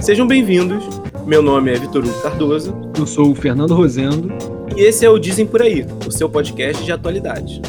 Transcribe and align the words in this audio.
Sejam 0.00 0.26
bem-vindos. 0.26 0.82
Meu 1.24 1.40
nome 1.40 1.72
é 1.72 1.78
Vitor 1.78 2.04
Hugo 2.04 2.22
Cardoso. 2.22 2.74
Eu 2.98 3.06
sou 3.06 3.30
o 3.30 3.34
Fernando 3.36 3.72
Rosendo. 3.72 4.32
E 4.76 4.80
esse 4.80 5.06
é 5.06 5.08
o 5.08 5.16
Dizem 5.16 5.46
Por 5.46 5.62
Aí, 5.62 5.86
o 6.04 6.10
seu 6.10 6.28
podcast 6.28 6.82
de 6.82 6.90
atualidade. 6.90 7.62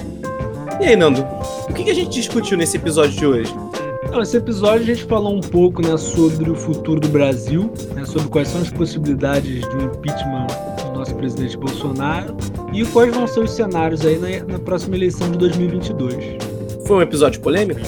E 0.80 0.86
aí, 0.86 0.96
Nando, 0.96 1.21
o 1.70 1.73
que 1.73 1.92
a 1.92 1.94
gente 1.94 2.10
discutiu 2.10 2.58
nesse 2.58 2.78
episódio 2.78 3.20
de 3.20 3.26
hoje? 3.28 3.54
Nesse 4.18 4.38
episódio 4.38 4.82
a 4.82 4.96
gente 4.96 5.04
falou 5.05 5.36
um 5.36 5.42
pouco 5.42 5.84
né, 5.84 5.96
sobre 5.96 6.50
o 6.50 6.55
futuro 6.55 7.00
do 7.00 7.08
Brasil, 7.08 7.71
né, 7.94 8.04
sobre 8.04 8.30
quais 8.30 8.48
são 8.48 8.62
as 8.62 8.71
possibilidades 8.71 9.61
do 9.68 9.83
impeachment 9.83 10.32
do 10.32 10.39
nosso 10.39 10.61
presidente 11.21 11.56
Bolsonaro 11.56 12.36
e 12.74 12.84
quais 12.88 13.16
vão 13.16 13.28
ser 13.28 13.42
os 13.42 13.52
cenários 13.52 14.04
aí 14.04 14.18
na, 14.18 14.54
na 14.54 14.60
próxima 14.60 14.96
eleição 14.96 15.29
de 15.29 15.38
2022. 15.38 16.16
Foi 16.88 16.98
um 16.98 17.02
episódio 17.02 17.39
polêmico? 17.42 17.79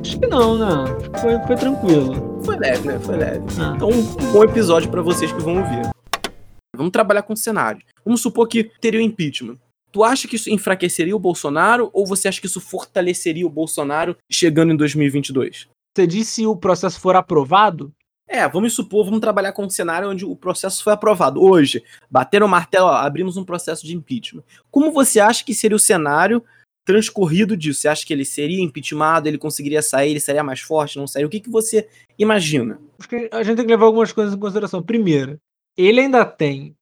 Acho 0.00 0.18
que 0.18 0.26
não, 0.26 0.56
né? 0.56 0.96
Foi, 1.20 1.38
foi 1.46 1.56
tranquilo 1.56 2.28
foi 2.48 2.56
leve, 2.56 2.88
né? 2.88 2.98
Foi 2.98 3.16
leve. 3.16 3.44
Ah. 3.60 3.74
Então, 3.76 3.90
um 3.90 4.32
bom 4.32 4.42
episódio 4.42 4.90
para 4.90 5.02
vocês 5.02 5.30
que 5.30 5.42
vão 5.42 5.58
ouvir. 5.58 5.90
Vamos 6.74 6.92
trabalhar 6.92 7.22
com 7.22 7.34
o 7.34 7.36
cenário. 7.36 7.82
Vamos 8.02 8.22
supor 8.22 8.48
que 8.48 8.64
teria 8.80 9.00
o 9.00 9.02
impeachment. 9.02 9.56
Tu 9.92 10.02
acha 10.02 10.26
que 10.26 10.36
isso 10.36 10.48
enfraqueceria 10.48 11.14
o 11.14 11.18
Bolsonaro 11.18 11.90
ou 11.92 12.06
você 12.06 12.26
acha 12.26 12.40
que 12.40 12.46
isso 12.46 12.60
fortaleceria 12.60 13.46
o 13.46 13.50
Bolsonaro 13.50 14.16
chegando 14.30 14.72
em 14.72 14.76
2022? 14.76 15.68
Você 15.94 16.06
disse 16.06 16.32
se 16.32 16.46
o 16.46 16.56
processo 16.56 16.98
for 17.00 17.16
aprovado? 17.16 17.92
É, 18.28 18.46
vamos 18.46 18.74
supor, 18.74 19.06
vamos 19.06 19.20
trabalhar 19.20 19.52
com 19.52 19.64
um 19.64 19.70
cenário 19.70 20.10
onde 20.10 20.24
o 20.24 20.36
processo 20.36 20.84
foi 20.84 20.92
aprovado. 20.92 21.42
Hoje, 21.42 21.82
bateram 22.10 22.46
o 22.46 22.48
martelo, 22.48 22.86
ó, 22.86 22.92
abrimos 22.92 23.38
um 23.38 23.44
processo 23.44 23.86
de 23.86 23.96
impeachment. 23.96 24.44
Como 24.70 24.92
você 24.92 25.18
acha 25.18 25.42
que 25.42 25.54
seria 25.54 25.76
o 25.76 25.80
cenário 25.80 26.44
transcorrido 26.84 27.56
disso? 27.56 27.80
Você 27.80 27.88
acha 27.88 28.06
que 28.06 28.12
ele 28.12 28.26
seria 28.26 28.62
impeachmentado, 28.62 29.28
ele 29.28 29.38
conseguiria 29.38 29.80
sair, 29.80 30.10
ele 30.10 30.20
seria 30.20 30.44
mais 30.44 30.60
forte, 30.60 30.98
não 30.98 31.06
seria? 31.06 31.26
O 31.26 31.30
que, 31.30 31.40
que 31.40 31.50
você 31.50 31.88
imagina? 32.18 32.78
Acho 32.98 33.08
que 33.08 33.30
a 33.32 33.42
gente 33.42 33.56
tem 33.56 33.64
que 33.64 33.72
levar 33.72 33.86
algumas 33.86 34.12
coisas 34.12 34.34
em 34.34 34.38
consideração. 34.38 34.82
Primeiro, 34.82 35.40
ele 35.74 36.00
ainda 36.00 36.24
tem 36.26 36.76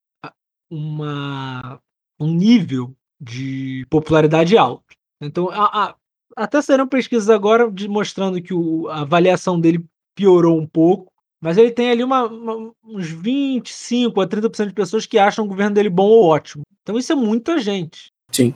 uma, 0.69 1.81
um 2.19 2.33
nível 2.33 2.93
de 3.21 3.87
popularidade 3.89 4.59
alto. 4.59 4.85
Então, 5.21 5.49
a, 5.51 5.65
a, 5.65 5.95
até 6.37 6.61
serão 6.61 6.89
pesquisas 6.89 7.31
agora 7.31 7.71
de, 7.71 7.89
mostrando 7.89 8.43
que 8.43 8.53
o, 8.53 8.89
a 8.89 9.03
avaliação 9.03 9.61
dele 9.61 9.85
piorou 10.15 10.59
um 10.59 10.67
pouco, 10.67 11.13
mas 11.41 11.59
ele 11.59 11.71
tem 11.71 11.91
ali 11.91 12.03
uma, 12.03 12.27
uma, 12.27 12.73
uns 12.85 13.09
25 13.09 14.21
a 14.21 14.27
30% 14.27 14.69
de 14.69 14.75
pessoas 14.75 15.07
que 15.07 15.19
acham 15.19 15.45
o 15.45 15.49
governo 15.49 15.75
dele 15.75 15.91
bom 15.91 16.07
ou 16.07 16.25
ótimo. 16.25 16.63
Então, 16.83 16.99
isso 16.99 17.13
é 17.13 17.17
muita 17.17 17.59
gente. 17.59 18.11
Sim. 18.31 18.55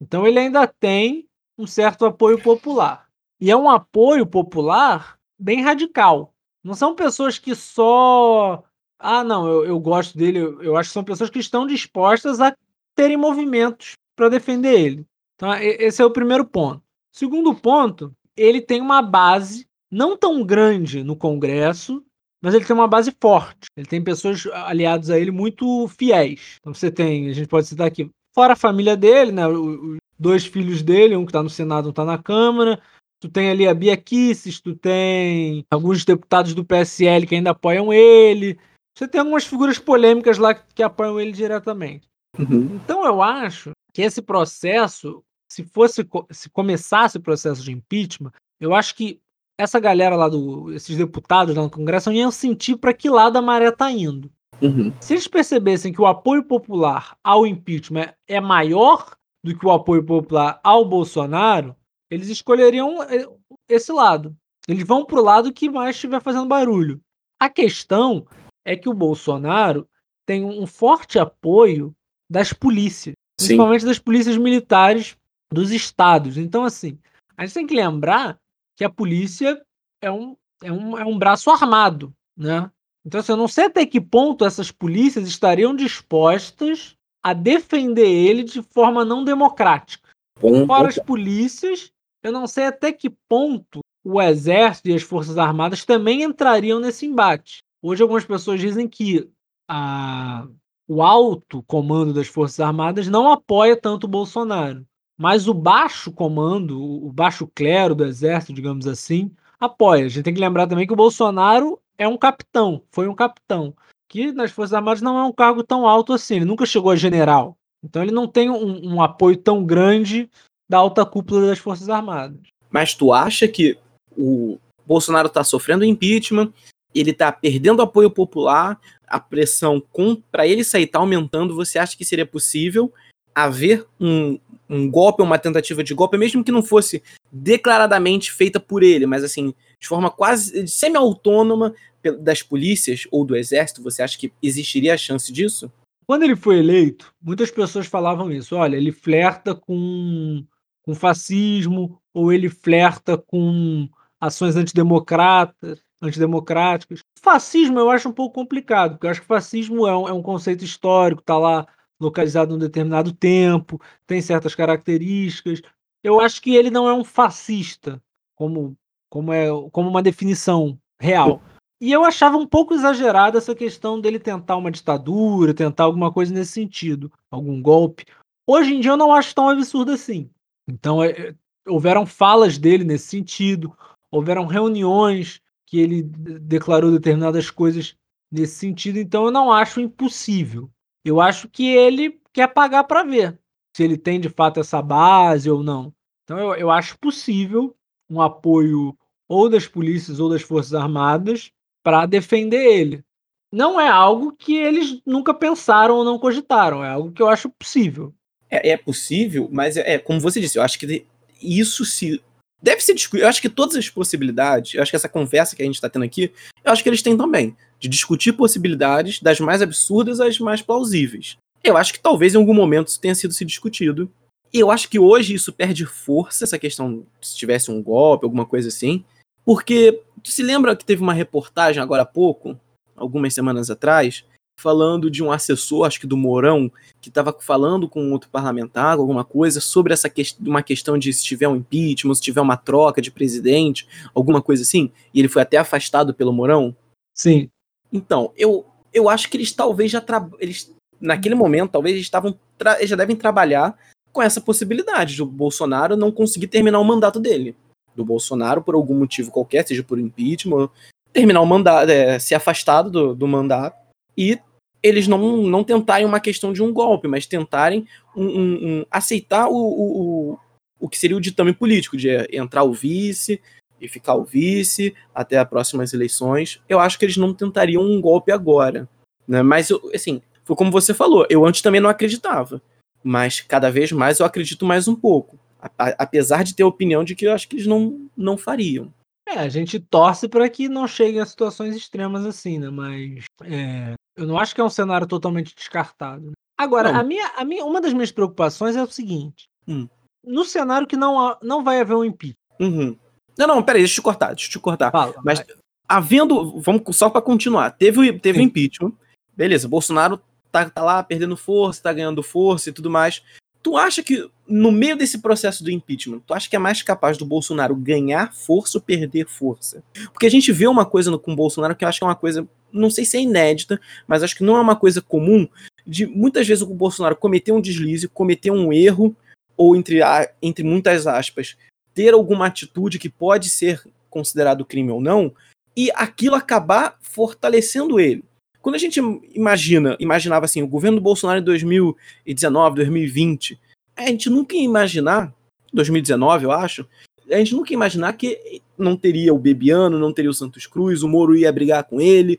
Então 0.00 0.26
ele 0.26 0.38
ainda 0.38 0.66
tem 0.66 1.26
um 1.58 1.66
certo 1.66 2.04
apoio 2.04 2.40
popular. 2.40 3.06
E 3.40 3.50
é 3.50 3.56
um 3.56 3.68
apoio 3.68 4.26
popular 4.26 5.18
bem 5.38 5.62
radical. 5.62 6.34
Não 6.62 6.74
são 6.74 6.94
pessoas 6.94 7.38
que 7.38 7.54
só. 7.54 8.62
Ah, 8.98 9.22
não, 9.22 9.46
eu, 9.46 9.64
eu 9.66 9.80
gosto 9.80 10.16
dele. 10.16 10.38
Eu, 10.38 10.62
eu 10.62 10.76
acho 10.76 10.90
que 10.90 10.94
são 10.94 11.04
pessoas 11.04 11.30
que 11.30 11.38
estão 11.38 11.66
dispostas 11.66 12.40
a 12.40 12.54
terem 12.94 13.16
movimentos 13.16 13.92
para 14.14 14.28
defender 14.28 14.78
ele. 14.78 15.06
Então, 15.34 15.52
esse 15.54 16.00
é 16.00 16.04
o 16.04 16.10
primeiro 16.10 16.46
ponto. 16.46 16.82
Segundo 17.12 17.54
ponto, 17.54 18.14
ele 18.36 18.60
tem 18.60 18.80
uma 18.80 19.02
base 19.02 19.66
não 19.90 20.16
tão 20.16 20.44
grande 20.44 21.02
no 21.02 21.16
Congresso, 21.16 22.04
mas 22.42 22.54
ele 22.54 22.64
tem 22.64 22.74
uma 22.74 22.88
base 22.88 23.14
forte. 23.20 23.66
Ele 23.76 23.86
tem 23.86 24.02
pessoas 24.02 24.46
aliadas 24.46 25.10
a 25.10 25.18
ele 25.18 25.30
muito 25.30 25.88
fiéis. 25.88 26.56
Então 26.60 26.72
você 26.72 26.90
tem, 26.90 27.28
a 27.28 27.32
gente 27.32 27.48
pode 27.48 27.66
citar 27.66 27.86
aqui, 27.86 28.10
Fora 28.36 28.52
a 28.52 28.56
família 28.56 28.94
dele, 28.94 29.32
né? 29.32 29.48
Os 29.48 29.96
dois 30.18 30.44
filhos 30.44 30.82
dele, 30.82 31.16
um 31.16 31.24
que 31.24 31.30
está 31.30 31.42
no 31.42 31.48
Senado, 31.48 31.86
um 31.86 31.90
está 31.90 32.04
na 32.04 32.18
Câmara. 32.18 32.78
Tu 33.18 33.30
tem 33.30 33.48
ali 33.48 33.66
a 33.66 33.72
Bia 33.72 33.96
Kisses, 33.96 34.60
tu 34.60 34.76
tem 34.76 35.64
alguns 35.70 36.04
deputados 36.04 36.52
do 36.52 36.62
PSL 36.62 37.26
que 37.26 37.34
ainda 37.34 37.52
apoiam 37.52 37.90
ele. 37.94 38.58
Você 38.94 39.08
tem 39.08 39.20
algumas 39.20 39.46
figuras 39.46 39.78
polêmicas 39.78 40.36
lá 40.36 40.52
que, 40.52 40.62
que 40.74 40.82
apoiam 40.82 41.18
ele 41.18 41.32
diretamente. 41.32 42.06
Uhum. 42.38 42.76
Então 42.76 43.06
eu 43.06 43.22
acho 43.22 43.70
que 43.94 44.02
esse 44.02 44.20
processo, 44.20 45.24
se 45.50 45.64
fosse 45.64 46.06
se 46.30 46.50
começasse 46.50 47.16
o 47.16 47.22
processo 47.22 47.62
de 47.62 47.72
impeachment, 47.72 48.32
eu 48.60 48.74
acho 48.74 48.94
que 48.94 49.18
essa 49.58 49.80
galera 49.80 50.16
lá 50.16 50.28
do 50.28 50.72
esses 50.72 50.96
deputados 50.96 51.54
lá 51.54 51.62
no 51.62 51.70
Congresso 51.70 52.12
iam 52.12 52.30
sentir 52.30 52.76
para 52.76 52.92
que 52.92 53.08
lado 53.08 53.36
a 53.36 53.42
maré 53.42 53.70
tá 53.70 53.90
indo. 53.90 54.30
Uhum. 54.60 54.92
Se 55.00 55.14
eles 55.14 55.28
percebessem 55.28 55.92
que 55.92 56.00
o 56.00 56.06
apoio 56.06 56.42
popular 56.42 57.16
ao 57.22 57.46
impeachment 57.46 58.12
é 58.26 58.40
maior 58.40 59.16
do 59.44 59.56
que 59.56 59.66
o 59.66 59.70
apoio 59.70 60.04
popular 60.04 60.60
ao 60.64 60.84
Bolsonaro, 60.84 61.76
eles 62.10 62.28
escolheriam 62.28 63.02
eh, 63.04 63.28
esse 63.68 63.92
lado. 63.92 64.36
Eles 64.68 64.84
vão 64.84 65.04
para 65.04 65.20
o 65.20 65.22
lado 65.22 65.52
que 65.52 65.70
mais 65.70 65.96
estiver 65.96 66.20
fazendo 66.20 66.48
barulho. 66.48 67.00
A 67.38 67.48
questão 67.48 68.26
é 68.64 68.76
que 68.76 68.88
o 68.88 68.94
Bolsonaro 68.94 69.88
tem 70.26 70.44
um 70.44 70.66
forte 70.66 71.18
apoio 71.18 71.94
das 72.28 72.52
polícias, 72.52 73.14
Sim. 73.38 73.46
principalmente 73.46 73.84
das 73.84 73.98
polícias 73.98 74.36
militares 74.36 75.16
dos 75.52 75.70
estados. 75.70 76.36
Então, 76.36 76.64
assim, 76.64 76.98
a 77.36 77.44
gente 77.44 77.54
tem 77.54 77.66
que 77.66 77.74
lembrar 77.74 78.40
que 78.76 78.84
a 78.84 78.90
polícia 78.90 79.60
é 80.00 80.10
um, 80.10 80.36
é 80.62 80.70
um, 80.70 80.98
é 80.98 81.04
um 81.04 81.18
braço 81.18 81.50
armado, 81.50 82.12
né? 82.36 82.70
Então, 83.04 83.20
assim, 83.20 83.32
eu 83.32 83.36
não 83.36 83.48
sei 83.48 83.66
até 83.66 83.86
que 83.86 84.00
ponto 84.00 84.44
essas 84.44 84.70
polícias 84.70 85.26
estariam 85.28 85.74
dispostas 85.74 86.96
a 87.22 87.32
defender 87.32 88.08
ele 88.08 88.42
de 88.42 88.62
forma 88.62 89.04
não 89.04 89.24
democrática. 89.24 90.08
Bom, 90.40 90.66
Fora 90.66 90.88
as 90.88 90.98
polícias, 90.98 91.92
eu 92.22 92.30
não 92.30 92.46
sei 92.46 92.66
até 92.66 92.92
que 92.92 93.08
ponto 93.28 93.80
o 94.04 94.20
exército 94.20 94.88
e 94.88 94.94
as 94.94 95.02
forças 95.02 95.38
armadas 95.38 95.84
também 95.84 96.22
entrariam 96.22 96.78
nesse 96.78 97.06
embate. 97.06 97.58
Hoje 97.82 98.02
algumas 98.02 98.24
pessoas 98.24 98.60
dizem 98.60 98.88
que 98.88 99.28
a, 99.68 100.46
o 100.86 101.02
alto 101.02 101.62
comando 101.64 102.12
das 102.12 102.28
forças 102.28 102.60
armadas 102.60 103.08
não 103.08 103.32
apoia 103.32 103.76
tanto 103.76 104.04
o 104.04 104.08
Bolsonaro, 104.08 104.86
mas 105.16 105.48
o 105.48 105.54
baixo 105.54 106.12
comando, 106.12 106.80
o 106.80 107.10
baixo 107.12 107.46
clero 107.54 107.94
do 107.94 108.04
exército, 108.04 108.52
digamos 108.52 108.86
assim, 108.86 109.30
apoia. 109.58 110.04
A 110.04 110.08
gente 110.08 110.24
tem 110.24 110.34
que 110.34 110.40
lembrar 110.40 110.66
também 110.66 110.86
que 110.86 110.92
o 110.92 110.96
Bolsonaro 110.96 111.80
é 111.96 112.06
um 112.06 112.18
capitão, 112.18 112.82
foi 112.90 113.08
um 113.08 113.14
capitão, 113.14 113.74
que 114.08 114.30
nas 114.32 114.50
Forças 114.50 114.74
Armadas 114.74 115.00
não 115.00 115.18
é 115.18 115.24
um 115.24 115.32
cargo 115.32 115.62
tão 115.62 115.86
alto 115.86 116.12
assim, 116.12 116.36
ele 116.36 116.44
nunca 116.44 116.66
chegou 116.66 116.90
a 116.90 116.96
general. 116.96 117.56
Então 117.82 118.02
ele 118.02 118.12
não 118.12 118.28
tem 118.28 118.50
um, 118.50 118.94
um 118.94 119.02
apoio 119.02 119.36
tão 119.36 119.64
grande 119.64 120.28
da 120.68 120.78
alta 120.78 121.06
cúpula 121.06 121.46
das 121.46 121.58
Forças 121.58 121.88
Armadas. 121.88 122.38
Mas 122.70 122.94
tu 122.94 123.12
acha 123.12 123.48
que 123.48 123.78
o 124.16 124.58
Bolsonaro 124.86 125.28
está 125.28 125.42
sofrendo 125.42 125.84
impeachment, 125.84 126.52
ele 126.94 127.10
está 127.10 127.30
perdendo 127.30 127.82
apoio 127.82 128.10
popular, 128.10 128.78
a 129.06 129.20
pressão 129.20 129.82
para 130.30 130.46
ele 130.46 130.64
sair 130.64 130.84
está 130.84 130.98
aumentando, 130.98 131.54
você 131.54 131.78
acha 131.78 131.96
que 131.96 132.04
seria 132.04 132.26
possível 132.26 132.92
haver 133.34 133.86
um, 134.00 134.38
um 134.68 134.90
golpe, 134.90 135.22
uma 135.22 135.38
tentativa 135.38 135.82
de 135.82 135.94
golpe, 135.94 136.18
mesmo 136.18 136.42
que 136.42 136.52
não 136.52 136.62
fosse 136.62 137.02
declaradamente 137.30 138.32
feita 138.32 138.58
por 138.58 138.82
ele, 138.82 139.06
mas 139.06 139.22
assim, 139.22 139.54
de 139.78 139.86
forma 139.86 140.10
quase 140.10 140.66
semi-autônoma 140.66 141.74
das 142.20 142.42
polícias 142.42 143.06
ou 143.10 143.24
do 143.24 143.36
exército, 143.36 143.82
você 143.82 144.02
acha 144.02 144.18
que 144.18 144.32
existiria 144.42 144.94
a 144.94 144.98
chance 144.98 145.32
disso? 145.32 145.70
Quando 146.06 146.22
ele 146.22 146.36
foi 146.36 146.58
eleito, 146.58 147.12
muitas 147.20 147.50
pessoas 147.50 147.86
falavam 147.86 148.30
isso. 148.30 148.54
Olha, 148.54 148.76
ele 148.76 148.92
flerta 148.92 149.54
com, 149.54 150.44
com 150.82 150.94
fascismo, 150.94 152.00
ou 152.14 152.32
ele 152.32 152.48
flerta 152.48 153.18
com 153.18 153.88
ações 154.20 154.54
antidemocratas, 154.56 155.82
antidemocráticas. 156.00 157.00
Fascismo 157.20 157.78
eu 157.78 157.90
acho 157.90 158.08
um 158.08 158.12
pouco 158.12 158.34
complicado, 158.34 158.92
porque 158.92 159.06
eu 159.06 159.10
acho 159.10 159.20
que 159.20 159.26
fascismo 159.26 159.86
é 159.86 159.96
um, 159.96 160.08
é 160.08 160.12
um 160.12 160.22
conceito 160.22 160.64
histórico, 160.64 161.20
está 161.20 161.36
lá 161.36 161.66
localizado 162.00 162.52
em 162.52 162.56
um 162.56 162.60
determinado 162.60 163.12
tempo, 163.12 163.80
tem 164.06 164.20
certas 164.20 164.54
características. 164.54 165.62
Eu 166.02 166.20
acho 166.20 166.40
que 166.42 166.54
ele 166.54 166.70
não 166.70 166.88
é 166.88 166.94
um 166.94 167.04
fascista, 167.04 168.02
como 168.34 168.76
como, 169.08 169.32
é, 169.32 169.48
como 169.72 169.88
uma 169.88 170.02
definição 170.02 170.78
real. 171.00 171.40
E 171.80 171.92
eu 171.92 172.04
achava 172.04 172.36
um 172.36 172.46
pouco 172.46 172.74
exagerada 172.74 173.38
essa 173.38 173.54
questão 173.54 174.00
dele 174.00 174.18
tentar 174.18 174.56
uma 174.56 174.70
ditadura, 174.70 175.54
tentar 175.54 175.84
alguma 175.84 176.12
coisa 176.12 176.32
nesse 176.32 176.52
sentido, 176.52 177.12
algum 177.30 177.60
golpe. 177.60 178.04
Hoje 178.46 178.74
em 178.74 178.80
dia 178.80 178.92
eu 178.92 178.96
não 178.96 179.12
acho 179.12 179.34
tão 179.34 179.48
absurdo 179.48 179.92
assim. 179.92 180.30
Então, 180.68 181.02
é, 181.02 181.10
é 181.10 181.34
houveram 181.66 182.06
falas 182.06 182.58
dele 182.58 182.84
nesse 182.84 183.08
sentido, 183.08 183.76
houveram 184.10 184.46
reuniões 184.46 185.40
que 185.66 185.80
ele 185.80 186.02
declarou 186.02 186.92
determinadas 186.92 187.50
coisas 187.50 187.96
nesse 188.30 188.54
sentido, 188.54 188.98
então 188.98 189.24
eu 189.24 189.30
não 189.30 189.52
acho 189.52 189.80
impossível. 189.80 190.70
Eu 191.06 191.20
acho 191.20 191.48
que 191.48 191.68
ele 191.68 192.20
quer 192.32 192.48
pagar 192.48 192.82
para 192.82 193.04
ver 193.04 193.38
se 193.76 193.84
ele 193.84 193.96
tem 193.96 194.18
de 194.18 194.28
fato 194.28 194.58
essa 194.58 194.82
base 194.82 195.48
ou 195.48 195.62
não. 195.62 195.92
Então 196.24 196.36
eu, 196.36 196.54
eu 196.54 196.70
acho 196.70 196.98
possível 196.98 197.76
um 198.10 198.20
apoio 198.20 198.96
ou 199.28 199.48
das 199.48 199.68
polícias 199.68 200.18
ou 200.18 200.28
das 200.28 200.42
forças 200.42 200.74
armadas 200.74 201.52
para 201.84 202.06
defender 202.06 202.64
ele. 202.64 203.04
não 203.52 203.80
é 203.80 203.88
algo 203.88 204.32
que 204.32 204.56
eles 204.56 205.00
nunca 205.06 205.32
pensaram 205.32 205.94
ou 205.94 206.04
não 206.04 206.18
cogitaram, 206.18 206.84
é 206.84 206.90
algo 206.90 207.12
que 207.12 207.22
eu 207.22 207.28
acho 207.28 207.48
possível. 207.50 208.12
É, 208.50 208.70
é 208.70 208.76
possível, 208.76 209.48
mas 209.52 209.76
é, 209.76 209.94
é, 209.94 209.98
como 209.98 210.20
você 210.20 210.40
disse, 210.40 210.58
eu 210.58 210.62
acho 210.62 210.76
que 210.78 211.06
isso 211.40 211.84
se 211.84 212.20
deve 212.60 212.80
ser 212.80 212.94
discutido. 212.94 213.24
Eu 213.24 213.28
acho 213.28 213.40
que 213.40 213.48
todas 213.48 213.76
as 213.76 213.88
possibilidades, 213.88 214.74
eu 214.74 214.82
acho 214.82 214.90
que 214.90 214.96
essa 214.96 215.08
conversa 215.08 215.54
que 215.54 215.62
a 215.62 215.64
gente 215.64 215.76
está 215.76 215.88
tendo 215.88 216.04
aqui, 216.04 216.32
eu 216.64 216.72
acho 216.72 216.82
que 216.82 216.88
eles 216.88 217.02
têm 217.02 217.16
também 217.16 217.56
de 217.78 217.88
discutir 217.88 218.32
possibilidades 218.32 219.20
das 219.20 219.40
mais 219.40 219.62
absurdas 219.62 220.20
às 220.20 220.38
mais 220.38 220.62
plausíveis. 220.62 221.36
Eu 221.62 221.76
acho 221.76 221.92
que 221.92 222.00
talvez 222.00 222.34
em 222.34 222.38
algum 222.38 222.54
momento 222.54 222.88
isso 222.88 223.00
tenha 223.00 223.14
sido 223.14 223.34
se 223.34 223.44
discutido. 223.44 224.10
E 224.52 224.60
eu 224.60 224.70
acho 224.70 224.88
que 224.88 224.98
hoje 224.98 225.34
isso 225.34 225.52
perde 225.52 225.84
força, 225.84 226.44
essa 226.44 226.58
questão 226.58 227.04
se 227.20 227.36
tivesse 227.36 227.70
um 227.70 227.82
golpe, 227.82 228.24
alguma 228.24 228.46
coisa 228.46 228.68
assim. 228.68 229.04
Porque 229.44 230.00
tu 230.22 230.30
se 230.30 230.42
lembra 230.42 230.74
que 230.74 230.84
teve 230.84 231.02
uma 231.02 231.12
reportagem 231.12 231.82
agora 231.82 232.02
há 232.02 232.06
pouco, 232.06 232.58
algumas 232.96 233.34
semanas 233.34 233.70
atrás, 233.70 234.24
falando 234.58 235.10
de 235.10 235.22
um 235.22 235.30
assessor, 235.30 235.86
acho 235.86 236.00
que 236.00 236.06
do 236.06 236.16
Mourão, 236.16 236.70
que 237.00 237.08
estava 237.08 237.36
falando 237.38 237.88
com 237.88 238.10
outro 238.12 238.30
parlamentar, 238.30 238.98
alguma 238.98 239.24
coisa, 239.24 239.60
sobre 239.60 239.92
essa 239.92 240.08
que 240.08 240.22
uma 240.40 240.62
questão 240.62 240.96
de 240.96 241.12
se 241.12 241.22
tiver 241.22 241.46
um 241.46 241.56
impeachment, 241.56 242.14
se 242.14 242.22
tiver 242.22 242.40
uma 242.40 242.56
troca 242.56 243.02
de 243.02 243.10
presidente, 243.10 243.86
alguma 244.14 244.40
coisa 244.40 244.62
assim, 244.62 244.90
e 245.12 245.20
ele 245.20 245.28
foi 245.28 245.42
até 245.42 245.58
afastado 245.58 246.14
pelo 246.14 246.32
Mourão? 246.32 246.74
Sim. 247.14 247.50
Então, 247.92 248.32
eu, 248.36 248.64
eu 248.92 249.08
acho 249.08 249.28
que 249.28 249.36
eles 249.36 249.52
talvez 249.52 249.90
já 249.90 250.02
eles 250.38 250.74
naquele 251.00 251.34
momento, 251.34 251.72
talvez 251.72 251.94
eles 251.94 252.06
estavam 252.06 252.38
eles 252.78 252.88
já 252.90 252.96
devem 252.96 253.16
trabalhar 253.16 253.76
com 254.12 254.22
essa 254.22 254.40
possibilidade 254.40 255.16
do 255.16 255.26
Bolsonaro 255.26 255.96
não 255.96 256.10
conseguir 256.10 256.46
terminar 256.46 256.80
o 256.80 256.84
mandato 256.84 257.20
dele. 257.20 257.54
Do 257.94 258.04
Bolsonaro, 258.04 258.62
por 258.62 258.74
algum 258.74 258.94
motivo 258.94 259.30
qualquer, 259.30 259.66
seja 259.66 259.82
por 259.82 259.98
impeachment, 259.98 260.70
terminar 261.12 261.40
o 261.40 261.46
mandato, 261.46 261.90
é, 261.90 262.18
se 262.18 262.34
afastado 262.34 262.90
do, 262.90 263.14
do 263.14 263.28
mandato 263.28 263.76
e 264.16 264.38
eles 264.82 265.08
não, 265.08 265.38
não 265.38 265.64
tentarem 265.64 266.06
uma 266.06 266.20
questão 266.20 266.52
de 266.52 266.62
um 266.62 266.72
golpe, 266.72 267.08
mas 267.08 267.26
tentarem 267.26 267.86
um, 268.14 268.24
um, 268.24 268.54
um, 268.80 268.86
aceitar 268.90 269.48
o, 269.48 269.54
o, 269.54 270.38
o 270.78 270.88
que 270.88 270.98
seria 270.98 271.16
o 271.16 271.20
ditame 271.20 271.52
político, 271.52 271.96
de 271.96 272.08
entrar 272.32 272.62
o 272.62 272.72
vice 272.72 273.40
e 273.80 273.88
ficar 273.88 274.14
o 274.14 274.24
vice 274.24 274.94
até 275.14 275.38
as 275.38 275.48
próximas 275.48 275.92
eleições. 275.92 276.60
Eu 276.68 276.80
acho 276.80 276.98
que 276.98 277.04
eles 277.04 277.16
não 277.16 277.34
tentariam 277.34 277.82
um 277.82 278.00
golpe 278.00 278.32
agora. 278.32 278.88
Né? 279.26 279.42
Mas, 279.42 279.70
assim, 279.94 280.22
foi 280.44 280.56
como 280.56 280.70
você 280.70 280.94
falou, 280.94 281.26
eu 281.28 281.44
antes 281.44 281.62
também 281.62 281.80
não 281.80 281.90
acreditava. 281.90 282.62
Mas 283.02 283.40
cada 283.40 283.70
vez 283.70 283.92
mais 283.92 284.18
eu 284.18 284.26
acredito 284.26 284.64
mais 284.64 284.88
um 284.88 284.94
pouco. 284.94 285.38
apesar 285.78 286.44
de 286.44 286.54
ter 286.54 286.62
a 286.62 286.66
opinião 286.66 287.02
de 287.02 287.14
que 287.14 287.26
eu 287.26 287.32
acho 287.32 287.48
que 287.48 287.56
eles 287.56 287.66
não, 287.66 288.08
não 288.16 288.36
fariam. 288.36 288.92
É, 289.28 289.40
a 289.40 289.48
gente 289.48 289.80
torce 289.80 290.28
para 290.28 290.48
que 290.48 290.68
não 290.68 290.86
cheguem 290.86 291.20
a 291.20 291.26
situações 291.26 291.74
extremas 291.74 292.24
assim, 292.24 292.60
né? 292.60 292.70
Mas 292.70 293.24
é, 293.42 293.94
eu 294.16 294.24
não 294.24 294.38
acho 294.38 294.54
que 294.54 294.60
é 294.60 294.64
um 294.64 294.70
cenário 294.70 295.06
totalmente 295.06 295.54
descartado. 295.54 296.32
Agora, 296.56 296.96
a 296.96 297.02
minha, 297.02 297.26
a 297.36 297.44
minha, 297.44 297.64
uma 297.64 297.80
das 297.80 297.92
minhas 297.92 298.12
preocupações 298.12 298.76
é 298.76 298.82
o 298.82 298.86
seguinte: 298.86 299.46
hum. 299.66 299.88
no 300.24 300.44
cenário 300.44 300.86
que 300.86 300.96
não, 300.96 301.36
não 301.42 301.64
vai 301.64 301.80
haver 301.80 301.94
um 301.94 302.04
impeachment. 302.04 302.36
Uhum. 302.60 302.96
Não, 303.38 303.46
não, 303.46 303.62
peraí, 303.62 303.82
deixa 303.82 303.92
eu 303.92 303.96
te 303.96 304.02
cortar, 304.02 304.28
deixa 304.28 304.46
eu 304.46 304.52
te 304.52 304.58
cortar. 304.58 304.90
Fala, 304.90 305.14
Mas 305.24 305.38
vai. 305.38 305.46
havendo, 305.88 306.58
vamos 306.60 306.82
só 306.96 307.10
para 307.10 307.20
continuar, 307.20 307.70
teve, 307.70 308.18
teve 308.18 308.42
impeachment, 308.42 308.92
beleza, 309.36 309.68
Bolsonaro 309.68 310.20
tá, 310.50 310.70
tá 310.70 310.82
lá 310.82 311.02
perdendo 311.02 311.36
força, 311.36 311.82
tá 311.82 311.92
ganhando 311.92 312.22
força 312.22 312.70
e 312.70 312.72
tudo 312.72 312.90
mais. 312.90 313.22
Tu 313.62 313.76
acha 313.76 314.02
que 314.02 314.30
no 314.46 314.70
meio 314.70 314.96
desse 314.96 315.18
processo 315.18 315.64
do 315.64 315.70
impeachment, 315.70 316.20
tu 316.24 316.32
acha 316.32 316.48
que 316.48 316.54
é 316.54 316.58
mais 316.58 316.82
capaz 316.82 317.18
do 317.18 317.26
Bolsonaro 317.26 317.74
ganhar 317.74 318.32
força 318.32 318.78
ou 318.78 318.82
perder 318.82 319.26
força? 319.26 319.82
Porque 320.12 320.26
a 320.26 320.30
gente 320.30 320.52
vê 320.52 320.68
uma 320.68 320.86
coisa 320.86 321.10
no, 321.10 321.18
com 321.18 321.32
o 321.32 321.36
Bolsonaro 321.36 321.74
que 321.74 321.84
eu 321.84 321.88
acho 321.88 321.98
que 321.98 322.04
é 322.04 322.06
uma 322.06 322.14
coisa, 322.14 322.46
não 322.72 322.88
sei 322.88 323.04
se 323.04 323.16
é 323.16 323.20
inédita, 323.20 323.80
mas 324.06 324.22
acho 324.22 324.36
que 324.36 324.44
não 324.44 324.56
é 324.56 324.60
uma 324.60 324.76
coisa 324.76 325.02
comum 325.02 325.48
de 325.84 326.06
muitas 326.06 326.46
vezes 326.46 326.62
o 326.62 326.66
Bolsonaro 326.66 327.16
cometer 327.16 327.52
um 327.52 327.60
deslize, 327.60 328.08
cometer 328.08 328.50
um 328.50 328.72
erro, 328.72 329.14
ou 329.56 329.74
entre, 329.74 330.00
entre 330.42 330.62
muitas 330.62 331.06
aspas, 331.06 331.56
ter 331.96 332.12
alguma 332.12 332.46
atitude 332.46 332.98
que 332.98 333.08
pode 333.08 333.48
ser 333.48 333.82
considerado 334.10 334.66
crime 334.66 334.90
ou 334.90 335.00
não, 335.00 335.32
e 335.74 335.90
aquilo 335.94 336.34
acabar 336.34 336.98
fortalecendo 337.00 337.98
ele. 337.98 338.22
Quando 338.60 338.74
a 338.74 338.78
gente 338.78 339.00
imagina, 339.32 339.96
imaginava 339.98 340.44
assim, 340.44 340.62
o 340.62 340.68
governo 340.68 340.98
do 340.98 341.02
Bolsonaro 341.02 341.40
em 341.40 341.44
2019, 341.44 342.76
2020, 342.76 343.58
a 343.96 344.06
gente 344.08 344.28
nunca 344.28 344.54
ia 344.54 344.62
imaginar, 344.62 345.32
2019 345.72 346.44
eu 346.44 346.52
acho, 346.52 346.86
a 347.30 347.38
gente 347.38 347.54
nunca 347.54 347.72
ia 347.72 347.76
imaginar 347.76 348.12
que 348.12 348.60
não 348.76 348.94
teria 348.94 349.32
o 349.32 349.38
Bebiano, 349.38 349.98
não 349.98 350.12
teria 350.12 350.30
o 350.30 350.34
Santos 350.34 350.66
Cruz, 350.66 351.02
o 351.02 351.08
Moro 351.08 351.34
ia 351.34 351.50
brigar 351.50 351.84
com 351.84 351.98
ele. 351.98 352.38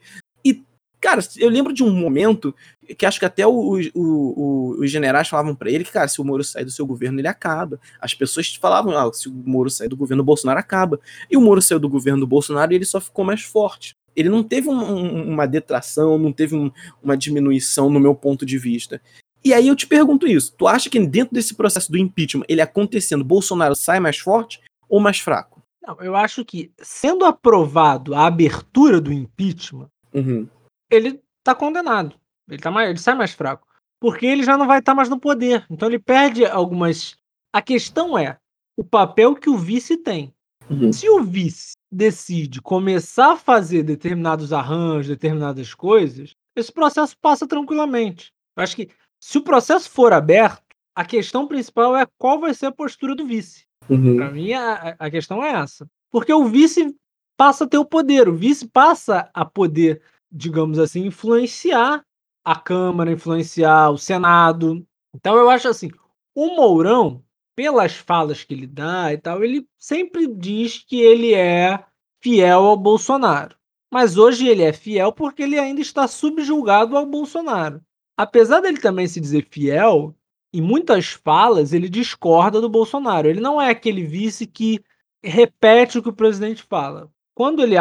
Cara, 1.08 1.22
eu 1.38 1.50
lembro 1.50 1.72
de 1.72 1.82
um 1.86 1.90
momento 1.90 2.54
que 2.98 3.06
acho 3.06 3.18
que 3.18 3.26
até 3.26 3.48
o, 3.48 3.78
o, 3.78 3.80
o, 3.96 4.76
os 4.82 4.92
generais 4.92 5.30
falavam 5.30 5.56
para 5.56 5.72
ele 5.72 5.86
que, 5.86 5.92
cara, 5.94 6.10
se 6.10 6.20
o 6.20 6.24
Moro 6.26 6.44
sair 6.44 6.66
do 6.66 6.70
seu 6.70 6.86
governo, 6.86 7.18
ele 7.18 7.30
acaba. 7.30 7.80
As 8.02 8.14
pessoas 8.14 8.54
falavam, 8.56 8.92
ah, 8.98 9.10
se 9.14 9.30
o 9.30 9.32
Moro 9.32 9.70
sair 9.70 9.88
do 9.88 9.96
governo 9.96 10.22
do 10.22 10.26
Bolsonaro, 10.26 10.60
acaba. 10.60 11.00
E 11.32 11.38
o 11.38 11.42
Moro 11.42 11.62
saiu 11.62 11.80
do 11.80 11.88
governo 11.88 12.20
do 12.20 12.28
Bolsonaro 12.28 12.74
e 12.74 12.76
ele 12.76 12.84
só 12.84 13.00
ficou 13.00 13.24
mais 13.24 13.42
forte 13.42 13.96
ele 14.18 14.28
não 14.28 14.44
teve 14.44 14.68
um, 14.68 14.74
um, 14.74 15.30
uma 15.30 15.46
detração, 15.46 16.18
não 16.18 16.34
teve 16.34 16.56
um, 16.56 16.72
uma 17.04 17.16
diminuição 17.16 17.88
no 17.88 18.00
meu 18.00 18.16
ponto 18.16 18.48
de 18.48 18.58
vista. 18.58 19.00
E 19.46 19.54
aí 19.54 19.68
eu 19.68 19.76
te 19.76 19.86
pergunto 19.86 20.28
isso: 20.28 20.56
tu 20.58 20.68
acha 20.68 20.90
que 20.90 21.00
dentro 21.00 21.36
desse 21.36 21.54
processo 21.54 21.92
do 21.92 22.00
impeachment, 22.00 22.44
ele 22.50 22.60
acontecendo, 22.60 23.24
Bolsonaro 23.24 23.76
sai 23.76 24.00
mais 24.00 24.18
forte 24.18 24.60
ou 24.90 25.00
mais 25.00 25.20
fraco? 25.20 25.62
Não, 25.88 26.02
eu 26.02 26.16
acho 26.16 26.44
que, 26.44 26.72
sendo 26.82 27.24
aprovado 27.24 28.16
a 28.16 28.26
abertura 28.26 29.00
do 29.00 29.14
impeachment, 29.14 29.88
uhum. 30.14 30.48
Ele 30.90 31.22
tá 31.44 31.54
condenado. 31.56 32.16
Ele, 32.50 32.62
tá 32.62 32.72
mais, 32.72 32.90
ele 32.90 33.00
sai 33.00 33.16
mais 33.16 33.34
fraco. 33.34 33.68
Porque 34.00 34.26
ele 34.26 34.44
já 34.44 34.58
não 34.58 34.68
vai 34.68 34.80
estar 34.80 34.92
tá 34.92 34.96
mais 34.96 35.10
no 35.10 35.20
poder. 35.20 35.66
Então 35.70 35.88
ele 35.88 36.00
perde 36.00 36.46
algumas. 36.46 37.18
A 37.54 37.62
questão 37.62 38.18
é 38.18 38.38
o 38.78 38.84
papel 38.84 39.36
que 39.36 39.50
o 39.50 39.58
vice 39.58 39.98
tem. 39.98 40.34
Uhum. 40.70 40.92
Se 40.92 41.10
o 41.10 41.24
vice 41.24 41.74
decide 41.92 42.62
começar 42.62 43.34
a 43.34 43.38
fazer 43.38 43.84
determinados 43.84 44.52
arranjos, 44.52 45.08
determinadas 45.08 45.74
coisas, 45.74 46.36
esse 46.56 46.72
processo 46.72 47.16
passa 47.20 47.48
tranquilamente. 47.48 48.32
Eu 48.56 48.64
acho 48.64 48.76
que 48.76 48.90
se 49.20 49.38
o 49.38 49.44
processo 49.44 49.90
for 49.90 50.14
aberto, 50.14 50.62
a 50.96 51.06
questão 51.06 51.48
principal 51.48 51.96
é 51.96 52.06
qual 52.18 52.40
vai 52.40 52.54
ser 52.54 52.68
a 52.68 52.72
postura 52.72 53.16
do 53.16 53.26
vice. 53.26 53.66
Uhum. 53.90 54.18
Para 54.18 54.32
mim, 54.32 54.54
a, 54.54 54.96
a 55.00 55.10
questão 55.10 55.44
é 55.44 55.52
essa. 55.52 55.88
Porque 56.12 56.34
o 56.34 56.46
vice 56.46 56.96
passa 57.38 57.64
a 57.64 57.68
ter 57.68 57.78
o 57.78 57.86
poder, 57.86 58.28
o 58.28 58.36
vice 58.36 58.68
passa 58.68 59.30
a 59.34 59.46
poder, 59.46 60.02
digamos 60.38 60.80
assim, 60.80 61.06
influenciar 61.06 62.06
a 62.46 62.56
Câmara, 62.56 63.12
influenciar 63.12 63.90
o 63.90 63.98
Senado. 63.98 64.86
Então 65.14 65.36
eu 65.36 65.50
acho 65.50 65.68
assim, 65.68 65.90
o 66.36 66.56
Mourão 66.56 67.24
pelas 67.58 67.96
falas 67.96 68.44
que 68.44 68.54
ele 68.54 68.68
dá 68.68 69.12
e 69.12 69.18
tal, 69.18 69.44
ele 69.44 69.68
sempre 69.80 70.28
diz 70.28 70.78
que 70.78 71.02
ele 71.02 71.34
é 71.34 71.84
fiel 72.22 72.60
ao 72.60 72.78
Bolsonaro. 72.78 73.56
Mas 73.92 74.16
hoje 74.16 74.48
ele 74.48 74.62
é 74.62 74.72
fiel 74.72 75.12
porque 75.12 75.42
ele 75.42 75.58
ainda 75.58 75.82
está 75.82 76.08
subjulgado 76.08 76.96
ao 76.96 77.06
Bolsonaro. 77.06 77.82
Apesar 78.16 78.60
dele 78.60 78.80
também 78.80 79.08
se 79.08 79.20
dizer 79.20 79.48
fiel, 79.50 80.16
em 80.54 80.62
muitas 80.62 81.08
falas 81.08 81.74
ele 81.74 81.90
discorda 81.90 82.62
do 82.62 82.70
Bolsonaro. 82.70 83.28
Ele 83.28 83.40
não 83.40 83.60
é 83.60 83.72
aquele 83.72 84.04
vice 84.04 84.46
que 84.46 84.84
repete 85.24 85.98
o 85.98 86.04
que 86.04 86.10
o 86.10 86.16
presidente 86.16 86.62
fala. 86.62 87.12
Quando 87.38 87.62
ele 87.62 87.76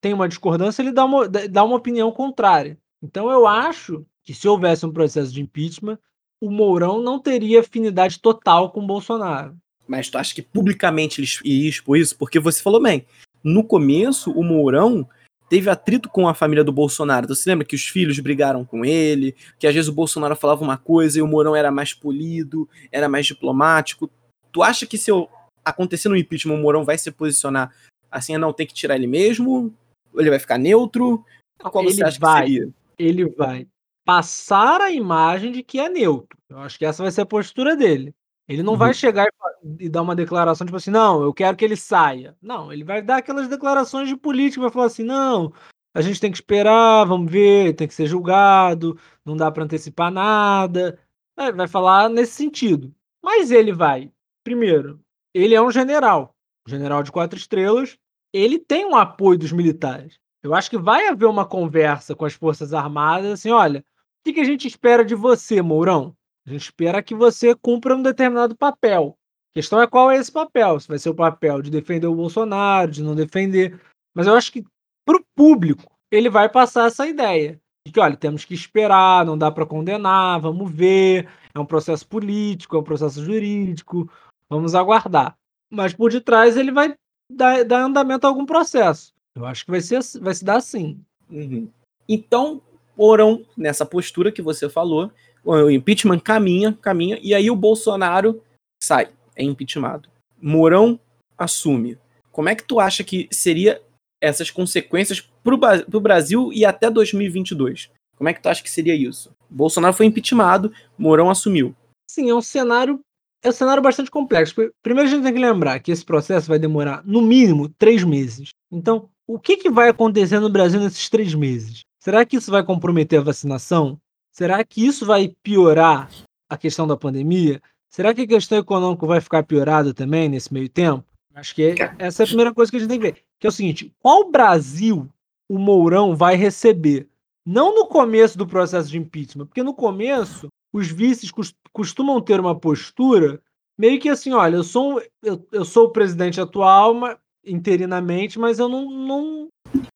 tem 0.00 0.14
uma 0.14 0.28
discordância, 0.28 0.80
ele 0.80 0.92
dá 0.92 1.04
uma, 1.04 1.28
dá 1.28 1.64
uma 1.64 1.74
opinião 1.74 2.12
contrária. 2.12 2.78
Então 3.02 3.28
eu 3.32 3.48
acho 3.48 4.06
que 4.22 4.32
se 4.32 4.46
houvesse 4.46 4.86
um 4.86 4.92
processo 4.92 5.32
de 5.32 5.42
impeachment, 5.42 5.98
o 6.40 6.48
Mourão 6.48 7.02
não 7.02 7.18
teria 7.18 7.58
afinidade 7.58 8.20
total 8.20 8.70
com 8.70 8.78
o 8.78 8.86
Bolsonaro. 8.86 9.56
Mas 9.88 10.08
tu 10.08 10.18
acha 10.18 10.32
que 10.32 10.40
publicamente 10.40 11.20
ele 11.20 11.28
iria 11.44 11.68
expor 11.68 11.98
isso? 11.98 12.16
Porque 12.16 12.38
você 12.38 12.62
falou 12.62 12.80
bem, 12.80 13.04
no 13.42 13.64
começo 13.64 14.30
o 14.30 14.44
Mourão 14.44 15.04
teve 15.50 15.68
atrito 15.68 16.08
com 16.08 16.28
a 16.28 16.34
família 16.34 16.62
do 16.62 16.70
Bolsonaro. 16.70 17.26
Você 17.26 17.50
lembra 17.50 17.66
que 17.66 17.74
os 17.74 17.88
filhos 17.88 18.20
brigaram 18.20 18.64
com 18.64 18.84
ele, 18.84 19.34
que 19.58 19.66
às 19.66 19.74
vezes 19.74 19.88
o 19.88 19.92
Bolsonaro 19.92 20.36
falava 20.36 20.62
uma 20.62 20.78
coisa 20.78 21.18
e 21.18 21.22
o 21.22 21.26
Mourão 21.26 21.56
era 21.56 21.72
mais 21.72 21.92
polido, 21.92 22.68
era 22.92 23.08
mais 23.08 23.26
diplomático. 23.26 24.08
Tu 24.52 24.62
acha 24.62 24.86
que 24.86 24.96
se 24.96 25.10
eu 25.10 25.28
acontecer 25.64 26.08
no 26.08 26.16
impeachment, 26.16 26.54
o 26.54 26.58
Mourão 26.58 26.84
vai 26.84 26.96
se 26.96 27.10
posicionar 27.10 27.72
assim, 28.12 28.36
não 28.36 28.52
tem 28.52 28.66
que 28.66 28.74
tirar 28.74 28.94
ele 28.94 29.06
mesmo? 29.06 29.74
Ele 30.14 30.30
vai 30.30 30.38
ficar 30.38 30.58
neutro? 30.58 31.24
Qual 31.58 31.82
ele 31.82 31.94
você 31.94 32.04
acha 32.04 32.18
vai, 32.20 32.44
que 32.44 32.52
seria? 32.52 32.74
Ele 32.98 33.24
vai 33.30 33.66
passar 34.04 34.80
a 34.80 34.90
imagem 34.90 35.50
de 35.50 35.62
que 35.62 35.80
é 35.80 35.88
neutro. 35.88 36.38
Eu 36.48 36.58
acho 36.58 36.78
que 36.78 36.84
essa 36.84 37.02
vai 37.02 37.10
ser 37.10 37.22
a 37.22 37.26
postura 37.26 37.74
dele. 37.74 38.14
Ele 38.48 38.62
não 38.62 38.72
uhum. 38.72 38.78
vai 38.78 38.92
chegar 38.92 39.26
e, 39.62 39.86
e, 39.86 39.88
dar 39.88 40.02
uma 40.02 40.14
declaração 40.14 40.66
tipo 40.66 40.76
assim, 40.76 40.90
não, 40.90 41.22
eu 41.22 41.32
quero 41.32 41.56
que 41.56 41.64
ele 41.64 41.76
saia. 41.76 42.36
Não, 42.42 42.72
ele 42.72 42.84
vai 42.84 43.00
dar 43.00 43.18
aquelas 43.18 43.48
declarações 43.48 44.08
de 44.08 44.16
política, 44.16 44.62
vai 44.62 44.70
falar 44.70 44.86
assim, 44.86 45.04
não, 45.04 45.52
a 45.94 46.00
gente 46.00 46.20
tem 46.20 46.30
que 46.30 46.36
esperar, 46.36 47.04
vamos 47.04 47.30
ver, 47.30 47.74
tem 47.74 47.86
que 47.86 47.94
ser 47.94 48.06
julgado, 48.06 48.98
não 49.24 49.36
dá 49.36 49.50
para 49.50 49.64
antecipar 49.64 50.10
nada. 50.10 50.98
É, 51.36 51.52
vai 51.52 51.68
falar 51.68 52.08
nesse 52.08 52.32
sentido. 52.32 52.92
Mas 53.22 53.50
ele 53.50 53.72
vai, 53.72 54.10
primeiro, 54.42 55.00
ele 55.32 55.54
é 55.54 55.62
um 55.62 55.70
general, 55.70 56.34
general 56.66 57.02
de 57.02 57.12
quatro 57.12 57.38
estrelas, 57.38 57.96
ele 58.32 58.58
tem 58.58 58.86
um 58.86 58.96
apoio 58.96 59.38
dos 59.38 59.52
militares. 59.52 60.18
Eu 60.42 60.54
acho 60.54 60.68
que 60.68 60.78
vai 60.78 61.06
haver 61.08 61.26
uma 61.26 61.46
conversa 61.46 62.14
com 62.14 62.24
as 62.24 62.34
Forças 62.34 62.74
Armadas, 62.74 63.32
assim, 63.32 63.50
olha, 63.50 63.84
o 64.26 64.32
que, 64.32 64.40
a 64.40 64.44
gente 64.44 64.66
espera 64.66 65.04
de 65.04 65.14
você, 65.14 65.60
Mourão? 65.60 66.16
A 66.46 66.50
gente 66.50 66.62
espera 66.62 67.02
que 67.02 67.14
você 67.14 67.54
cumpra 67.54 67.94
um 67.94 68.02
determinado 68.02 68.56
papel. 68.56 69.16
A 69.50 69.54
questão 69.58 69.80
é 69.80 69.86
qual 69.86 70.10
é 70.10 70.16
esse 70.16 70.30
papel. 70.30 70.80
Se 70.80 70.88
vai 70.88 70.98
ser 70.98 71.10
o 71.10 71.14
papel 71.14 71.60
de 71.60 71.70
defender 71.70 72.06
o 72.06 72.14
Bolsonaro, 72.14 72.90
de 72.90 73.02
não 73.02 73.14
defender. 73.14 73.80
Mas 74.14 74.26
eu 74.26 74.34
acho 74.34 74.52
que 74.52 74.64
para 75.04 75.16
o 75.16 75.24
público 75.36 75.92
ele 76.10 76.28
vai 76.28 76.48
passar 76.48 76.86
essa 76.86 77.06
ideia 77.06 77.60
de 77.86 77.92
que, 77.92 78.00
olha, 78.00 78.16
temos 78.16 78.44
que 78.44 78.54
esperar, 78.54 79.24
não 79.24 79.36
dá 79.36 79.50
para 79.50 79.66
condenar, 79.66 80.40
vamos 80.40 80.70
ver, 80.70 81.28
é 81.54 81.58
um 81.58 81.66
processo 81.66 82.06
político, 82.06 82.76
é 82.76 82.78
um 82.80 82.84
processo 82.84 83.24
jurídico, 83.24 84.10
vamos 84.48 84.74
aguardar. 84.74 85.36
Mas 85.72 85.94
por 85.94 86.12
detrás 86.12 86.56
ele 86.58 86.70
vai 86.70 86.94
dar, 87.30 87.64
dar 87.64 87.84
andamento 87.84 88.26
a 88.26 88.30
algum 88.30 88.44
processo. 88.44 89.14
Eu 89.34 89.46
acho 89.46 89.64
que 89.64 89.70
vai, 89.70 89.80
ser, 89.80 90.00
vai 90.20 90.34
se 90.34 90.44
dar 90.44 90.56
assim. 90.56 91.00
Uhum. 91.30 91.66
Então, 92.06 92.60
foram 92.94 93.46
nessa 93.56 93.86
postura 93.86 94.30
que 94.30 94.42
você 94.42 94.68
falou, 94.68 95.10
o 95.42 95.70
impeachment 95.70 96.20
caminha, 96.20 96.76
caminha, 96.82 97.18
e 97.22 97.34
aí 97.34 97.50
o 97.50 97.56
Bolsonaro 97.56 98.42
sai, 98.82 99.08
é 99.34 99.42
impeachmentado. 99.42 100.10
Mourão 100.40 101.00
assume. 101.38 101.98
Como 102.30 102.50
é 102.50 102.54
que 102.54 102.64
tu 102.64 102.78
acha 102.78 103.02
que 103.02 103.26
seria 103.30 103.80
essas 104.20 104.50
consequências 104.50 105.20
para 105.42 105.54
o 105.54 106.00
Brasil 106.00 106.52
e 106.52 106.66
até 106.66 106.90
2022? 106.90 107.90
Como 108.16 108.28
é 108.28 108.34
que 108.34 108.42
tu 108.42 108.48
acha 108.48 108.62
que 108.62 108.70
seria 108.70 108.94
isso? 108.94 109.34
Bolsonaro 109.48 109.94
foi 109.94 110.06
impeachmentado, 110.06 110.72
Mourão 110.98 111.30
assumiu. 111.30 111.74
Sim, 112.10 112.28
é 112.28 112.34
um 112.34 112.42
cenário 112.42 113.00
é 113.42 113.48
um 113.48 113.52
cenário 113.52 113.82
bastante 113.82 114.10
complexo. 114.10 114.54
Primeiro 114.82 115.08
a 115.08 115.12
gente 115.12 115.24
tem 115.24 115.32
que 115.32 115.40
lembrar 115.40 115.80
que 115.80 115.90
esse 115.90 116.04
processo 116.04 116.48
vai 116.48 116.58
demorar 116.58 117.02
no 117.04 117.20
mínimo 117.20 117.68
três 117.68 118.04
meses. 118.04 118.50
Então, 118.70 119.08
o 119.26 119.38
que, 119.38 119.56
que 119.56 119.70
vai 119.70 119.88
acontecer 119.88 120.38
no 120.38 120.48
Brasil 120.48 120.80
nesses 120.80 121.08
três 121.08 121.34
meses? 121.34 121.82
Será 122.00 122.24
que 122.24 122.36
isso 122.36 122.50
vai 122.50 122.64
comprometer 122.64 123.18
a 123.18 123.22
vacinação? 123.22 123.98
Será 124.32 124.62
que 124.64 124.84
isso 124.84 125.04
vai 125.04 125.34
piorar 125.42 126.10
a 126.48 126.56
questão 126.56 126.86
da 126.86 126.96
pandemia? 126.96 127.60
Será 127.90 128.14
que 128.14 128.22
a 128.22 128.26
questão 128.26 128.58
econômica 128.58 129.06
vai 129.06 129.20
ficar 129.20 129.42
piorada 129.42 129.92
também 129.92 130.28
nesse 130.28 130.52
meio 130.52 130.68
tempo? 130.68 131.04
Acho 131.34 131.54
que 131.54 131.74
essa 131.98 132.22
é 132.22 132.24
a 132.24 132.26
primeira 132.26 132.54
coisa 132.54 132.70
que 132.70 132.76
a 132.76 132.80
gente 132.80 132.88
tem 132.88 132.98
que 132.98 133.12
ver. 133.12 133.22
Que 133.38 133.46
é 133.46 133.48
o 133.48 133.52
seguinte: 133.52 133.92
qual 134.00 134.30
Brasil 134.30 135.08
o 135.48 135.58
Mourão 135.58 136.14
vai 136.14 136.36
receber? 136.36 137.08
Não 137.44 137.74
no 137.74 137.86
começo 137.86 138.38
do 138.38 138.46
processo 138.46 138.88
de 138.88 138.98
impeachment, 138.98 139.46
porque 139.46 139.62
no 139.62 139.74
começo 139.74 140.48
os 140.72 140.88
vices 140.88 141.30
costumam 141.72 142.20
ter 142.20 142.40
uma 142.40 142.58
postura 142.58 143.40
meio 143.78 144.00
que 144.00 144.08
assim: 144.08 144.32
olha, 144.32 144.56
eu 144.56 144.64
sou, 144.64 145.02
eu, 145.22 145.46
eu 145.52 145.64
sou 145.64 145.86
o 145.86 145.92
presidente 145.92 146.40
atual 146.40 146.94
mas, 146.94 147.16
interinamente, 147.44 148.38
mas 148.38 148.58
eu 148.58 148.68
não, 148.68 148.90
não, 148.90 149.48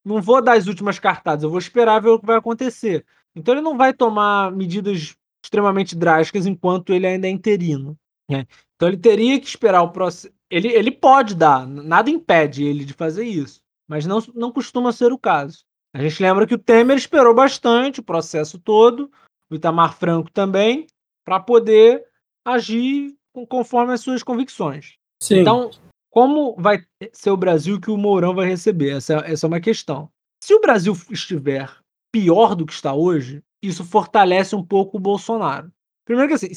não 0.04 0.21
vou 0.21 0.42
dar 0.42 0.56
as 0.56 0.66
últimas 0.66 0.99
cartadas, 0.99 1.45
eu 1.45 1.50
vou 1.50 1.59
esperar 1.59 2.00
ver 2.00 2.11
o 2.11 2.18
que 2.18 2.26
vai 2.26 2.37
acontecer. 2.37 3.04
Então 3.35 3.54
ele 3.54 3.62
não 3.62 3.76
vai 3.76 3.92
tomar 3.92 4.50
medidas 4.50 5.14
extremamente 5.45 5.95
drásticas 5.95 6.47
enquanto 6.47 6.92
ele 6.92 7.06
ainda 7.06 7.26
é 7.26 7.30
interino. 7.30 7.97
Né? 8.28 8.47
Então 8.75 8.88
ele 8.88 8.97
teria 8.97 9.40
que 9.40 9.47
esperar 9.47 9.83
o 9.83 9.92
processo. 9.92 10.35
Ele, 10.50 10.68
ele 10.68 10.90
pode 10.90 11.35
dar, 11.35 11.66
nada 11.66 12.09
impede 12.11 12.64
ele 12.64 12.85
de 12.85 12.92
fazer 12.92 13.25
isso, 13.25 13.61
mas 13.88 14.06
não, 14.06 14.23
não 14.35 14.52
costuma 14.52 14.92
ser 14.92 15.12
o 15.12 15.18
caso. 15.18 15.64
A 15.95 16.02
gente 16.02 16.23
lembra 16.23 16.47
que 16.47 16.54
o 16.54 16.59
Temer 16.59 16.97
esperou 16.97 17.35
bastante 17.35 18.00
o 18.00 18.02
processo 18.02 18.59
todo, 18.59 19.11
o 19.50 19.55
Itamar 19.55 19.97
Franco 19.97 20.31
também, 20.31 20.87
para 21.25 21.41
poder 21.41 22.05
agir 22.45 23.15
conforme 23.49 23.93
as 23.93 24.00
suas 24.00 24.23
convicções. 24.23 24.95
Sim. 25.23 25.41
Então, 25.41 25.71
como 26.11 26.55
vai 26.57 26.83
ser 27.12 27.31
o 27.31 27.37
Brasil 27.37 27.81
que 27.81 27.91
o 27.91 27.97
Mourão 27.97 28.35
vai 28.35 28.47
receber? 28.47 28.97
Essa, 28.97 29.17
essa 29.26 29.47
é 29.47 29.49
uma 29.49 29.61
questão. 29.61 30.09
Se 30.43 30.55
o 30.55 30.61
Brasil 30.61 30.97
estiver 31.11 31.71
pior 32.12 32.55
do 32.55 32.65
que 32.65 32.73
está 32.73 32.95
hoje, 32.95 33.43
isso 33.62 33.85
fortalece 33.85 34.55
um 34.55 34.65
pouco 34.65 34.97
o 34.97 35.00
Bolsonaro. 35.00 35.71
Primeiro 36.07 36.29
que 36.29 36.35
assim, 36.35 36.50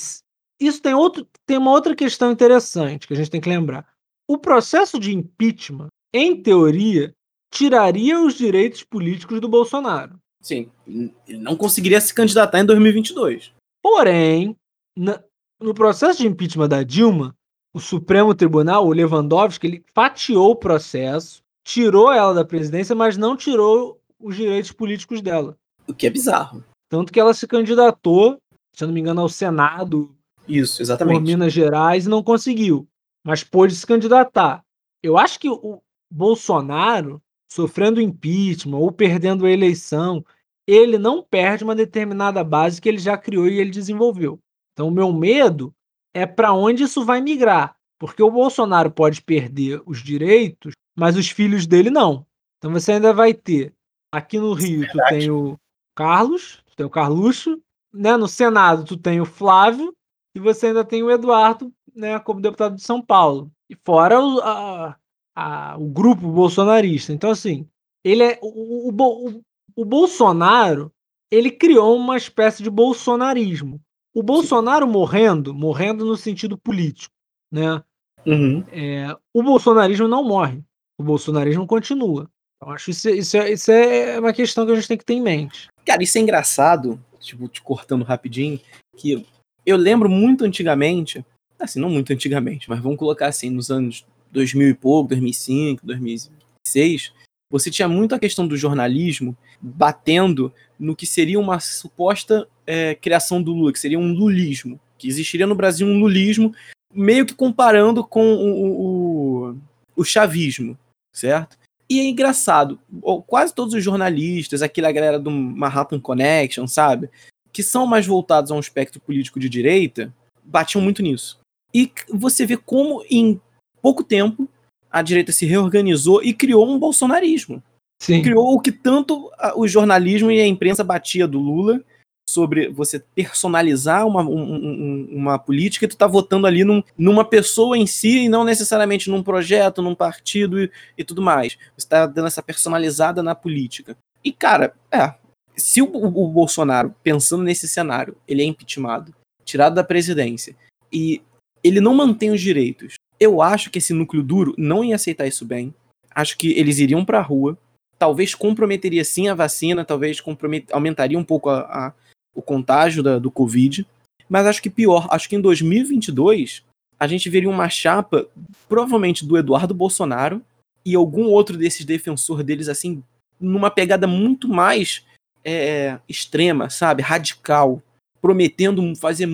isso 0.60 0.82
tem, 0.82 0.94
outro, 0.94 1.28
tem 1.46 1.58
uma 1.58 1.72
outra 1.72 1.96
questão 1.96 2.32
interessante 2.32 3.08
que 3.08 3.14
a 3.14 3.16
gente 3.18 3.32
tem 3.32 3.42
que 3.42 3.50
lembrar. 3.50 3.88
O 4.28 4.38
processo 4.38 5.00
de 5.00 5.14
impeachment, 5.14 5.88
em 6.14 6.42
teoria, 6.42 7.14
tiraria 7.52 8.22
os 8.22 8.36
direitos 8.36 8.84
políticos 8.84 9.42
do 9.42 9.50
Bolsonaro. 9.50 10.20
Sim, 10.42 10.70
ele 10.88 11.38
não 11.38 11.56
conseguiria 11.56 12.00
se 12.00 12.14
candidatar 12.14 12.60
em 12.60 12.66
2022. 12.66 13.52
Porém, 13.82 14.56
na, 14.96 15.22
no 15.60 15.74
processo 15.74 16.20
de 16.20 16.28
impeachment 16.28 16.70
da 16.70 16.84
Dilma, 16.84 17.36
o 17.74 17.80
Supremo 17.80 18.34
Tribunal, 18.34 18.86
o 18.86 18.94
Lewandowski, 18.94 19.68
ele 19.68 19.84
fatiou 19.94 20.52
o 20.52 20.56
processo, 20.56 21.42
tirou 21.64 22.12
ela 22.12 22.34
da 22.34 22.46
presidência, 22.46 22.96
mas 22.96 23.18
não 23.18 23.36
tirou 23.36 24.00
os 24.20 24.36
direitos 24.36 24.72
políticos 24.72 25.22
dela. 25.22 25.58
O 25.88 25.94
que 25.94 26.08
é 26.08 26.10
bizarro. 26.10 26.64
Tanto 26.90 27.12
que 27.12 27.20
ela 27.20 27.34
se 27.34 27.48
candidatou, 27.48 28.38
se 28.74 28.84
eu 28.84 28.88
não 28.88 28.94
me 28.94 29.02
engano, 29.02 29.22
ao 29.22 29.30
Senado. 29.30 30.16
Isso, 30.48 30.82
exatamente. 30.82 31.18
Por 31.18 31.24
Minas 31.24 31.54
Gerais 31.54 32.06
e 32.06 32.10
não 32.10 32.24
conseguiu. 32.24 32.88
Mas 33.24 33.44
pôde 33.44 33.76
se 33.76 33.86
candidatar. 33.86 34.64
Eu 35.04 35.18
acho 35.18 35.40
que 35.40 35.50
o 35.50 35.82
Bolsonaro, 36.12 37.22
sofrendo 37.50 38.02
impeachment 38.02 38.78
ou 38.78 38.92
perdendo 38.92 39.46
a 39.46 39.52
eleição, 39.52 40.24
ele 40.68 40.98
não 40.98 41.24
perde 41.24 41.64
uma 41.64 41.76
determinada 41.76 42.44
base 42.44 42.80
que 42.80 42.88
ele 42.88 43.00
já 43.00 43.18
criou 43.18 43.48
e 43.48 43.60
ele 43.60 43.72
desenvolveu. 43.72 44.40
Então, 44.74 44.88
o 44.88 44.92
meu 44.92 45.12
medo 45.12 45.74
é 46.14 46.26
para 46.26 46.54
onde 46.54 46.84
isso 46.84 47.04
vai 47.04 47.22
migrar. 47.22 47.76
Porque 47.98 48.24
o 48.24 48.32
Bolsonaro 48.32 48.90
pode 48.92 49.22
perder 49.22 49.82
os 49.86 50.02
direitos, 50.02 50.74
mas 50.96 51.18
os 51.18 51.30
filhos 51.30 51.68
dele 51.68 51.90
não. 51.90 52.26
Então 52.58 52.72
você 52.72 52.94
ainda 52.94 53.14
vai 53.14 53.34
ter 53.34 53.74
Aqui 54.12 54.40
no 54.40 54.54
Rio, 54.54 54.88
tu 54.92 54.98
tem 55.10 55.30
o 55.30 55.60
Carlos, 55.96 56.64
tu 56.66 56.76
tem 56.76 56.86
o 56.86 56.90
Carluxo, 56.90 57.62
né? 57.94 58.18
No 58.18 58.28
Senado, 58.28 58.84
tu 58.84 58.98
tem 58.98 59.22
o 59.22 59.26
Flávio, 59.26 59.96
e 60.34 60.40
você 60.40 60.68
ainda 60.68 60.84
tem 60.84 61.04
o 61.04 61.12
Eduardo, 61.12 61.72
né, 61.94 62.20
como 62.20 62.42
deputado 62.42 62.76
de 62.76 62.82
São 62.82 63.02
Paulo. 63.02 63.52
E 63.70 63.76
fora 63.76 64.20
o, 64.20 64.40
a, 64.40 64.98
a, 65.40 65.78
o 65.78 65.88
grupo 65.88 66.28
bolsonarista. 66.32 67.14
Então, 67.14 67.32
assim, 67.32 67.68
ele 68.04 68.24
é. 68.24 68.40
O, 68.42 68.90
o, 68.90 69.28
o, 69.30 69.42
o 69.76 69.86
Bolsonaro 69.86 70.92
ele 71.32 71.52
criou 71.52 71.96
uma 71.96 72.18
espécie 72.18 72.64
de 72.64 72.70
bolsonarismo. 72.70 73.80
O 74.14 74.24
Bolsonaro 74.24 74.88
morrendo, 74.88 75.54
morrendo 75.54 76.04
no 76.04 76.18
sentido 76.18 76.58
político, 76.58 77.14
né? 77.52 77.84
Uhum. 78.26 78.64
É, 78.72 79.16
o 79.34 79.44
bolsonarismo 79.44 80.08
não 80.08 80.24
morre. 80.24 80.62
O 81.00 81.04
bolsonarismo 81.04 81.66
continua. 81.68 82.30
Eu 82.62 82.72
acho 82.72 82.90
isso, 82.90 83.10
isso, 83.10 83.38
é, 83.38 83.52
isso 83.54 83.72
é 83.72 84.20
uma 84.20 84.34
questão 84.34 84.66
que 84.66 84.72
a 84.72 84.76
gente 84.76 84.88
tem 84.88 84.98
que 84.98 85.06
ter 85.06 85.14
em 85.14 85.22
mente. 85.22 85.70
Cara, 85.86 86.04
isso 86.04 86.18
é 86.18 86.22
engraçado, 86.22 87.00
tipo, 87.20 87.48
te 87.48 87.62
cortando 87.62 88.04
rapidinho, 88.04 88.60
que 88.98 89.26
eu 89.66 89.78
lembro 89.78 90.10
muito 90.10 90.44
antigamente, 90.44 91.24
assim, 91.58 91.80
não 91.80 91.90
muito 91.90 92.12
antigamente, 92.12 92.70
mas 92.70 92.82
vamos 92.82 92.98
colocar 92.98 93.28
assim, 93.28 93.50
nos 93.50 93.72
anos 93.72 94.06
2000 94.32 94.70
e 94.70 94.74
pouco, 94.74 95.10
2005, 95.10 95.86
2006, 95.86 97.14
você 97.52 97.72
tinha 97.72 97.88
muito 97.88 98.14
a 98.14 98.20
questão 98.20 98.48
do 98.48 98.56
jornalismo 98.56 99.36
batendo 99.60 100.54
no 100.80 100.96
que 100.96 101.06
seria 101.06 101.40
uma 101.40 101.60
suposta 101.60 102.48
é, 102.66 102.96
criação 102.96 103.42
do 103.42 103.52
Lula, 103.52 103.74
que 103.74 103.80
seria 103.80 104.00
um 104.00 104.14
lulismo, 104.14 104.80
que 104.98 105.08
existiria 105.08 105.48
no 105.48 105.56
Brasil 105.56 105.88
um 105.88 106.00
lulismo, 106.00 106.54
meio 106.94 107.26
que 107.26 107.34
comparando 107.34 108.04
com 108.04 108.34
o, 108.36 109.50
o, 109.50 109.58
o 109.96 110.04
chavismo, 110.04 110.78
certo? 111.14 111.58
E 111.90 112.00
é 112.00 112.04
engraçado, 112.04 112.80
quase 113.26 113.54
todos 113.54 113.74
os 113.74 113.84
jornalistas, 113.84 114.62
aquela 114.62 114.92
galera 114.92 115.18
do 115.18 115.32
Manhattan 115.32 116.00
Connection, 116.00 116.68
sabe? 116.68 117.10
Que 117.52 117.64
são 117.64 117.88
mais 117.88 118.06
voltados 118.06 118.52
a 118.52 118.56
um 118.56 118.60
espectro 118.60 119.02
político 119.02 119.40
de 119.40 119.50
direita, 119.50 120.14
batiam 120.44 120.84
muito 120.84 121.02
nisso. 121.02 121.40
E 121.74 121.92
você 122.08 122.46
vê 122.46 122.58
como 122.58 123.04
em 123.10 123.42
pouco 123.82 124.04
tempo 124.04 124.48
a 124.92 125.02
direita 125.02 125.32
se 125.32 125.46
reorganizou 125.46 126.24
e 126.24 126.34
criou 126.34 126.68
um 126.68 126.80
bolsonarismo. 126.80 127.62
Sim. 128.02 128.22
Criou 128.22 128.54
o 128.54 128.60
que 128.60 128.72
tanto 128.72 129.30
o 129.56 129.68
jornalismo 129.68 130.32
e 130.32 130.40
a 130.40 130.48
imprensa 130.48 130.84
batia 130.84 131.28
do 131.28 131.40
Lula 131.40 131.84
sobre 132.30 132.70
você 132.70 133.00
personalizar 133.00 134.06
uma, 134.08 134.22
um, 134.22 135.08
uma 135.12 135.40
política 135.40 135.86
e 135.86 135.88
tu 135.88 135.98
tá 135.98 136.06
votando 136.06 136.46
ali 136.46 136.64
num, 136.64 136.84
numa 136.98 137.26
pessoa 137.26 137.78
em 137.78 137.88
si 137.88 138.26
e 138.26 138.30
não 138.30 138.44
necessariamente 138.44 139.10
num 139.10 139.24
projeto, 139.24 139.82
num 139.82 139.96
partido 139.96 140.62
e, 140.62 140.72
e 140.98 141.04
tudo 141.04 141.22
mais. 141.22 141.58
Você 141.76 141.88
tá 141.88 142.06
dando 142.06 142.28
essa 142.28 142.44
personalizada 142.44 143.24
na 143.24 143.34
política. 143.34 143.98
E, 144.24 144.32
cara, 144.32 144.74
é. 144.92 145.14
Se 145.56 145.82
o, 145.82 145.86
o, 145.86 146.06
o 146.06 146.28
Bolsonaro, 146.30 146.96
pensando 147.04 147.44
nesse 147.44 147.68
cenário, 147.68 148.16
ele 148.28 148.42
é 148.42 148.46
impeachmentado, 148.46 149.14
tirado 149.44 149.74
da 149.74 149.84
presidência, 149.84 150.56
e 150.94 151.22
ele 151.62 151.82
não 151.82 151.94
mantém 151.94 152.32
os 152.32 152.40
direitos, 152.40 152.94
eu 153.20 153.42
acho 153.42 153.70
que 153.70 153.80
esse 153.80 153.94
núcleo 153.94 154.24
duro 154.24 154.54
não 154.58 154.84
ia 154.84 154.96
aceitar 154.96 155.28
isso 155.28 155.46
bem. 155.46 155.74
Acho 156.12 156.38
que 156.38 156.52
eles 156.54 156.80
iriam 156.80 157.04
pra 157.04 157.22
rua. 157.22 157.58
Talvez 157.98 158.34
comprometeria 158.34 159.04
sim 159.04 159.28
a 159.28 159.36
vacina, 159.36 159.84
talvez 159.84 160.24
aumentaria 160.72 161.20
um 161.20 161.24
pouco 161.24 161.50
a, 161.50 161.60
a 161.62 161.94
o 162.34 162.42
contágio 162.42 163.04
da, 163.04 163.20
do 163.20 163.30
Covid. 163.30 163.86
Mas 164.30 164.46
acho 164.46 164.62
que 164.62 164.70
pior, 164.70 165.08
acho 165.10 165.28
que 165.28 165.36
em 165.36 165.42
2022 165.42 166.64
a 167.00 167.08
gente 167.08 167.30
veria 167.30 167.50
uma 167.50 167.70
chapa, 167.70 168.28
provavelmente 168.68 169.26
do 169.26 169.38
Eduardo 169.38 169.74
Bolsonaro 169.74 170.42
e 170.86 170.96
algum 170.96 171.26
outro 171.26 171.58
desses 171.58 171.86
defensor 171.86 172.44
deles, 172.44 172.68
assim, 172.70 173.04
numa 173.40 173.72
pegada 173.72 174.06
muito 174.06 174.48
mais 174.48 175.04
é, 175.44 175.98
extrema, 176.08 176.70
sabe? 176.70 177.02
Radical. 177.02 177.82
Prometendo 178.22 178.94
fazer 178.98 179.28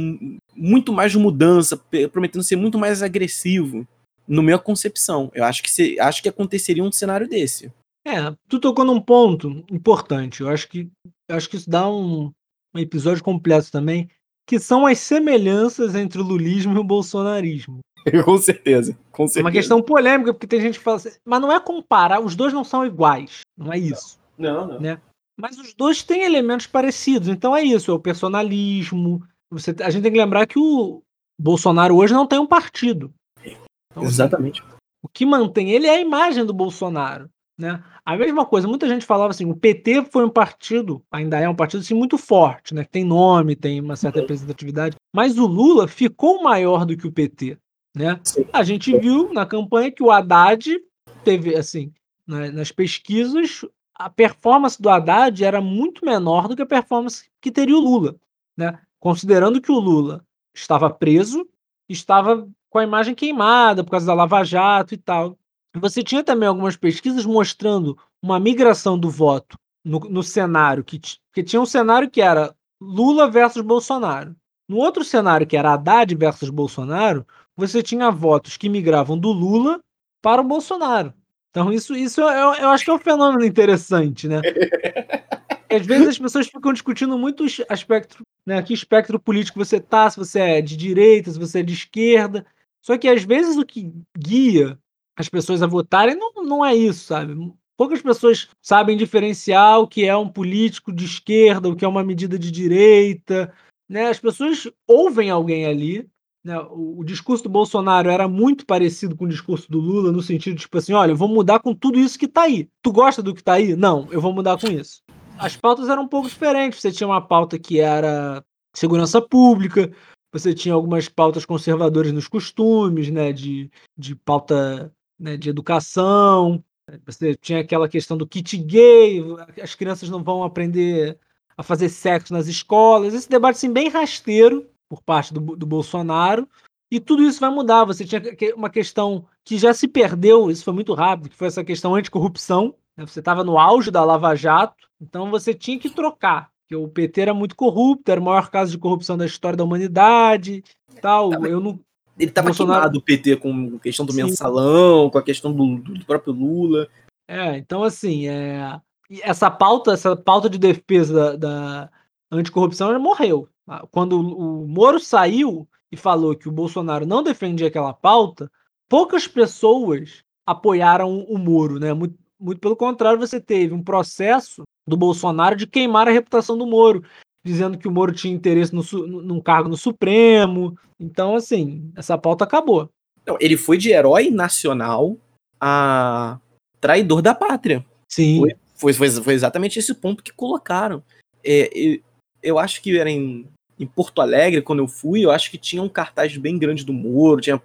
muito 0.56 0.94
mais 0.94 1.14
mudança, 1.16 1.78
prometendo 2.12 2.44
ser 2.44 2.56
muito 2.56 2.78
mais 2.78 3.04
agressivo. 3.04 3.88
No 4.28 4.42
minha 4.42 4.58
concepção. 4.58 5.32
Eu 5.36 5.44
acho 5.44 5.62
que, 5.62 5.72
se, 5.72 6.00
acho 6.00 6.24
que 6.24 6.30
aconteceria 6.30 6.84
um 6.84 6.92
cenário 6.92 7.30
desse. 7.30 7.72
É, 8.04 8.36
tu 8.48 8.60
tocou 8.60 8.84
num 8.84 9.00
ponto 9.00 9.64
importante. 9.70 10.42
Eu 10.42 10.50
acho 10.50 10.68
que, 10.68 10.90
eu 11.30 11.36
acho 11.36 11.48
que 11.48 11.58
isso 11.58 11.70
dá 11.70 11.88
um, 11.88 12.32
um 12.76 12.80
episódio 12.80 13.24
completo 13.24 13.72
também, 13.72 14.10
que 14.48 14.60
são 14.60 14.86
as 14.86 15.00
semelhanças 15.00 15.96
entre 15.96 16.20
o 16.20 16.24
lulismo 16.24 16.76
e 16.76 16.80
o 16.80 16.84
bolsonarismo. 16.84 17.80
com 18.24 18.38
certeza, 18.38 18.98
com 19.12 19.28
certeza. 19.28 19.40
É 19.40 19.44
uma 19.44 19.52
questão 19.52 19.82
polêmica, 19.82 20.34
porque 20.34 20.48
tem 20.48 20.62
gente 20.62 20.78
que 20.78 20.84
fala 20.84 20.98
assim, 20.98 21.12
mas 21.26 21.42
não 21.42 21.52
é 21.52 21.60
comparar, 21.60 22.20
os 22.20 22.36
dois 22.36 22.54
não 22.54 22.64
são 22.64 22.86
iguais, 22.86 23.42
não 23.58 23.74
é 23.74 23.80
isso. 23.80 24.20
Não, 24.38 24.68
não. 24.68 24.80
Né? 24.80 25.02
Mas 25.38 25.58
os 25.58 25.74
dois 25.74 26.04
têm 26.04 26.24
elementos 26.24 26.68
parecidos, 26.68 27.28
então 27.28 27.56
é 27.56 27.64
isso, 27.64 27.92
é 27.92 27.94
o 27.94 28.00
personalismo. 28.00 29.22
Você, 29.52 29.76
a 29.82 29.90
gente 29.90 30.04
tem 30.04 30.12
que 30.12 30.18
lembrar 30.18 30.46
que 30.46 30.60
o 30.60 31.04
Bolsonaro 31.40 31.96
hoje 31.96 32.14
não 32.14 32.28
tem 32.28 32.40
um 32.40 32.48
partido. 32.48 33.14
Então, 33.42 34.04
assim, 34.04 34.06
Exatamente. 34.06 34.62
Assim, 34.62 34.76
o 35.04 35.08
que 35.08 35.26
mantém 35.26 35.72
ele 35.72 35.88
é 35.88 35.96
a 35.96 36.02
imagem 36.02 36.46
do 36.46 36.54
Bolsonaro. 36.54 37.30
Né? 37.58 37.82
A 38.04 38.18
mesma 38.18 38.46
coisa, 38.46 38.68
muita 38.68 38.88
gente 38.88 39.06
falava 39.06 39.30
assim, 39.30 39.50
o 39.50 39.56
PT 39.56 40.06
foi 40.12 40.26
um 40.26 40.30
partido, 40.30 41.02
ainda 41.10 41.40
é 41.40 41.48
um 41.48 41.56
partido 41.56 41.80
assim, 41.80 41.94
muito 41.94 42.18
forte, 42.18 42.74
né? 42.74 42.84
tem 42.84 43.06
nome, 43.06 43.56
tem 43.56 43.80
uma 43.80 43.96
certa 43.96 44.20
representatividade, 44.20 44.98
mas 45.16 45.38
o 45.38 45.46
Lula 45.46 45.88
ficou 45.88 46.44
maior 46.44 46.86
do 46.86 46.98
que 46.98 47.08
o 47.08 47.12
PT. 47.12 47.58
Né? 47.96 48.20
A 48.52 48.62
gente 48.62 48.98
viu 48.98 49.34
na 49.34 49.46
campanha 49.46 49.90
que 49.90 50.04
o 50.04 50.12
Haddad 50.12 50.78
teve, 51.24 51.56
assim, 51.56 51.94
nas 52.28 52.74
pesquisas, 52.74 53.64
a 53.96 54.10
performance 54.10 54.82
do 54.82 54.90
Haddad 54.90 55.42
era 55.42 55.62
muito 55.62 56.04
menor 56.04 56.50
do 56.50 56.56
que 56.58 56.62
a 56.62 56.68
performance 56.68 57.30
que 57.40 57.52
teria 57.52 57.78
o 57.78 57.80
Lula. 57.80 58.18
Né? 58.58 58.78
Considerando 59.00 59.62
que 59.62 59.72
o 59.72 59.80
Lula 59.80 60.26
estava 60.54 60.90
preso, 60.90 61.48
estava 61.88 62.48
com 62.70 62.80
a 62.80 62.84
imagem 62.84 63.16
queimada 63.16 63.84
por 63.84 63.92
causa 63.92 64.06
da 64.06 64.14
Lava 64.14 64.44
Jato 64.44 64.94
e 64.94 64.98
tal. 64.98 65.38
Você 65.76 66.04
tinha 66.04 66.24
também 66.24 66.48
algumas 66.48 66.76
pesquisas 66.76 67.26
mostrando 67.26 67.98
uma 68.22 68.40
migração 68.40 68.98
do 68.98 69.10
voto 69.10 69.58
no, 69.84 70.00
no 70.00 70.24
cenário, 70.24 70.84
que, 70.84 71.00
que 71.34 71.44
tinha 71.44 71.62
um 71.62 71.66
cenário 71.66 72.10
que 72.10 72.22
era 72.22 72.56
Lula 72.82 73.30
versus 73.30 73.62
Bolsonaro. 73.62 74.36
No 74.68 74.78
outro 74.78 75.04
cenário, 75.04 75.46
que 75.46 75.56
era 75.56 75.74
Haddad 75.74 76.16
versus 76.16 76.50
Bolsonaro, 76.50 77.26
você 77.56 77.84
tinha 77.84 78.10
votos 78.10 78.58
que 78.58 78.68
migravam 78.68 79.18
do 79.18 79.32
Lula 79.32 79.80
para 80.22 80.42
o 80.42 80.46
Bolsonaro. 80.46 81.14
Então, 81.52 81.72
isso, 81.72 81.96
isso 81.96 82.20
eu, 82.20 82.54
eu 82.56 82.70
acho 82.70 82.84
que 82.84 82.90
é 82.90 82.94
um 82.94 83.00
fenômeno 83.00 83.46
interessante, 83.46 84.28
né? 84.28 84.42
Às 85.70 85.86
vezes 85.86 86.08
as 86.08 86.20
pessoas 86.20 86.48
ficam 86.48 86.74
discutindo 86.74 87.18
muito 87.18 87.46
aspecto, 87.70 88.24
né? 88.46 88.62
Que 88.62 88.74
espectro 88.74 89.20
político 89.20 89.64
você 89.64 89.80
tá, 89.80 90.10
se 90.10 90.18
você 90.18 90.40
é 90.40 90.62
de 90.62 90.76
direita, 90.78 91.32
se 91.32 91.40
você 91.40 91.60
é 91.60 91.64
de 91.64 91.74
esquerda. 91.74 92.46
Só 92.82 92.98
que 92.98 93.08
às 93.08 93.24
vezes 93.24 93.58
o 93.58 93.66
que 93.66 93.92
guia 94.18 94.78
as 95.18 95.30
pessoas 95.30 95.64
a 95.64 95.68
votarem 95.68 96.16
não, 96.16 96.32
não 96.44 96.66
é 96.66 96.76
isso, 96.76 97.06
sabe? 97.06 97.34
Poucas 97.78 98.02
pessoas 98.02 98.48
sabem 98.62 98.96
diferenciar 98.96 99.80
o 99.80 99.88
que 99.88 100.06
é 100.06 100.16
um 100.16 100.30
político 100.30 100.94
de 100.94 101.06
esquerda, 101.06 101.68
o 101.68 101.76
que 101.76 101.84
é 101.84 101.88
uma 101.88 102.04
medida 102.04 102.38
de 102.38 102.52
direita. 102.52 103.52
Né? 103.90 104.08
As 104.08 104.20
pessoas 104.20 104.70
ouvem 104.88 105.30
alguém 105.30 105.66
ali. 105.66 106.08
Né? 106.44 106.58
O, 106.60 107.00
o, 107.00 107.04
discurso 107.04 107.44
do 107.44 107.50
Bolsonaro 107.50 108.10
era 108.10 108.28
muito 108.28 108.66
parecido 108.66 109.16
com 109.16 109.26
o 109.26 109.30
discurso 109.30 109.70
do 109.70 109.80
Lula, 109.80 110.12
no 110.12 110.22
sentido 110.22 110.56
de, 110.56 110.62
tipo 110.62 110.78
assim, 110.78 110.94
olha, 110.94 111.12
eu 111.12 111.18
vou 111.18 111.28
mudar 111.28 111.60
com 111.60 111.74
tudo 111.74 112.00
isso 112.00 112.20
que 112.20 112.26
está 112.26 112.44
aí. 112.44 112.70
Tu 112.82 112.92
gosta 112.92 113.22
do 113.22 113.34
que 113.34 113.42
está 113.42 113.54
aí? 113.54 113.76
Não, 113.76 114.08
eu 114.12 114.22
vou 114.22 114.32
mudar 114.32 114.60
com 114.60 114.68
isso. 114.68 115.02
As 115.38 115.56
pautas 115.56 115.90
eram 115.90 116.04
um 116.04 116.08
pouco 116.08 116.30
diferentes. 116.30 116.80
Você 116.80 116.92
tinha 116.92 117.08
uma 117.08 117.22
pauta 117.22 117.60
que 117.60 117.80
era 117.80 118.44
segurança 118.74 119.22
pública, 119.22 119.92
você 120.32 120.54
tinha 120.54 120.74
algumas 120.74 121.08
pautas 121.08 121.46
conservadoras 121.46 122.12
nos 122.12 122.28
costumes, 122.28 123.10
né, 123.10 123.32
de, 123.32 123.72
de 123.98 124.16
pauta 124.16 124.94
né, 125.20 125.38
de 125.38 125.50
educação. 125.50 126.64
Você 127.06 127.36
tinha 127.36 127.62
aquela 127.62 127.90
questão 127.90 128.18
do 128.18 128.28
kit 128.28 128.58
gay, 128.58 129.24
as 129.62 129.74
crianças 129.76 130.10
não 130.10 130.24
vão 130.24 130.44
aprender 130.44 131.18
a 131.58 131.64
fazer 131.64 131.90
sexo 131.90 132.34
nas 132.34 132.48
escolas. 132.48 133.14
Esse 133.14 133.30
debate 133.30 133.56
assim, 133.56 133.72
bem 133.72 133.88
rasteiro 133.88 134.70
por 134.90 135.02
parte 135.02 135.34
do, 135.34 135.40
do 135.56 135.66
Bolsonaro. 135.66 136.48
E 136.92 137.00
tudo 137.00 137.24
isso 137.24 137.40
vai 137.40 137.50
mudar. 137.50 137.86
Você 137.86 138.06
tinha 138.06 138.22
uma 138.56 138.70
questão 138.70 139.26
que 139.44 139.58
já 139.58 139.74
se 139.74 139.88
perdeu, 139.88 140.52
isso 140.52 140.64
foi 140.64 140.74
muito 140.74 140.94
rápido, 140.94 141.30
que 141.30 141.36
foi 141.36 141.48
essa 141.48 141.64
questão 141.64 141.96
anticorrupção. 141.96 142.76
Né? 142.98 143.06
Você 143.06 143.20
estava 143.20 143.44
no 143.44 143.58
auge 143.58 143.92
da 143.92 144.04
Lava 144.04 144.36
Jato, 144.36 144.88
então 145.02 145.30
você 145.30 145.54
tinha 145.54 145.80
que 145.80 145.90
trocar. 145.90 146.50
Porque 146.62 146.76
o 146.76 146.88
PT 146.88 147.22
era 147.22 147.34
muito 147.34 147.56
corrupto, 147.56 148.12
era 148.12 148.20
o 148.20 148.24
maior 148.24 148.50
caso 148.50 148.72
de 148.72 148.78
corrupção 148.78 149.16
da 149.18 149.26
história 149.26 149.58
da 149.58 149.64
humanidade. 149.64 150.64
Tal. 151.00 151.32
Eu 151.46 151.60
não, 151.60 151.80
ele 152.18 152.32
tava 152.32 152.48
Bolsonaro... 152.48 152.80
queimado 152.80 153.00
o 153.00 153.02
PT 153.02 153.36
com 153.38 153.76
a 153.76 153.80
questão 153.80 154.06
do 154.06 154.14
Sim. 154.14 154.24
mensalão, 154.24 155.10
com 155.10 155.18
a 155.18 155.24
questão 155.24 155.54
do, 155.54 155.78
do, 155.78 156.06
próprio 156.06 156.34
Lula. 156.34 156.88
É, 157.28 157.58
então 157.58 157.84
assim, 157.84 158.28
é... 158.28 158.80
essa 159.22 159.52
pauta, 159.52 159.92
essa 159.94 160.16
pauta 160.16 160.50
de 160.50 160.58
defesa 160.58 161.38
da, 161.38 161.86
da 161.86 161.92
anticorrupção 162.32 162.98
morreu. 163.00 163.50
Quando 163.92 164.20
o 164.20 164.68
Moro 164.68 165.00
saiu 165.00 165.68
e 165.92 165.98
falou 165.98 166.36
que 166.36 166.48
o 166.48 166.52
Bolsonaro 166.52 167.06
não 167.06 167.24
defendia 167.24 167.68
aquela 167.68 167.94
pauta, 167.94 168.50
poucas 168.88 169.28
pessoas 169.28 170.24
apoiaram 170.46 171.22
o 171.22 171.38
Moro, 171.38 171.80
né? 171.80 171.92
Muito, 171.92 172.16
muito 172.46 172.60
pelo 172.60 172.76
contrário, 172.76 173.20
você 173.20 173.42
teve 173.42 173.74
um 173.74 173.84
processo 173.84 174.64
do 174.88 174.96
Bolsonaro 174.96 175.56
de 175.56 175.66
queimar 175.66 176.08
a 176.08 176.12
reputação 176.12 176.56
do 176.56 176.68
Moro 176.68 177.04
dizendo 177.46 177.78
que 177.78 177.88
o 177.88 177.92
Moro 177.92 178.12
tinha 178.12 178.34
interesse 178.34 178.74
no, 178.74 178.84
num 179.08 179.40
cargo 179.40 179.70
no 179.70 179.78
Supremo. 179.78 180.76
Então, 181.00 181.36
assim, 181.36 181.92
essa 181.96 182.18
pauta 182.18 182.44
acabou. 182.44 182.90
Não, 183.26 183.38
ele 183.40 183.56
foi 183.56 183.78
de 183.78 183.92
herói 183.92 184.32
nacional 184.32 185.16
a 185.62 186.40
traidor 186.82 187.22
da 187.22 187.36
pátria. 187.36 187.86
Sim. 188.12 188.40
Foi, 188.76 188.94
foi, 188.94 189.10
foi, 189.10 189.34
exatamente 189.36 189.78
esse 189.78 189.94
ponto 189.94 190.24
que 190.24 190.34
colocaram. 190.34 191.04
É, 191.44 191.70
eu, 191.72 192.00
eu 192.42 192.60
acho 192.60 192.82
que 192.82 192.98
era 192.98 193.12
em, 193.12 193.48
em 193.80 193.86
Porto 193.86 194.22
Alegre, 194.22 194.64
quando 194.64 194.80
eu 194.80 194.88
fui, 194.88 195.24
eu 195.24 195.30
acho 195.30 195.52
que 195.52 195.58
tinha 195.58 195.84
um 195.84 195.90
cartaz 195.90 196.36
bem 196.38 196.58
grande 196.58 196.84
do 196.84 196.94
Moro, 196.94 197.42
tinha 197.42 197.62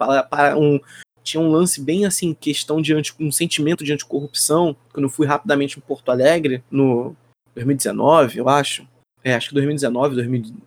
um, 0.59 0.79
tinha 1.23 1.41
um 1.41 1.51
lance 1.51 1.81
bem 1.81 2.07
assim, 2.07 2.35
questão 2.35 2.81
de 2.81 2.95
anti, 2.95 3.15
um 3.21 3.31
sentimento 3.31 3.85
de 3.85 3.93
anticorrupção. 3.93 4.77
Quando 4.93 5.05
eu 5.05 5.11
fui 5.11 5.27
rapidamente 5.27 5.79
em 5.79 5.83
Porto 5.83 6.11
Alegre, 6.11 6.63
no 6.71 7.15
2019, 7.55 8.39
eu 8.39 8.49
acho. 8.49 8.87
É, 9.23 9.35
acho 9.35 9.49
que 9.49 9.55
2019, 9.55 10.17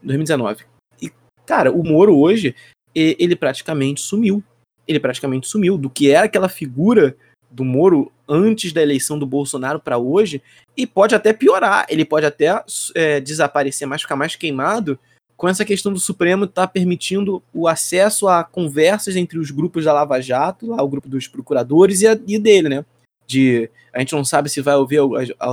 2019. 0.03 0.65
E, 1.01 1.11
cara, 1.45 1.71
o 1.71 1.83
Moro 1.83 2.17
hoje, 2.17 2.55
ele 2.93 3.35
praticamente 3.35 4.01
sumiu. 4.01 4.43
Ele 4.87 4.99
praticamente 4.99 5.47
sumiu 5.47 5.77
do 5.77 5.89
que 5.89 6.11
era 6.11 6.25
aquela 6.25 6.49
figura 6.49 7.15
do 7.49 7.63
Moro 7.63 8.11
antes 8.27 8.73
da 8.73 8.81
eleição 8.81 9.17
do 9.17 9.25
Bolsonaro 9.25 9.79
para 9.79 9.97
hoje, 9.97 10.41
e 10.75 10.87
pode 10.87 11.13
até 11.13 11.31
piorar, 11.31 11.85
ele 11.87 12.03
pode 12.03 12.25
até 12.25 12.63
é, 12.95 13.19
desaparecer 13.19 13.87
mais, 13.87 14.01
ficar 14.01 14.15
mais 14.15 14.35
queimado 14.35 14.97
com 15.43 15.49
essa 15.49 15.65
questão 15.65 15.91
do 15.91 15.99
Supremo 15.99 16.45
estar 16.45 16.67
tá 16.67 16.71
permitindo 16.71 17.43
o 17.53 17.67
acesso 17.67 18.29
a 18.29 18.45
conversas 18.45 19.17
entre 19.17 19.37
os 19.37 19.51
grupos 19.51 19.83
da 19.83 19.91
Lava 19.91 20.21
Jato, 20.21 20.67
lá 20.67 20.81
o 20.81 20.87
grupo 20.87 21.09
dos 21.09 21.27
procuradores 21.27 21.99
e, 21.99 22.07
a, 22.07 22.17
e 22.25 22.39
dele, 22.39 22.69
né? 22.69 22.85
de 23.27 23.69
a 23.91 23.99
gente 23.99 24.13
não 24.13 24.23
sabe 24.23 24.49
se 24.49 24.61
vai 24.61 24.73
haver 24.73 25.01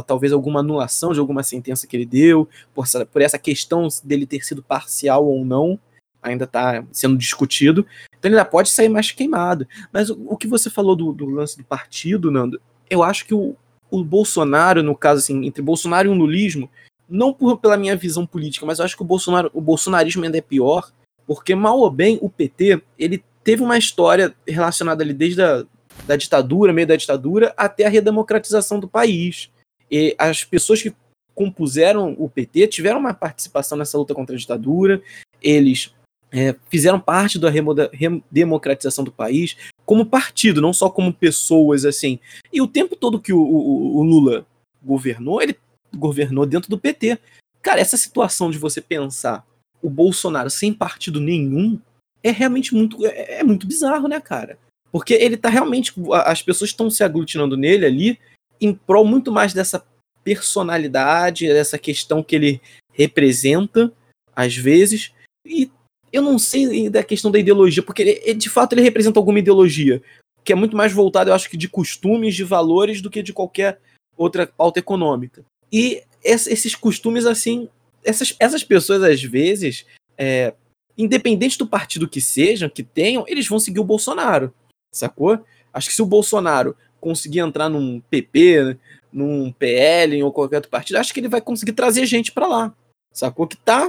talvez 0.07 0.33
alguma 0.33 0.61
anulação 0.61 1.13
de 1.13 1.19
alguma 1.19 1.43
sentença 1.43 1.89
que 1.89 1.97
ele 1.97 2.07
deu, 2.07 2.49
por, 2.73 2.87
por 3.07 3.21
essa 3.21 3.37
questão 3.37 3.89
dele 4.05 4.27
ter 4.27 4.45
sido 4.45 4.63
parcial 4.63 5.27
ou 5.27 5.45
não, 5.45 5.77
ainda 6.23 6.45
está 6.45 6.85
sendo 6.93 7.19
discutido. 7.19 7.85
Então 8.17 8.29
ele 8.29 8.39
ainda 8.39 8.49
pode 8.49 8.71
sair 8.71 8.89
mais 8.89 9.11
queimado. 9.11 9.67
Mas 9.93 10.09
o, 10.09 10.25
o 10.25 10.37
que 10.37 10.47
você 10.47 10.71
falou 10.71 10.95
do, 10.95 11.13
do, 11.13 11.27
lance 11.27 11.59
do 11.59 11.65
partido, 11.65 12.31
Nando, 12.31 12.63
eu 12.89 13.03
acho 13.03 13.27
que 13.27 13.35
o, 13.35 13.57
o 13.91 14.05
Bolsonaro, 14.05 14.85
no 14.85 14.95
caso 14.95 15.19
assim, 15.19 15.45
entre 15.47 15.61
Bolsonaro 15.61 16.07
e 16.07 16.13
o 16.13 16.15
lulismo, 16.15 16.71
não 17.11 17.33
por, 17.33 17.59
pela 17.59 17.77
minha 17.77 17.97
visão 17.97 18.25
política, 18.25 18.65
mas 18.65 18.79
eu 18.79 18.85
acho 18.85 18.97
que 18.97 19.03
o, 19.03 19.07
Bolsonaro, 19.07 19.51
o 19.53 19.61
bolsonarismo 19.61 20.25
ainda 20.25 20.39
é 20.39 20.43
pior, 20.43 20.91
porque 21.27 21.55
mal 21.55 21.79
ou 21.79 21.91
bem 21.91 22.19
o 22.23 22.31
PT, 22.31 22.83
ele 22.99 23.23
teve 23.43 23.63
uma 23.63 23.77
história 23.77 24.35
relacionada 24.47 25.03
ali 25.03 25.13
desde 25.13 25.43
a 25.43 25.65
da 26.07 26.17
ditadura, 26.17 26.73
meio 26.73 26.87
da 26.87 26.97
ditadura, 26.97 27.53
até 27.57 27.87
a 27.87 27.89
redemocratização 27.89 28.79
do 28.79 28.89
país. 28.89 29.51
E 29.91 30.15
as 30.19 30.45
pessoas 30.45 30.83
que 30.83 30.95
compuseram 31.35 32.15
o 32.19 32.29
PT 32.29 32.67
tiveram 32.69 33.01
uma 33.01 33.15
participação 33.15 33.79
nessa 33.79 33.97
luta 33.97 34.15
contra 34.15 34.35
a 34.35 34.39
ditadura, 34.39 35.03
eles 35.41 35.95
é, 36.33 36.55
fizeram 36.69 37.01
parte 37.01 37.39
da 37.39 37.51
redemocratização 37.51 39.05
do 39.05 39.13
país 39.13 39.57
como 39.85 40.07
partido, 40.07 40.61
não 40.61 40.73
só 40.73 40.89
como 40.89 41.13
pessoas 41.13 41.85
assim. 41.85 42.19
E 42.53 42.61
o 42.61 42.69
tempo 42.69 42.95
todo 42.95 43.21
que 43.21 43.33
o, 43.33 43.41
o, 43.41 43.99
o 43.99 44.03
Lula 44.03 44.47
governou, 44.83 45.43
ele 45.43 45.57
governou 45.95 46.47
dentro 46.47 46.71
do 46.71 46.79
PT. 46.79 47.19
Cara, 47.63 47.81
essa 47.81 47.97
situação 47.97 48.51
de 48.51 48.59
você 48.59 48.81
pensar 48.81 49.47
o 49.83 49.89
Bolsonaro 49.89 50.51
sem 50.51 50.73
partido 50.73 51.21
nenhum 51.21 51.81
é 52.23 52.31
realmente 52.31 52.75
muito 52.75 53.05
é, 53.07 53.41
é 53.41 53.45
muito 53.45 53.67
bizarro, 53.67 54.09
né, 54.09 54.21
cara? 54.21 54.59
Porque 54.93 55.15
ele 55.15 55.37
tá 55.37 55.49
realmente. 55.49 55.93
As 56.25 56.43
pessoas 56.43 56.71
estão 56.71 56.91
se 56.91 57.03
aglutinando 57.03 57.57
nele 57.57 57.87
ali 57.87 58.19
em 58.61 58.75
prol 58.75 59.05
muito 59.05 59.33
mais 59.33 59.55
dessa 59.55 59.85
personalidade, 60.23 61.49
dessa 61.49 61.79
questão 61.79 62.23
que 62.23 62.37
ele 62.37 62.61
representa, 62.93 63.91
às 64.37 64.55
vezes, 64.55 65.13
e 65.47 65.71
eu 66.13 66.21
não 66.21 66.39
sei 66.39 66.91
da 66.91 67.03
questão 67.03 67.31
da 67.31 67.39
ideologia, 67.39 67.83
porque 67.83 68.03
ele, 68.03 68.35
de 68.35 68.51
fato 68.51 68.75
ele 68.75 68.83
representa 68.83 69.19
alguma 69.19 69.39
ideologia, 69.39 70.03
que 70.45 70.53
é 70.53 70.57
muito 70.57 70.77
mais 70.77 70.93
voltada, 70.93 71.31
eu 71.31 71.35
acho 71.35 71.49
que 71.49 71.57
de 71.57 71.69
costumes, 71.69 72.35
de 72.35 72.45
valores, 72.45 73.01
do 73.01 73.09
que 73.09 73.23
de 73.23 73.33
qualquer 73.33 73.81
outra 74.17 74.47
pauta 74.47 74.79
econômica. 74.79 75.45
E 75.73 76.03
esses 76.23 76.75
costumes, 76.75 77.27
assim, 77.27 77.69
essas, 78.05 78.35
essas 78.39 78.65
pessoas, 78.65 79.03
às 79.03 79.23
vezes, 79.23 79.87
é, 80.19 80.55
independente 80.97 81.59
do 81.59 81.67
partido 81.67 82.09
que 82.09 82.21
sejam, 82.21 82.69
que 82.69 82.83
tenham, 82.83 83.25
eles 83.27 83.47
vão 83.47 83.59
seguir 83.59 83.81
o 83.81 83.85
Bolsonaro, 83.85 84.53
sacou? 84.93 85.39
Acho 85.73 85.89
que 85.89 85.95
se 85.95 86.03
o 86.03 86.07
Bolsonaro 86.07 86.77
conseguir 87.01 87.41
entrar 87.41 87.69
num 87.69 88.01
PP, 88.01 88.77
num 89.13 89.53
PL 89.53 90.23
ou 90.23 90.33
qualquer 90.33 90.57
outro 90.57 90.71
partido, 90.71 90.97
acho 90.97 91.15
que 91.15 91.21
ele 91.21 91.29
vai 91.29 91.41
conseguir 91.41 91.73
trazer 91.73 92.05
gente 92.07 92.33
para 92.33 92.47
lá, 92.47 92.75
sacou? 93.13 93.47
Que 93.47 93.57
tá 93.57 93.89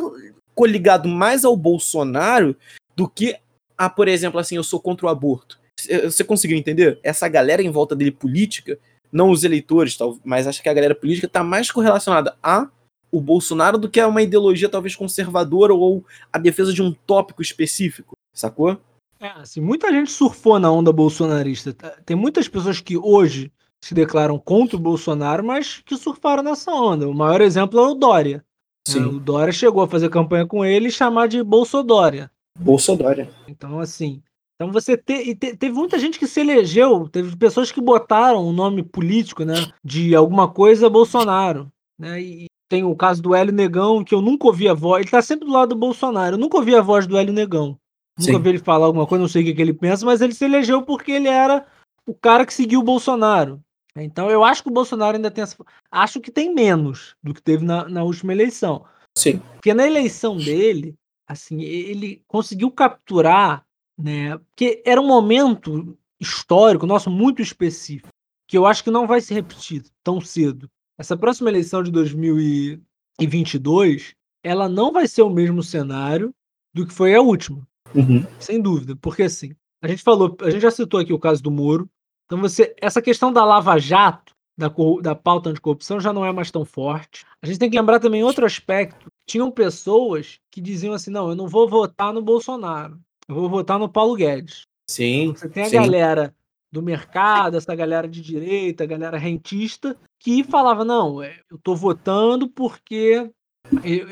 coligado 0.56 1.10
mais 1.10 1.44
ao 1.44 1.56
Bolsonaro 1.56 2.56
do 2.96 3.10
que 3.10 3.36
a, 3.78 3.90
por 3.90 4.08
exemplo, 4.08 4.40
assim, 4.40 4.56
eu 4.56 4.64
sou 4.64 4.80
contra 4.80 5.08
o 5.08 5.10
aborto. 5.10 5.60
Você 6.04 6.24
conseguiu 6.24 6.58
entender? 6.58 7.00
Essa 7.02 7.28
galera 7.28 7.64
em 7.64 7.72
volta 7.72 7.96
dele 7.96 8.12
política, 8.12 8.78
não 9.12 9.30
os 9.30 9.44
eleitores, 9.44 9.98
tal, 9.98 10.18
mas 10.24 10.48
acho 10.48 10.62
que 10.62 10.70
a 10.70 10.74
galera 10.74 10.96
política 10.96 11.28
tá 11.28 11.44
mais 11.44 11.70
correlacionada 11.72 12.36
a 12.42 12.70
o 13.12 13.20
Bolsonaro 13.20 13.78
do 13.78 13.90
que 13.90 14.00
a 14.00 14.08
uma 14.08 14.22
ideologia 14.22 14.70
talvez 14.70 14.96
conservadora 14.96 15.74
ou 15.74 16.06
a 16.32 16.38
defesa 16.38 16.72
de 16.72 16.82
um 16.82 16.94
tópico 16.94 17.42
específico, 17.42 18.16
sacou? 18.34 18.80
É, 19.20 19.28
assim, 19.32 19.60
muita 19.60 19.92
gente 19.92 20.12
surfou 20.12 20.58
na 20.58 20.72
onda 20.72 20.92
bolsonarista. 20.92 21.74
Tá? 21.74 21.90
Tem 22.06 22.16
muitas 22.16 22.48
pessoas 22.48 22.80
que 22.80 22.98
hoje 22.98 23.52
se 23.84 23.94
declaram 23.94 24.40
contra 24.40 24.78
o 24.78 24.80
Bolsonaro, 24.80 25.44
mas 25.44 25.82
que 25.86 25.98
surfaram 25.98 26.42
nessa 26.42 26.72
onda. 26.72 27.08
O 27.08 27.14
maior 27.14 27.42
exemplo 27.42 27.80
é 27.80 27.88
o 27.88 27.94
Dória. 27.94 28.44
Sim. 28.88 29.04
O 29.04 29.20
Dória 29.20 29.54
chegou 29.54 29.84
a 29.84 29.88
fazer 29.88 30.10
campanha 30.10 30.48
com 30.48 30.66
ele 30.66 30.88
e 30.88 30.92
chamar 30.92 31.28
de 31.28 31.44
Bolsodória. 31.44 32.32
Bolsodória. 32.58 33.30
Então, 33.48 33.80
assim. 33.80 34.24
Então 34.62 34.72
você 34.72 34.96
te, 34.96 35.34
te, 35.34 35.58
teve 35.58 35.74
muita 35.74 35.98
gente 35.98 36.20
que 36.20 36.28
se 36.28 36.40
elegeu, 36.40 37.10
teve 37.10 37.36
pessoas 37.36 37.72
que 37.72 37.82
botaram 37.82 38.46
o 38.46 38.54
nome 38.54 38.84
político, 38.84 39.44
né? 39.44 39.56
De 39.84 40.16
alguma 40.16 40.48
coisa 40.48 40.88
Bolsonaro. 40.88 41.72
Né? 41.98 42.22
E 42.22 42.46
tem 42.70 42.84
o 42.84 42.96
caso 42.96 43.24
do 43.24 43.34
Hélio 43.34 43.52
Negão, 43.52 44.04
que 44.04 44.14
eu 44.14 44.22
nunca 44.22 44.46
ouvi 44.46 44.70
a 44.70 44.74
voz. 44.76 45.02
Ele 45.02 45.10
tá 45.10 45.20
sempre 45.20 45.48
do 45.48 45.52
lado 45.52 45.70
do 45.70 45.80
Bolsonaro. 45.80 46.36
Eu 46.36 46.40
nunca 46.40 46.58
ouvi 46.58 46.76
a 46.76 46.82
voz 46.82 47.08
do 47.08 47.18
Hélio 47.18 47.34
Negão. 47.34 47.76
Nunca 48.20 48.34
Sim. 48.34 48.40
vi 48.40 48.50
ele 48.50 48.60
falar 48.60 48.86
alguma 48.86 49.08
coisa, 49.08 49.24
não 49.24 49.28
sei 49.28 49.42
o 49.42 49.46
que, 49.46 49.56
que 49.56 49.62
ele 49.64 49.74
pensa, 49.74 50.06
mas 50.06 50.22
ele 50.22 50.36
se 50.36 50.46
elegeu 50.46 50.84
porque 50.84 51.12
ele 51.12 51.28
era 51.28 51.66
o 52.06 52.14
cara 52.14 52.46
que 52.46 52.54
seguiu 52.54 52.82
o 52.82 52.84
Bolsonaro. 52.84 53.60
Então 53.96 54.30
eu 54.30 54.44
acho 54.44 54.62
que 54.62 54.70
o 54.70 54.74
Bolsonaro 54.74 55.18
ainda 55.18 55.32
tem 55.32 55.42
essa. 55.42 55.58
Acho 55.92 56.22
que 56.22 56.30
tem 56.30 56.54
menos 56.54 57.16
do 57.24 57.34
que 57.34 57.42
teve 57.42 57.66
na, 57.66 57.90
na 57.90 58.04
última 58.04 58.32
eleição. 58.32 58.86
Sim. 59.18 59.42
Porque 59.54 59.74
na 59.74 59.88
eleição 59.88 60.38
dele, 60.38 60.94
assim, 61.28 61.64
ele 61.64 62.22
conseguiu 62.28 62.70
capturar, 62.70 63.66
né? 64.02 64.38
Porque 64.38 64.82
era 64.86 65.00
um 65.00 65.08
momento 65.08 65.98
histórico, 66.20 66.86
nosso, 66.86 67.10
muito 67.10 67.42
específico, 67.42 68.10
que 68.48 68.58
eu 68.58 68.66
acho 68.66 68.84
que 68.84 68.92
não 68.92 69.08
vai 69.08 69.22
se 69.22 69.34
repetir 69.34 69.84
tão 70.04 70.20
cedo. 70.22 70.70
Essa 70.98 71.18
próxima 71.18 71.50
eleição 71.50 71.82
de 71.82 71.92
2022, 71.92 74.14
ela 74.44 74.70
não 74.70 74.92
vai 74.92 75.08
ser 75.08 75.22
o 75.22 75.30
mesmo 75.30 75.64
cenário 75.64 76.34
do 76.74 76.86
que 76.86 76.94
foi 76.94 77.16
a 77.16 77.22
última. 77.22 77.66
Uhum. 77.96 78.26
Sem 78.40 78.62
dúvida. 78.62 78.96
Porque 78.96 79.24
assim, 79.24 79.56
a 79.82 79.88
gente 79.88 80.04
falou, 80.04 80.36
a 80.42 80.50
gente 80.50 80.62
já 80.62 80.72
citou 80.72 81.00
aqui 81.00 81.14
o 81.14 81.20
caso 81.20 81.42
do 81.42 81.50
Moro, 81.50 81.90
então 82.26 82.40
você, 82.40 82.76
essa 82.80 83.02
questão 83.02 83.34
da 83.34 83.44
Lava 83.44 83.78
Jato, 83.78 84.34
da, 84.58 84.72
da 85.02 85.16
pauta 85.16 85.50
anticorrupção 85.50 86.00
já 86.00 86.14
não 86.14 86.26
é 86.26 86.32
mais 86.32 86.52
tão 86.52 86.64
forte. 86.64 87.26
A 87.42 87.48
gente 87.48 87.60
tem 87.60 87.70
que 87.70 87.78
lembrar 87.78 88.00
também 88.00 88.24
outro 88.24 88.46
aspecto. 88.46 89.08
Tinham 89.26 89.50
pessoas 89.50 90.40
que 90.52 90.62
diziam 90.62 90.94
assim, 90.94 91.10
não, 91.10 91.30
eu 91.30 91.36
não 91.36 91.48
vou 91.48 91.68
votar 91.68 92.14
no 92.14 92.22
Bolsonaro, 92.22 93.00
eu 93.32 93.36
vou 93.36 93.50
votar 93.50 93.80
no 93.80 93.90
Paulo 93.90 94.16
Guedes. 94.16 94.68
Sim. 94.90 95.34
Você 95.34 95.48
tem 95.50 95.64
a 95.64 95.70
sim. 95.70 95.76
galera 95.78 96.36
do 96.72 96.82
mercado, 96.82 97.58
essa 97.58 97.76
galera 97.76 98.08
de 98.08 98.22
direita, 98.22 98.84
a 98.84 98.88
galera 98.88 99.18
rentista, 99.18 99.98
que 100.20 100.44
falava, 100.44 100.86
não, 100.86 101.22
é, 101.22 101.40
eu 101.50 101.58
tô 101.58 101.76
votando 101.76 102.50
porque 102.50 103.30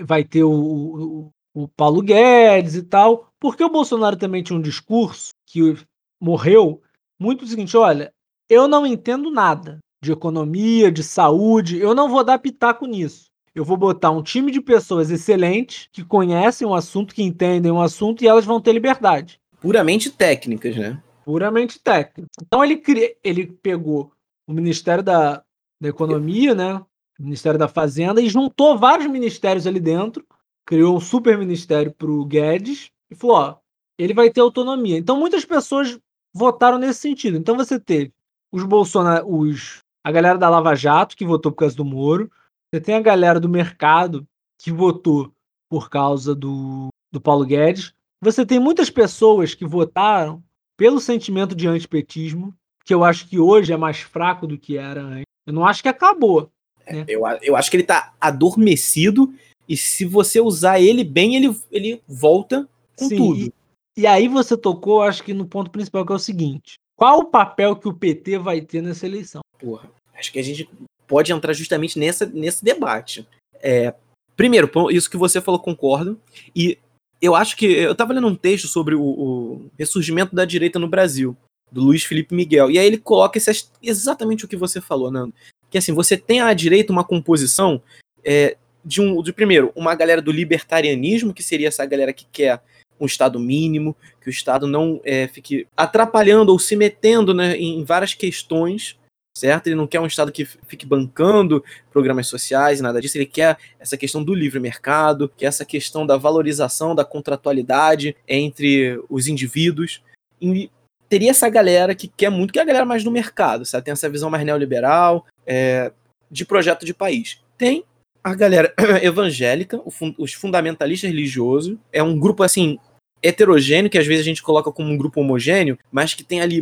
vai 0.05 0.23
ter 0.23 0.43
o, 0.43 0.51
o, 0.51 1.31
o 1.53 1.67
Paulo 1.67 2.01
Guedes 2.01 2.75
e 2.75 2.83
tal, 2.83 3.29
porque 3.39 3.63
o 3.63 3.69
Bolsonaro 3.69 4.17
também 4.17 4.43
tinha 4.43 4.57
um 4.57 4.61
discurso 4.61 5.31
que 5.45 5.75
morreu 6.19 6.81
muito 7.19 7.43
o 7.43 7.47
seguinte: 7.47 7.75
olha, 7.77 8.13
eu 8.49 8.67
não 8.67 8.85
entendo 8.85 9.31
nada 9.31 9.79
de 10.01 10.11
economia, 10.11 10.91
de 10.91 11.03
saúde, 11.03 11.77
eu 11.77 11.93
não 11.93 12.09
vou 12.09 12.23
dar 12.23 12.39
pitaco 12.39 12.85
nisso. 12.85 13.29
Eu 13.53 13.65
vou 13.65 13.77
botar 13.77 14.11
um 14.11 14.21
time 14.21 14.51
de 14.51 14.61
pessoas 14.61 15.09
excelentes 15.09 15.89
que 15.91 16.03
conhecem 16.03 16.67
o 16.67 16.73
assunto, 16.73 17.13
que 17.13 17.23
entendem 17.23 17.71
o 17.71 17.81
assunto 17.81 18.23
e 18.23 18.27
elas 18.27 18.45
vão 18.45 18.61
ter 18.61 18.73
liberdade. 18.73 19.39
Puramente 19.59 20.09
técnicas, 20.09 20.75
né? 20.75 21.01
Puramente 21.25 21.79
técnicas. 21.79 22.29
Então 22.41 22.63
ele, 22.63 22.81
ele 23.23 23.47
pegou 23.47 24.11
o 24.47 24.53
Ministério 24.53 25.03
da, 25.03 25.43
da 25.79 25.89
Economia, 25.89 26.55
né? 26.55 26.75
O 27.19 27.23
Ministério 27.23 27.59
da 27.59 27.67
Fazenda 27.67 28.21
e 28.21 28.29
juntou 28.29 28.77
vários 28.77 29.09
ministérios 29.11 29.67
ali 29.67 29.79
dentro, 29.79 30.25
criou 30.65 30.95
um 30.95 30.99
super 30.99 31.37
ministério 31.37 31.91
para 31.91 32.09
o 32.09 32.25
Guedes 32.25 32.91
e 33.11 33.15
falou: 33.15 33.35
ó, 33.35 33.55
ele 33.97 34.13
vai 34.13 34.29
ter 34.29 34.39
autonomia. 34.39 34.97
Então 34.97 35.19
muitas 35.19 35.43
pessoas 35.43 35.99
votaram 36.33 36.77
nesse 36.77 37.01
sentido. 37.01 37.37
Então 37.37 37.57
você 37.57 37.79
teve 37.79 38.13
os 38.51 38.63
Bolsonaro, 38.63 39.27
os, 39.27 39.83
a 40.03 40.11
galera 40.11 40.37
da 40.37 40.49
Lava 40.49 40.75
Jato, 40.75 41.15
que 41.15 41.25
votou 41.25 41.51
por 41.51 41.59
causa 41.59 41.75
do 41.75 41.85
Moro, 41.85 42.31
você 42.71 42.79
tem 42.79 42.95
a 42.95 43.01
galera 43.01 43.39
do 43.39 43.49
mercado, 43.49 44.27
que 44.57 44.71
votou 44.71 45.33
por 45.69 45.89
causa 45.89 46.35
do, 46.35 46.89
do 47.11 47.21
Paulo 47.21 47.45
Guedes, 47.45 47.93
você 48.21 48.45
tem 48.45 48.59
muitas 48.59 48.89
pessoas 48.89 49.55
que 49.55 49.65
votaram 49.65 50.43
pelo 50.77 50.99
sentimento 50.99 51.55
de 51.55 51.67
antipetismo, 51.67 52.53
que 52.85 52.93
eu 52.93 53.03
acho 53.03 53.27
que 53.27 53.39
hoje 53.39 53.71
é 53.71 53.77
mais 53.77 53.99
fraco 53.99 54.45
do 54.45 54.57
que 54.57 54.77
era 54.77 55.01
antes. 55.01 55.25
Eu 55.45 55.53
não 55.53 55.65
acho 55.65 55.81
que 55.81 55.89
acabou. 55.89 56.51
Né? 56.89 57.05
Eu, 57.07 57.21
eu 57.41 57.55
acho 57.55 57.69
que 57.71 57.77
ele 57.77 57.83
tá 57.83 58.13
adormecido 58.19 59.33
e 59.67 59.77
se 59.77 60.05
você 60.05 60.39
usar 60.39 60.79
ele 60.79 61.03
bem, 61.03 61.35
ele, 61.35 61.55
ele 61.71 62.01
volta 62.07 62.67
com 62.97 63.07
Sim, 63.07 63.17
tudo. 63.17 63.39
E, 63.39 63.53
e 63.97 64.07
aí 64.07 64.27
você 64.27 64.57
tocou, 64.57 65.01
acho 65.01 65.23
que 65.23 65.33
no 65.33 65.45
ponto 65.45 65.69
principal, 65.69 66.05
que 66.05 66.11
é 66.11 66.15
o 66.15 66.19
seguinte: 66.19 66.75
qual 66.95 67.19
o 67.19 67.25
papel 67.25 67.75
que 67.75 67.87
o 67.87 67.93
PT 67.93 68.39
vai 68.39 68.61
ter 68.61 68.81
nessa 68.81 69.05
eleição? 69.05 69.41
Porra, 69.59 69.89
acho 70.15 70.31
que 70.31 70.39
a 70.39 70.43
gente 70.43 70.67
pode 71.09 71.33
entrar 71.33 71.51
justamente 71.53 71.97
nessa, 71.97 72.25
nesse 72.27 72.63
debate. 72.63 73.27
É, 73.61 73.93
primeiro, 74.37 74.69
isso 74.91 75.09
que 75.09 75.17
você 75.17 75.41
falou, 75.41 75.59
concordo. 75.59 76.17
E 76.55 76.77
eu 77.21 77.35
acho 77.35 77.57
que. 77.57 77.65
Eu 77.65 77.91
estava 77.91 78.13
lendo 78.13 78.27
um 78.27 78.35
texto 78.35 78.67
sobre 78.67 78.95
o, 78.95 79.01
o, 79.01 79.71
ressurgimento 79.77 80.35
da 80.35 80.45
direita 80.45 80.77
no 80.79 80.87
Brasil, 80.87 81.35
do 81.71 81.81
Luiz 81.81 82.03
Felipe 82.03 82.35
Miguel. 82.35 82.69
E 82.71 82.77
aí 82.77 82.85
ele 82.85 82.99
coloca 82.99 83.37
esse, 83.37 83.67
exatamente 83.81 84.45
o 84.45 84.47
que 84.47 84.55
você 84.55 84.79
falou, 84.79 85.11
Nando. 85.11 85.33
Que 85.69 85.77
assim, 85.77 85.93
você 85.93 86.15
tem 86.15 86.39
à 86.41 86.53
direita 86.53 86.93
uma 86.93 87.03
composição 87.03 87.81
é, 88.23 88.55
de 88.85 89.01
um. 89.01 89.21
De, 89.21 89.33
primeiro, 89.33 89.71
uma 89.75 89.95
galera 89.95 90.21
do 90.21 90.31
libertarianismo, 90.31 91.33
que 91.33 91.43
seria 91.43 91.67
essa 91.67 91.85
galera 91.85 92.13
que 92.13 92.25
quer 92.31 92.61
um 92.99 93.05
Estado 93.05 93.39
mínimo, 93.39 93.95
que 94.21 94.29
o 94.29 94.29
Estado 94.29 94.67
não 94.67 94.99
é, 95.03 95.27
fique 95.27 95.65
atrapalhando 95.75 96.51
ou 96.51 96.59
se 96.59 96.75
metendo 96.75 97.33
né, 97.33 97.55
em 97.55 97.83
várias 97.83 98.13
questões, 98.13 98.98
certo? 99.39 99.67
Ele 99.67 99.75
não 99.75 99.87
quer 99.87 99.99
um 99.99 100.05
Estado 100.05 100.31
que 100.31 100.45
fique 100.45 100.85
bancando 100.85 101.63
programas 101.91 102.27
sociais, 102.27 102.81
nada 102.81 103.01
disso. 103.01 103.17
Ele 103.17 103.25
quer 103.25 103.57
essa 103.79 103.97
questão 103.97 104.23
do 104.23 104.33
livre 104.33 104.59
mercado, 104.59 105.31
que 105.35 105.45
é 105.45 105.47
essa 105.47 105.65
questão 105.65 106.05
da 106.05 106.17
valorização 106.17 106.93
da 106.93 107.05
contratualidade 107.05 108.15
entre 108.27 109.01
os 109.09 109.27
indivíduos. 109.27 110.03
E 110.41 110.69
teria 111.07 111.31
essa 111.31 111.49
galera 111.49 111.95
que 111.95 112.07
quer 112.07 112.29
muito, 112.29 112.53
que 112.53 112.59
é 112.59 112.61
a 112.61 112.65
galera 112.65 112.85
mais 112.85 113.03
do 113.03 113.11
mercado, 113.11 113.65
sabe? 113.65 113.85
Tem 113.85 113.91
essa 113.91 114.09
visão 114.09 114.29
mais 114.29 114.45
neoliberal, 114.45 115.25
é, 115.45 115.91
de 116.29 116.45
projeto 116.45 116.85
de 116.85 116.93
país. 116.93 117.41
Tem 117.57 117.83
a 118.23 118.35
galera 118.35 118.73
evangélica, 119.01 119.81
os 120.17 120.33
fundamentalistas 120.33 121.09
religiosos, 121.09 121.77
é 121.91 122.03
um 122.03 122.19
grupo 122.19 122.43
assim 122.43 122.77
heterogêneo, 123.21 123.89
que 123.89 123.97
às 123.97 124.07
vezes 124.07 124.21
a 124.21 124.29
gente 124.29 124.43
coloca 124.43 124.71
como 124.71 124.89
um 124.89 124.97
grupo 124.97 125.19
homogêneo, 125.19 125.77
mas 125.91 126.13
que 126.13 126.23
tem 126.23 126.41
ali 126.41 126.61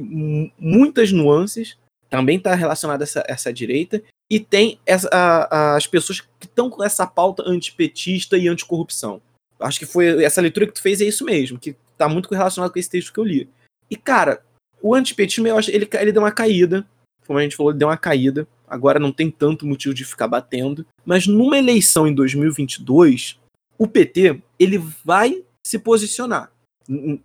muitas 0.57 1.11
nuances, 1.11 1.77
também 2.09 2.37
está 2.37 2.55
relacionado 2.55 3.01
a 3.01 3.03
essa, 3.03 3.23
essa 3.27 3.53
direita, 3.53 4.01
e 4.29 4.39
tem 4.39 4.79
essa, 4.85 5.09
a, 5.11 5.75
as 5.75 5.87
pessoas 5.87 6.21
que 6.21 6.45
estão 6.45 6.69
com 6.69 6.83
essa 6.83 7.07
pauta 7.07 7.43
antipetista 7.45 8.37
e 8.37 8.47
anticorrupção. 8.47 9.21
Acho 9.59 9.79
que 9.79 9.85
foi 9.85 10.23
essa 10.23 10.41
leitura 10.41 10.67
que 10.67 10.73
tu 10.73 10.81
fez 10.81 11.01
é 11.01 11.05
isso 11.05 11.25
mesmo, 11.25 11.57
que 11.57 11.75
está 11.91 12.07
muito 12.07 12.33
relacionado 12.33 12.71
com 12.71 12.79
esse 12.79 12.89
texto 12.89 13.11
que 13.11 13.19
eu 13.19 13.23
li. 13.23 13.49
E, 13.89 13.95
cara, 13.95 14.43
o 14.81 14.93
antipetismo, 14.93 15.47
eu 15.47 15.57
acho, 15.57 15.71
ele, 15.71 15.87
ele 15.93 16.11
deu 16.11 16.21
uma 16.21 16.31
caída, 16.31 16.85
como 17.25 17.39
a 17.39 17.41
gente 17.41 17.55
falou, 17.55 17.71
ele 17.71 17.79
deu 17.79 17.87
uma 17.87 17.97
caída, 17.97 18.47
agora 18.67 18.99
não 18.99 19.11
tem 19.11 19.31
tanto 19.31 19.65
motivo 19.65 19.93
de 19.93 20.05
ficar 20.05 20.27
batendo, 20.27 20.85
mas 21.05 21.25
numa 21.25 21.57
eleição 21.57 22.05
em 22.05 22.13
2022, 22.13 23.39
o 23.77 23.87
PT, 23.87 24.41
ele 24.59 24.77
vai 25.03 25.43
se 25.65 25.79
posicionar. 25.79 26.51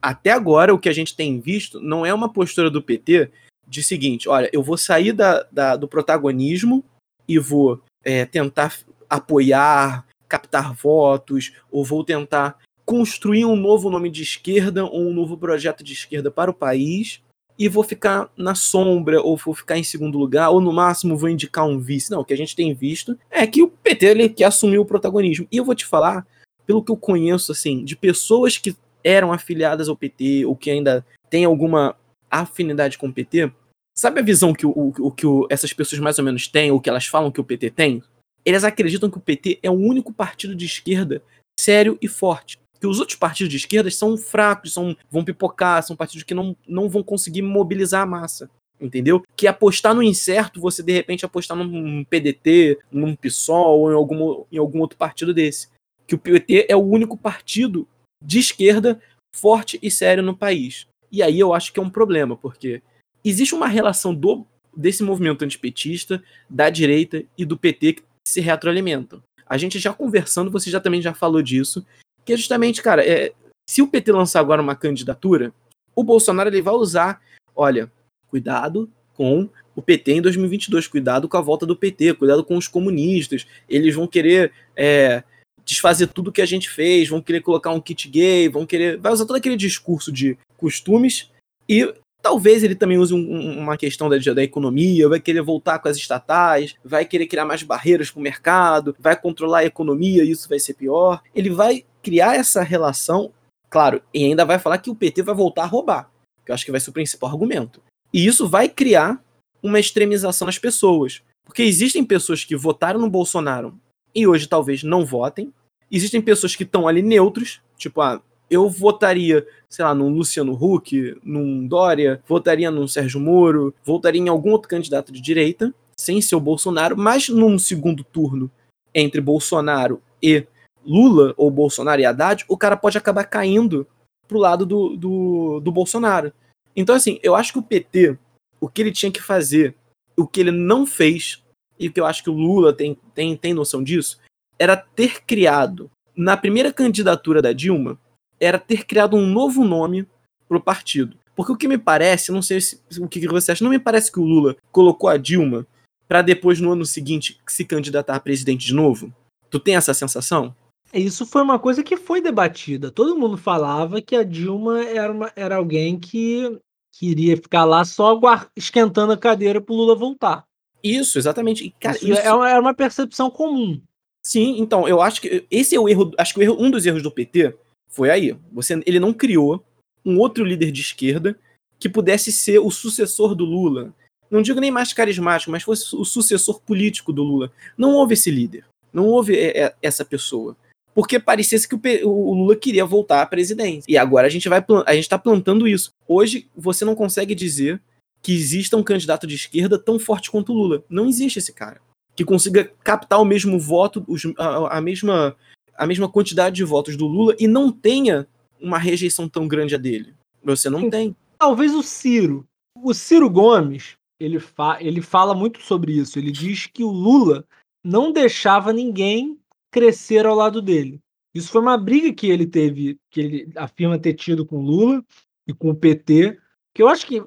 Até 0.01 0.31
agora, 0.31 0.75
o 0.75 0.79
que 0.79 0.89
a 0.89 0.93
gente 0.93 1.15
tem 1.15 1.39
visto 1.41 1.81
não 1.81 2.05
é 2.05 2.13
uma 2.13 2.33
postura 2.33 2.71
do 2.71 2.83
PT 2.83 3.31
de 3.67 3.83
seguinte: 3.83 4.29
olha, 4.29 4.51
eu 4.53 4.63
vou 4.63 4.77
sair 4.77 5.13
da, 5.13 5.47
da, 5.51 5.77
do 5.77 5.89
protagonismo 5.89 6.85
e 7.27 7.39
vou 7.39 7.81
é, 8.05 8.25
tentar 8.25 8.77
apoiar, 9.09 10.07
captar 10.29 10.75
votos, 10.75 11.53
ou 11.71 11.85
vou 11.85 12.05
tentar 12.05 12.59
construir 12.85 13.45
um 13.45 13.57
novo 13.57 13.89
nome 13.91 14.11
de 14.11 14.23
esquerda 14.23 14.85
ou 14.85 15.09
um 15.09 15.15
novo 15.15 15.37
projeto 15.37 15.85
de 15.85 15.93
esquerda 15.93 16.31
para 16.31 16.51
o 16.51 16.55
país 16.55 17.23
e 17.59 17.69
vou 17.69 17.85
ficar 17.85 18.31
na 18.37 18.55
sombra 18.55 19.21
ou 19.23 19.37
vou 19.37 19.55
ficar 19.55 19.79
em 19.79 19.85
segundo 19.85 20.19
lugar 20.19 20.51
ou 20.51 20.61
no 20.61 20.73
máximo 20.73 21.17
vou 21.17 21.29
indicar 21.29 21.67
um 21.67 21.79
vice. 21.79 22.11
Não, 22.11 22.21
o 22.21 22.25
que 22.25 22.33
a 22.33 22.37
gente 22.37 22.57
tem 22.57 22.75
visto 22.75 23.17
é 23.31 23.47
que 23.47 23.63
o 23.63 23.69
PT 23.69 24.07
ele 24.07 24.29
quer 24.29 24.45
assumir 24.45 24.79
o 24.79 24.85
protagonismo. 24.85 25.47
E 25.51 25.57
eu 25.57 25.65
vou 25.65 25.75
te 25.75 25.87
falar, 25.87 26.27
pelo 26.67 26.83
que 26.83 26.91
eu 26.91 26.97
conheço 26.97 27.53
assim, 27.53 27.85
de 27.85 27.95
pessoas 27.95 28.59
que 28.59 28.75
eram 29.05 29.33
afiliadas 29.33 29.89
ao 29.89 29.97
PT 29.97 30.45
ou 30.47 30.57
que 30.57 30.71
ainda 30.71 31.05
têm 31.29 31.45
alguma 31.45 31.95
afinidade 32.41 32.99
com 32.99 33.09
o 33.09 33.13
PT, 33.13 33.53
sabe 33.97 34.21
a 34.21 34.25
visão 34.25 34.53
que, 34.53 34.67
o, 34.67 34.73
o, 34.99 35.11
que 35.11 35.27
o, 35.27 35.47
essas 35.51 35.73
pessoas 35.73 36.01
mais 36.01 36.19
ou 36.19 36.25
menos 36.25 36.49
têm, 36.49 36.71
ou 36.71 36.81
que 36.81 36.89
elas 36.89 37.07
falam 37.07 37.31
que 37.31 37.41
o 37.41 37.45
PT 37.45 37.71
tem? 37.71 38.03
Eles 38.45 38.65
acreditam 38.65 39.11
que 39.11 39.19
o 39.19 39.21
PT 39.21 39.59
é 39.63 39.71
o 39.71 39.75
único 39.75 40.13
partido 40.13 40.55
de 40.55 40.65
esquerda 40.65 41.23
sério 41.59 41.97
e 42.01 42.09
forte 42.09 42.59
que 42.83 42.87
os 42.89 42.99
outros 42.99 43.17
partidos 43.17 43.49
de 43.49 43.57
esquerda 43.57 43.89
são 43.93 44.19
fracos, 44.19 44.75
são, 44.75 44.97
vão 45.09 45.25
pipocar, 45.25 45.81
são 45.85 45.95
partidos 45.95 46.25
que 46.25 46.35
não, 46.35 46.57
não 46.67 46.89
vão 46.89 47.01
conseguir 47.01 47.41
mobilizar 47.41 48.03
a 48.03 48.07
massa. 48.07 48.51
Entendeu? 48.81 49.23
Que 49.37 49.47
apostar 49.47 49.95
no 49.95 50.03
incerto, 50.03 50.61
você 50.61 50.83
de 50.83 50.91
repente 50.91 51.25
apostar 51.25 51.57
num 51.57 52.03
PDT, 52.03 52.81
num 52.91 53.15
PSOL 53.15 53.83
ou 53.83 53.93
em 53.93 53.95
algum, 53.95 54.45
em 54.51 54.59
algum 54.59 54.81
outro 54.81 54.99
partido 54.99 55.33
desse. 55.33 55.69
Que 56.09 56.17
o 56.17 56.19
PT 56.19 56.67
é 56.69 56.75
o 56.75 56.81
único 56.81 57.17
partido 57.17 57.87
de 58.21 58.41
esquerda 58.41 59.01
forte 59.33 59.79
e 59.81 59.89
sério 59.89 60.21
no 60.21 60.37
país. 60.37 60.89
E 61.13 61.23
aí 61.23 61.39
eu 61.39 61.53
acho 61.53 61.73
que 61.73 61.79
é 61.79 61.83
um 61.83 61.91
problema, 61.91 62.37
porque 62.37 62.83
existe 63.23 63.55
uma 63.55 63.69
relação 63.69 64.15
do, 64.15 64.47
desse 64.75 65.03
movimento 65.03 65.45
antipetista, 65.45 66.23
da 66.49 66.71
direita 66.71 67.23
e 67.37 67.45
do 67.45 67.59
PT 67.59 67.93
que 67.95 68.03
se 68.27 68.41
retroalimentam. 68.41 69.23
A 69.47 69.59
gente 69.59 69.79
já 69.79 69.93
conversando, 69.93 70.51
você 70.51 70.71
já 70.71 70.81
também 70.81 71.03
já 71.03 71.13
falou 71.13 71.43
disso, 71.43 71.85
que 72.25 72.33
é 72.33 72.37
justamente, 72.37 72.83
cara, 72.83 73.07
é, 73.07 73.33
se 73.69 73.83
o 73.83 73.89
PT 73.89 74.13
lançar 74.13 74.41
agora 74.41 74.63
uma 74.63 74.75
candidatura, 74.75 75.53
o 75.95 76.03
Bolsonaro 76.03 76.49
ele 76.49 76.63
vai 76.63 76.75
usar, 76.75 77.21
olha, 77.55 77.93
cuidado 78.29 78.91
com 79.15 79.49
o 79.77 79.83
PT 79.83 80.13
em 80.13 80.23
2022, 80.23 80.87
cuidado 80.87 81.29
com 81.29 81.37
a 81.37 81.43
volta 81.43 81.67
do 81.67 81.77
PT, 81.77 82.15
cuidado 82.15 82.43
com 82.45 82.57
os 82.57 82.67
comunistas, 82.67 83.47
eles 83.69 83.95
vão 83.95 84.07
querer 84.07 84.53
é, 84.75 85.23
desfazer 85.65 86.09
tudo 86.09 86.33
que 86.33 86.43
a 86.43 86.47
gente 86.47 86.69
fez, 86.69 87.09
vão 87.09 87.21
querer 87.21 87.41
colocar 87.41 87.71
um 87.71 87.81
kit 87.81 88.09
gay, 88.09 88.49
vão 88.49 88.67
querer, 88.67 88.99
vai 88.99 89.13
usar 89.13 89.25
todo 89.25 89.37
aquele 89.37 89.57
discurso 89.57 90.11
de 90.11 90.37
costumes 90.57 91.31
e 91.69 91.93
Talvez 92.23 92.63
ele 92.63 92.77
também 92.77 92.99
use 92.99 93.13
um, 93.13 93.59
uma 93.59 93.77
questão 93.77 94.09
da, 94.09 94.17
da, 94.17 94.43
economia, 94.45 95.09
vai 95.09 95.19
querer 95.19 95.43
voltar 95.43 95.81
com 95.81 95.89
as 95.89 95.97
estatais, 95.97 96.77
vai 96.85 97.05
querer 97.05 97.27
criar 97.27 97.45
mais 97.45 97.65
barreiras 97.65 98.13
para 98.13 98.21
o 98.21 98.23
mercado, 98.23 98.95
vai 98.97 99.21
controlar 99.21 99.59
a 99.59 99.65
economia, 99.65 100.23
isso 100.23 100.49
vai 100.49 100.61
ser 100.61 100.75
pior. 100.75 101.21
Ele 101.35 101.51
vai 101.51 101.85
criar 102.01 102.37
essa 102.37 102.63
relação, 102.63 103.33
claro, 103.69 104.01
e 104.15 104.25
ainda 104.25 104.45
vai 104.45 104.61
falar 104.61 104.79
que 104.79 104.89
o 104.89 104.95
PT 104.95 105.23
vai 105.23 105.35
voltar 105.35 105.65
a 105.65 105.67
roubar, 105.67 106.09
que 106.47 106.53
eu 106.53 106.55
acho 106.55 106.65
que 106.65 106.71
vai 106.71 106.79
ser 106.79 106.91
o 106.91 106.93
principal 106.93 107.31
argumento. 107.31 107.83
E 108.15 108.25
isso 108.25 108.49
vai 108.49 108.69
criar 108.69 109.21
uma 109.61 109.81
extremização 109.81 110.47
nas 110.47 110.59
pessoas. 110.59 111.23
Porque 111.45 111.63
existem 111.65 112.05
pessoas 112.05 112.45
que 112.45 112.55
votaram 112.55 113.01
no 113.01 113.11
Bolsonaro 113.11 113.77
e 114.15 114.27
hoje 114.27 114.47
talvez 114.47 114.83
não 114.83 115.05
votem. 115.05 115.53
Existem 115.91 116.21
pessoas 116.21 116.57
que 116.57 116.63
estão 116.63 116.89
ali 116.89 117.03
neutros, 117.03 117.61
tipo, 117.77 118.01
ah, 118.01 118.21
eu 118.51 118.69
votaria, 118.69 119.47
sei 119.69 119.85
lá, 119.85 119.95
num 119.95 120.11
Luciano 120.11 120.53
Huck, 120.53 121.19
num 121.25 121.67
Dória, 121.67 122.23
votaria 122.27 122.71
num 122.71 122.87
Sérgio 122.87 123.21
Moro, 123.21 123.75
votaria 123.85 124.21
em 124.21 124.29
algum 124.29 124.51
outro 124.51 124.69
candidato 124.69 125.13
de 125.13 125.21
direita, 125.21 125.75
sem 125.97 126.21
ser 126.21 126.37
o 126.37 126.41
Bolsonaro, 126.41 126.97
mas 126.97 127.29
num 127.29 127.59
segundo 127.59 128.05
turno 128.05 128.51
entre 128.95 129.21
Bolsonaro 129.21 130.03
e 130.23 130.47
Lula, 130.85 131.33
ou 131.37 131.51
Bolsonaro 131.51 132.01
e 132.01 132.05
Haddad, 132.05 132.45
o 132.49 132.57
cara 132.57 132.77
pode 132.77 132.99
acabar 132.99 133.25
caindo 133.25 133.87
pro 134.29 134.39
lado 134.39 134.67
do, 134.67 134.97
do, 134.97 135.61
do 135.61 135.73
Bolsonaro. 135.73 136.33
Então, 136.75 136.95
assim, 136.95 137.19
eu 137.23 137.35
acho 137.35 137.53
que 137.53 137.59
o 137.59 137.63
PT, 137.63 138.19
o 138.61 138.69
que 138.69 138.83
ele 138.83 138.93
tinha 138.93 139.13
que 139.13 139.23
fazer, 139.23 139.75
o 140.17 140.27
que 140.27 140.41
ele 140.41 140.51
não 140.51 140.87
fez, 140.87 141.42
e 141.83 141.91
que 141.91 142.01
eu 142.01 142.07
acho 142.07 142.23
que 142.23 142.31
o 142.31 142.35
Lula 142.35 142.73
tem, 142.73 142.97
tem, 143.15 143.37
tem 143.37 143.53
noção 143.53 143.83
disso, 143.83 144.19
era 144.59 144.77
ter 144.77 145.25
criado, 145.25 145.91
na 146.17 146.37
primeira 146.37 146.73
candidatura 146.73 147.43
da 147.43 147.53
Dilma, 147.53 147.99
era 148.39 148.59
ter 148.59 148.85
criado 148.85 149.17
um 149.17 149.27
novo 149.27 149.65
nome 149.65 150.07
pro 150.49 150.61
partido. 150.61 151.17
Porque 151.35 151.53
o 151.53 151.57
que 151.57 151.67
me 151.67 151.79
parece, 151.79 152.31
não 152.31 152.43
sei 152.43 152.61
se, 152.61 152.81
o 153.01 153.09
que 153.09 153.27
você 153.27 153.53
acha, 153.53 153.65
não 153.65 153.71
me 153.71 153.79
parece 153.79 154.13
que 154.13 154.21
o 154.21 154.25
Lula 154.25 154.57
colocou 154.71 155.09
a 155.09 155.17
Dilma 155.17 155.67
para 156.07 156.23
depois 156.23 156.61
no 156.61 156.73
ano 156.73 156.85
seguinte 156.85 157.41
se 157.49 157.65
candidatar 157.65 158.15
a 158.15 158.21
presidente 158.21 158.67
de 158.67 158.75
novo. 158.75 159.13
Tu 159.51 159.59
tem 159.59 159.77
essa 159.77 159.95
sensação? 159.95 160.55
Isso 160.93 161.25
foi 161.25 161.43
uma 161.43 161.59
coisa 161.59 161.83
que 161.83 161.97
foi 161.97 162.21
debatida. 162.21 162.91
Todo 162.91 163.19
mundo 163.19 163.39
falava 163.39 164.03
que 164.03 164.15
a 164.15 164.23
Dilma 164.23 164.85
era, 164.85 165.13
uma, 165.13 165.33
era 165.35 165.57
alguém 165.57 165.99
que 165.99 166.61
queria 166.93 167.37
ficar 167.37 167.65
lá 167.65 167.85
só 167.85 168.21
esquentando 168.55 169.13
a 169.13 169.17
cadeira 169.17 169.61
pro 169.61 169.75
Lula 169.75 169.95
voltar. 169.95 170.45
Isso, 170.83 171.19
exatamente. 171.19 171.65
E, 171.65 171.71
cara, 171.71 171.97
isso, 171.97 172.13
isso... 172.13 172.21
É, 172.21 172.33
uma, 172.33 172.51
é 172.51 172.59
uma 172.59 172.75
percepção 172.75 173.31
comum. 173.31 173.81
Sim, 174.25 174.57
então, 174.59 174.87
eu 174.87 175.03
acho 175.03 175.21
que 175.21 175.45
esse 175.51 175.75
é 175.75 175.81
o 175.81 175.89
erro, 175.89 176.13
acho 176.17 176.33
que 176.33 176.41
o 176.41 176.43
erro, 176.43 176.57
um 176.59 176.71
dos 176.71 176.87
erros 176.87 177.03
do 177.03 177.11
PT 177.11 177.55
foi 177.89 178.11
aí. 178.11 178.37
Você, 178.53 178.81
ele 178.87 179.01
não 179.01 179.13
criou 179.13 179.65
um 180.05 180.19
outro 180.19 180.45
líder 180.45 180.71
de 180.71 180.81
esquerda 180.81 181.37
que 181.79 181.89
pudesse 181.89 182.31
ser 182.33 182.59
o 182.59 182.71
sucessor 182.71 183.35
do 183.35 183.45
Lula. 183.45 183.93
Não 184.31 184.41
digo 184.41 184.61
nem 184.61 184.71
mais 184.71 184.93
carismático, 184.93 185.51
mas 185.51 185.63
fosse 185.63 185.95
o 185.95 186.05
sucessor 186.05 186.61
político 186.61 187.13
do 187.13 187.23
Lula. 187.23 187.53
Não 187.77 187.95
houve 187.95 188.15
esse 188.15 188.31
líder. 188.31 188.65
Não 188.93 189.07
houve 189.07 189.37
é, 189.37 189.65
é, 189.65 189.75
essa 189.83 190.05
pessoa. 190.05 190.57
Porque 190.95 191.19
parecesse 191.19 191.69
que 191.69 191.75
o, 192.05 192.35
Lula 192.35 192.55
queria 192.55 192.85
voltar 192.85 193.23
à 193.23 193.27
presidência. 193.27 193.91
E 193.91 193.97
agora 193.97 194.27
a 194.27 194.31
gente 194.31 194.49
vai 194.49 194.65
a 194.87 194.95
gente 194.95 195.05
está 195.05 195.19
plantando 195.19 195.67
isso. 195.67 195.91
Hoje 196.07 196.49
você 196.55 196.85
não 196.85 196.95
consegue 196.95 197.35
dizer 197.35 197.81
que 198.23 198.33
exista 198.33 198.77
um 198.77 198.83
candidato 198.83 199.27
de 199.27 199.35
esquerda 199.35 199.79
tão 199.79 199.99
forte 199.99 200.31
quanto 200.31 200.53
o 200.53 200.57
Lula. 200.57 200.85
Não 200.89 201.07
existe 201.07 201.39
esse 201.39 201.53
cara 201.53 201.81
que 202.15 202.25
consiga 202.25 202.71
captar 202.85 203.21
o 203.21 203.25
mesmo 203.25 203.59
voto, 203.59 204.05
a, 204.39 204.79
a 204.79 204.81
mesma 204.81 205.37
a 205.75 205.87
mesma 205.87 206.09
quantidade 206.09 206.57
de 206.57 206.65
votos 206.65 206.97
do 206.97 207.07
Lula 207.07 207.35
e 207.39 207.49
não 207.49 207.73
tenha 207.73 208.29
uma 208.61 208.79
rejeição 208.79 209.29
tão 209.29 209.49
grande 209.49 209.75
a 209.75 209.79
dele. 209.79 210.15
Você 210.45 210.69
não 210.69 210.89
tem. 210.89 211.17
Talvez 211.39 211.75
o 211.75 211.83
Ciro. 211.83 212.47
O 212.77 212.93
Ciro 212.95 213.29
Gomes, 213.29 213.97
ele, 214.21 214.39
fa 214.39 214.79
ele 214.81 215.01
fala 215.01 215.35
muito 215.35 215.61
sobre 215.63 215.93
isso. 215.93 216.19
Ele 216.19 216.31
diz 216.31 216.67
que 216.67 216.85
o 216.85 216.91
Lula 216.91 217.45
não 217.85 218.13
deixava 218.13 218.73
ninguém 218.73 219.39
crescer 219.73 220.27
ao 220.27 220.37
lado 220.37 220.61
dele. 220.61 221.01
Isso 221.35 221.51
foi 221.51 221.63
uma 221.63 221.79
briga 221.79 222.13
que 222.13 222.29
ele 222.29 222.47
teve, 222.47 222.99
que 223.11 223.21
ele 223.21 223.53
afirma 223.57 223.99
ter 223.99 224.15
tido 224.15 224.45
com 224.45 224.59
o 224.59 224.63
Lula 224.63 225.05
e 225.49 225.55
com 225.55 225.71
o 225.71 225.75
PT, 225.75 226.39
que 226.75 226.83
eu 226.83 226.89
acho 226.89 227.07
que 227.07 227.23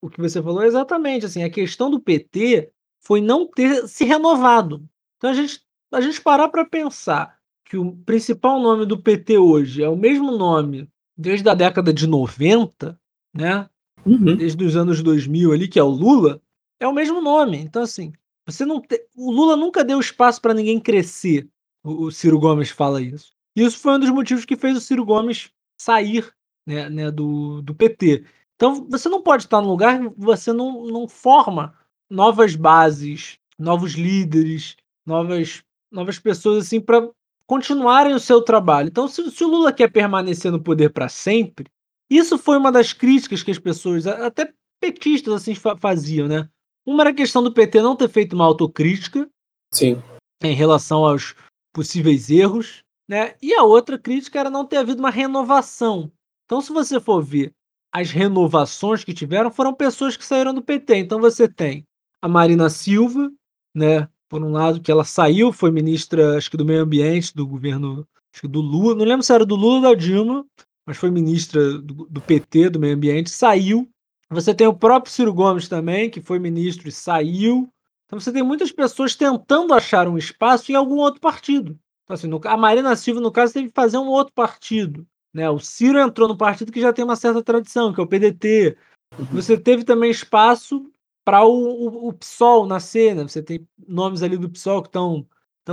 o, 0.00 0.08
que 0.08 0.20
você 0.20 0.42
falou 0.42 0.62
é 0.62 0.66
exatamente 0.66 1.26
assim, 1.26 1.42
a 1.42 1.50
questão 1.50 1.90
do 1.90 2.00
PT 2.00 2.70
foi 3.00 3.20
não 3.20 3.46
ter 3.46 3.86
se 3.88 4.04
renovado. 4.04 4.84
Então 5.16 5.30
a 5.30 5.34
gente 5.34 5.62
a 5.92 6.00
gente 6.00 6.20
parar 6.20 6.48
para 6.48 6.64
pensar 6.64 7.36
que 7.64 7.76
o 7.76 7.92
principal 8.04 8.60
nome 8.60 8.86
do 8.86 9.00
PT 9.00 9.38
hoje 9.38 9.82
é 9.82 9.88
o 9.88 9.96
mesmo 9.96 10.36
nome 10.36 10.88
desde 11.16 11.48
a 11.48 11.54
década 11.54 11.92
de 11.92 12.06
90, 12.06 12.98
né? 13.34 13.68
Uhum. 14.06 14.36
Desde 14.36 14.64
os 14.64 14.76
anos 14.76 15.02
2000 15.02 15.52
ali, 15.52 15.68
que 15.68 15.78
é 15.78 15.82
o 15.82 15.88
Lula, 15.88 16.40
é 16.78 16.88
o 16.88 16.92
mesmo 16.92 17.20
nome. 17.20 17.58
Então, 17.58 17.82
assim, 17.82 18.12
você 18.46 18.64
não 18.64 18.80
te... 18.80 19.06
o 19.14 19.30
Lula 19.30 19.56
nunca 19.56 19.84
deu 19.84 20.00
espaço 20.00 20.40
para 20.40 20.54
ninguém 20.54 20.80
crescer. 20.80 21.46
O, 21.84 22.06
o, 22.06 22.10
Ciro 22.10 22.38
Gomes 22.38 22.70
fala 22.70 23.02
isso. 23.02 23.32
E 23.54 23.62
isso 23.62 23.78
foi 23.78 23.94
um 23.94 23.98
dos 23.98 24.10
motivos 24.10 24.44
que 24.44 24.56
fez 24.56 24.76
o 24.76 24.80
Ciro 24.80 25.04
Gomes 25.04 25.50
sair 25.78 26.32
né, 26.66 26.88
né, 26.88 27.10
do, 27.10 27.60
do 27.62 27.74
PT. 27.74 28.24
Então, 28.60 28.86
você 28.90 29.08
não 29.08 29.22
pode 29.22 29.44
estar 29.44 29.62
num 29.62 29.70
lugar 29.70 29.98
que 29.98 30.12
você 30.18 30.52
não, 30.52 30.84
não 30.84 31.08
forma 31.08 31.74
novas 32.10 32.54
bases, 32.54 33.38
novos 33.58 33.92
líderes, 33.92 34.76
novas, 35.06 35.62
novas 35.90 36.18
pessoas 36.18 36.66
assim 36.66 36.78
para 36.78 37.08
continuarem 37.46 38.12
o 38.12 38.20
seu 38.20 38.42
trabalho. 38.42 38.88
Então, 38.88 39.08
se, 39.08 39.30
se 39.30 39.42
o 39.42 39.48
Lula 39.48 39.72
quer 39.72 39.90
permanecer 39.90 40.52
no 40.52 40.62
poder 40.62 40.90
para 40.90 41.08
sempre, 41.08 41.68
isso 42.10 42.36
foi 42.36 42.58
uma 42.58 42.70
das 42.70 42.92
críticas 42.92 43.42
que 43.42 43.50
as 43.50 43.58
pessoas, 43.58 44.06
até 44.06 44.52
petistas, 44.78 45.32
assim, 45.32 45.54
faziam, 45.54 46.28
né? 46.28 46.46
Uma 46.84 47.04
era 47.04 47.10
a 47.10 47.14
questão 47.14 47.42
do 47.42 47.54
PT 47.54 47.80
não 47.80 47.96
ter 47.96 48.10
feito 48.10 48.34
uma 48.34 48.44
autocrítica 48.44 49.26
Sim. 49.72 50.02
em 50.44 50.54
relação 50.54 51.06
aos 51.06 51.34
possíveis 51.72 52.28
erros, 52.28 52.82
né? 53.08 53.36
E 53.40 53.54
a 53.54 53.62
outra 53.62 53.98
crítica 53.98 54.38
era 54.38 54.50
não 54.50 54.66
ter 54.66 54.76
havido 54.76 55.00
uma 55.00 55.10
renovação. 55.10 56.12
Então, 56.44 56.60
se 56.60 56.70
você 56.70 57.00
for 57.00 57.22
ver 57.22 57.54
as 57.92 58.10
renovações 58.10 59.04
que 59.04 59.14
tiveram, 59.14 59.50
foram 59.50 59.74
pessoas 59.74 60.16
que 60.16 60.24
saíram 60.24 60.54
do 60.54 60.62
PT. 60.62 60.96
Então, 60.96 61.20
você 61.20 61.48
tem 61.48 61.84
a 62.22 62.28
Marina 62.28 62.70
Silva, 62.70 63.30
né? 63.74 64.08
por 64.30 64.44
um 64.44 64.52
lado, 64.52 64.80
que 64.80 64.92
ela 64.92 65.04
saiu, 65.04 65.52
foi 65.52 65.72
ministra, 65.72 66.38
acho 66.38 66.48
que 66.48 66.56
do 66.56 66.64
meio 66.64 66.82
ambiente, 66.82 67.34
do 67.34 67.44
governo 67.44 68.06
do 68.44 68.60
Lula, 68.60 68.94
não 68.94 69.04
lembro 69.04 69.24
se 69.24 69.34
era 69.34 69.44
do 69.44 69.56
Lula 69.56 69.74
ou 69.74 69.82
da 69.82 69.94
Dilma, 69.94 70.46
mas 70.86 70.96
foi 70.96 71.10
ministra 71.10 71.78
do, 71.78 72.06
do, 72.08 72.20
PT, 72.20 72.70
do 72.70 72.78
meio 72.78 72.94
ambiente, 72.94 73.28
saiu. 73.28 73.90
Você 74.30 74.54
tem 74.54 74.68
o 74.68 74.74
próprio 74.74 75.12
Ciro 75.12 75.34
Gomes 75.34 75.68
também, 75.68 76.08
que 76.08 76.22
foi 76.22 76.38
ministro 76.38 76.88
e 76.88 76.92
saiu. 76.92 77.68
Então 78.06 78.20
você 78.20 78.32
tem 78.32 78.42
muitas 78.44 78.70
pessoas 78.70 79.16
tentando 79.16 79.74
achar 79.74 80.06
um 80.06 80.16
espaço 80.16 80.70
em 80.70 80.76
algum 80.76 80.96
outro 80.96 81.20
partido. 81.20 81.76
Então, 82.04 82.14
assim, 82.14 82.28
no, 82.28 82.40
a 82.44 82.56
Marina 82.56 82.94
Silva, 82.94 83.20
no 83.20 83.32
caso, 83.32 83.52
teve 83.52 83.68
que 83.68 83.74
fazer 83.74 83.98
um 83.98 84.06
outro 84.06 84.32
partido. 84.32 85.04
Né? 85.34 85.48
O 85.48 85.58
Ciro 85.58 85.98
entrou 85.98 86.28
no 86.28 86.36
partido 86.36 86.72
que 86.72 86.80
já 86.80 86.92
tem 86.92 87.04
uma 87.04 87.16
certa 87.16 87.42
tradição, 87.42 87.92
que 87.92 88.00
é 88.00 88.04
o 88.04 88.06
PDT. 88.06 88.76
Uhum. 89.18 89.26
Você 89.32 89.58
teve 89.58 89.84
também 89.84 90.10
espaço 90.10 90.90
para 91.24 91.44
o, 91.44 91.52
o, 91.52 92.08
o, 92.08 92.12
PSOL 92.12 92.66
nascer. 92.66 93.14
Né? 93.14 93.22
Você 93.22 93.42
tem 93.42 93.66
nomes 93.86 94.22
ali 94.22 94.36
do 94.36 94.50
PSOL 94.50 94.82
que 94.82 94.88
estão 94.88 95.26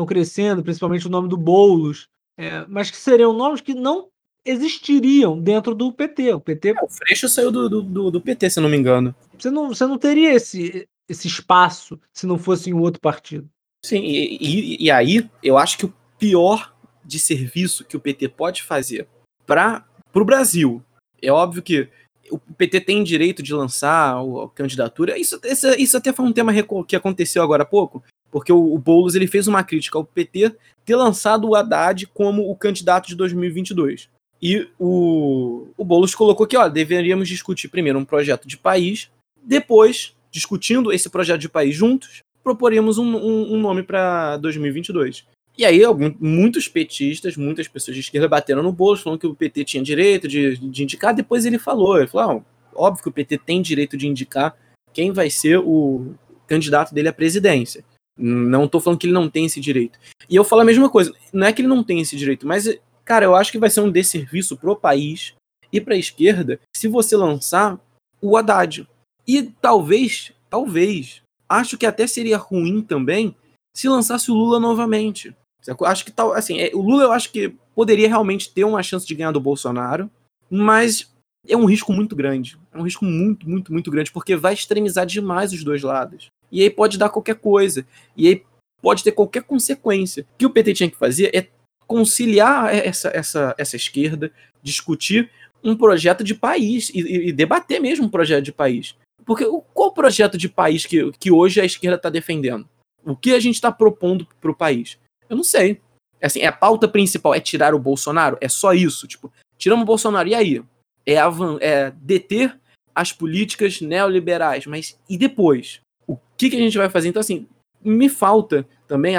crescendo, 0.06 0.64
principalmente 0.64 1.08
o 1.08 1.10
nome 1.10 1.28
do 1.28 1.38
Boulos, 1.38 2.08
é, 2.38 2.66
mas 2.68 2.92
que 2.92 2.98
seriam 2.98 3.34
nomes 3.34 3.62
que 3.62 3.74
não 3.74 4.10
existiriam 4.46 5.40
dentro 5.42 5.74
do 5.74 5.92
PT. 5.92 6.34
O 6.34 6.40
PT. 6.40 6.70
É, 6.70 6.84
o 6.84 6.88
Freixo 6.88 7.28
saiu 7.28 7.52
do, 7.52 7.68
do, 7.70 8.12
do, 8.12 8.22
PT, 8.22 8.52
se 8.52 8.60
não 8.60 8.70
me 8.70 8.78
engano. 8.78 9.16
Você 9.38 9.50
não, 9.50 9.70
você 9.70 9.86
não 9.86 9.98
teria 9.98 10.34
esse, 10.34 10.88
esse 11.10 11.28
espaço 11.28 12.00
se 12.14 12.28
não 12.28 12.38
fosse 12.38 12.70
em 12.70 12.74
outro 12.74 13.02
partido. 13.02 13.50
Sim, 13.84 14.02
e, 14.02 14.38
e, 14.40 14.86
e 14.86 14.92
aí 14.92 15.30
eu 15.42 15.58
acho 15.58 15.78
que 15.78 15.86
o 15.86 15.94
pior 16.18 16.76
de 17.04 17.20
serviço 17.20 17.86
que 17.86 17.96
o 17.96 18.00
PT 18.00 18.30
pode 18.30 18.64
fazer 18.64 19.08
para 19.48 19.84
o 20.14 20.26
Brasil. 20.26 20.84
É 21.20 21.32
óbvio 21.32 21.64
que 21.64 21.90
o 22.30 22.38
PT 22.38 22.82
tem 22.82 23.04
direito 23.04 23.42
de 23.42 23.54
lançar 23.54 24.16
a 24.18 24.50
candidatura. 24.54 25.18
Isso, 25.18 25.40
isso, 25.44 25.68
isso 25.80 25.98
até 25.98 26.12
foi 26.14 26.26
um 26.26 26.34
tema 26.34 26.54
que 26.86 26.96
aconteceu 26.96 27.42
agora 27.42 27.64
há 27.64 27.66
pouco, 27.66 28.04
porque 28.30 28.52
o, 28.52 28.74
o 28.74 28.78
Boulos 28.78 29.16
ele 29.16 29.26
fez 29.26 29.48
uma 29.48 29.64
crítica 29.64 29.98
ao 29.98 30.06
PT 30.06 30.56
ter 30.86 30.96
lançado 30.96 31.48
o 31.48 31.56
Haddad 31.56 32.06
como 32.08 32.52
o 32.52 32.56
candidato 32.56 33.08
de 33.08 33.16
2022. 33.16 34.10
E 34.42 34.68
o, 34.78 35.68
o 35.76 35.84
Boulos 35.84 36.14
colocou 36.14 36.46
que, 36.46 36.58
ó, 36.58 36.68
deveríamos 36.68 37.28
discutir 37.28 37.70
primeiro 37.70 37.98
um 37.98 38.06
projeto 38.06 38.48
de 38.48 38.58
país, 38.58 39.10
depois, 39.42 40.14
discutindo 40.30 40.92
esse 40.92 41.10
projeto 41.10 41.42
de 41.42 41.50
país 41.50 41.76
juntos, 41.76 42.20
proporíamos 42.44 42.98
um, 42.98 43.16
um, 43.16 43.54
um 43.54 43.60
nome 43.60 43.82
para 43.82 44.38
2022. 44.38 45.26
E 45.58 45.66
aí, 45.66 45.82
muitos 46.20 46.68
petistas, 46.68 47.36
muitas 47.36 47.68
pessoas 47.68 47.96
de 47.96 48.02
esquerda 48.02 48.28
bateram 48.28 48.62
no 48.62 48.72
Boulos, 48.72 49.02
falando 49.02 49.20
que 49.20 49.28
o 49.28 49.34
PT 49.34 49.64
tinha 49.64 49.84
direito 49.84 50.28
de, 50.28 50.58
de 50.58 50.84
indicar. 50.84 51.16
Depois 51.16 51.46
ele 51.46 51.58
falou, 51.58 51.98
ele 51.98 52.08
falou, 52.08 52.46
ah, 52.76 52.80
óbvio 52.80 53.04
que 53.04 53.10
o 53.10 53.14
PT 53.14 53.40
tem 53.40 53.62
direito 53.62 53.98
de 53.98 54.08
indicar 54.08 54.56
quem 54.94 55.12
vai 55.12 55.30
ser 55.30 55.58
o 55.58 56.14
candidato 56.46 56.94
dele 56.94 57.08
à 57.10 57.14
presidência. 57.14 57.84
Não 58.16 58.66
estou 58.66 58.80
falando 58.80 59.00
que 59.00 59.08
ele 59.08 59.14
não 59.14 59.30
tem 59.30 59.46
esse 59.46 59.60
direito. 59.60 60.00
E 60.30 60.36
eu 60.36 60.44
falo 60.44 60.62
a 60.62 60.66
mesma 60.66 60.90
coisa, 60.90 61.14
não 61.34 61.48
é 61.48 61.54
que 61.54 61.62
ele 61.62 61.68
não 61.68 61.84
tem 61.84 62.02
esse 62.02 62.16
direito, 62.16 62.46
mas 62.48 62.68
Cara, 63.08 63.24
eu 63.24 63.34
acho 63.34 63.54
que 63.54 63.58
vai 63.58 63.70
ser 63.70 63.80
um 63.80 63.90
desserviço 63.90 64.58
pro 64.58 64.76
país 64.76 65.34
e 65.72 65.80
pra 65.80 65.96
esquerda 65.96 66.60
se 66.76 66.90
você 66.90 67.16
lançar 67.16 67.80
o 68.22 68.36
Haddad. 68.36 68.86
E 69.26 69.44
talvez, 69.44 70.34
talvez, 70.50 71.22
acho 71.48 71.78
que 71.78 71.86
até 71.86 72.06
seria 72.06 72.36
ruim 72.36 72.82
também 72.82 73.34
se 73.74 73.88
lançasse 73.88 74.30
o 74.30 74.34
Lula 74.34 74.60
novamente. 74.60 75.34
Acho 75.82 76.06
que 76.06 76.12
tal, 76.12 76.34
assim, 76.34 76.60
é, 76.60 76.72
o 76.74 76.82
Lula 76.82 77.04
eu 77.04 77.12
acho 77.12 77.32
que 77.32 77.54
poderia 77.76 78.08
realmente 78.08 78.52
ter 78.52 78.64
uma 78.64 78.84
chance 78.84 79.06
de 79.06 79.16
ganhar 79.16 79.32
do 79.32 79.40
Bolsonaro, 79.40 80.10
mas 80.50 81.12
é 81.48 81.56
um 81.56 81.66
risco 81.66 81.94
muito 81.94 82.16
grande. 82.16 82.58
É 82.74 82.78
um 82.78 82.84
risco 82.84 83.06
muito, 83.06 83.50
muito, 83.50 83.72
muito 83.72 83.92
grande, 83.92 84.12
porque 84.12 84.36
vai 84.36 84.54
extremizar 84.54 85.06
demais 85.06 85.54
os 85.54 85.64
dois 85.64 85.82
lados. 85.84 86.28
E 86.52 86.62
aí 86.62 86.70
pode 86.70 86.98
dar 86.98 87.10
qualquer 87.10 87.36
coisa. 87.36 87.86
E 88.16 88.28
aí 88.28 88.44
pode 88.82 89.04
ter 89.04 89.12
qualquer 89.12 89.44
consequência. 89.44 90.24
O 90.24 90.38
que 90.38 90.46
o 90.46 90.50
PT 90.50 90.74
tinha 90.74 90.90
que 90.90 90.98
fazer 90.98 91.36
é 91.36 91.48
conciliar 91.86 92.74
essa, 92.76 93.10
essa, 93.10 93.56
essa 93.58 93.76
esquerda, 93.76 94.32
discutir 94.62 95.32
um 95.64 95.76
projeto 95.76 96.24
de 96.24 96.36
país 96.36 96.90
e, 96.90 97.30
e 97.30 97.32
debater 97.32 97.80
mesmo 97.80 98.06
um 98.06 98.10
projeto 98.10 98.44
de 98.44 98.52
país. 98.52 98.96
Porque 99.26 99.46
qual 99.74 99.94
projeto 99.94 100.38
de 100.38 100.48
país 100.48 100.86
que, 100.86 101.12
que 101.14 101.32
hoje 101.32 101.60
a 101.60 101.66
esquerda 101.66 101.98
está 101.98 102.10
defendendo? 102.10 102.68
O 103.06 103.16
que 103.16 103.34
a 103.34 103.40
gente 103.40 103.56
está 103.56 103.72
propondo 103.72 104.28
para 104.40 104.52
o 104.52 104.56
país? 104.56 104.98
Eu 105.30 105.36
não 105.36 105.44
sei. 105.44 105.82
É 106.20 106.28
assim, 106.28 106.42
é 106.42 106.48
a 106.48 106.52
pauta 106.52 106.88
principal 106.88 107.34
é 107.34 107.40
tirar 107.40 107.74
o 107.74 107.80
Bolsonaro? 107.80 108.38
É 108.42 108.50
só 108.50 108.74
isso? 108.74 109.08
Tipo, 109.08 109.32
tiramos 109.58 109.84
o 109.84 109.88
Bolsonaro, 109.88 110.28
e 110.28 110.36
aí? 110.36 110.64
É, 111.06 111.16
é 111.62 111.92
deter 111.92 112.60
as 112.94 113.14
políticas 113.14 113.80
neoliberais, 113.80 114.66
mas 114.66 115.00
e 115.08 115.18
depois? 115.18 115.82
O 116.08 116.18
que, 116.36 116.50
que 116.50 116.56
a 116.56 116.60
gente 116.60 116.78
vai 116.78 116.90
fazer? 116.90 117.10
Então, 117.10 117.20
assim, 117.20 117.48
me 117.84 118.10
falta 118.10 118.68
também, 118.88 119.16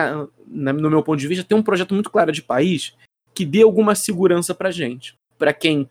no 0.46 0.90
meu 0.90 1.02
ponto 1.02 1.18
de 1.18 1.28
vista, 1.28 1.44
ter 1.44 1.54
um 1.54 1.62
projeto 1.62 1.94
muito 1.94 2.10
claro 2.10 2.32
de 2.32 2.42
país 2.42 2.94
que 3.34 3.44
dê 3.44 3.62
alguma 3.62 3.94
segurança 3.94 4.54
pra 4.54 4.70
gente. 4.70 5.14
para 5.38 5.52
quem. 5.52 5.88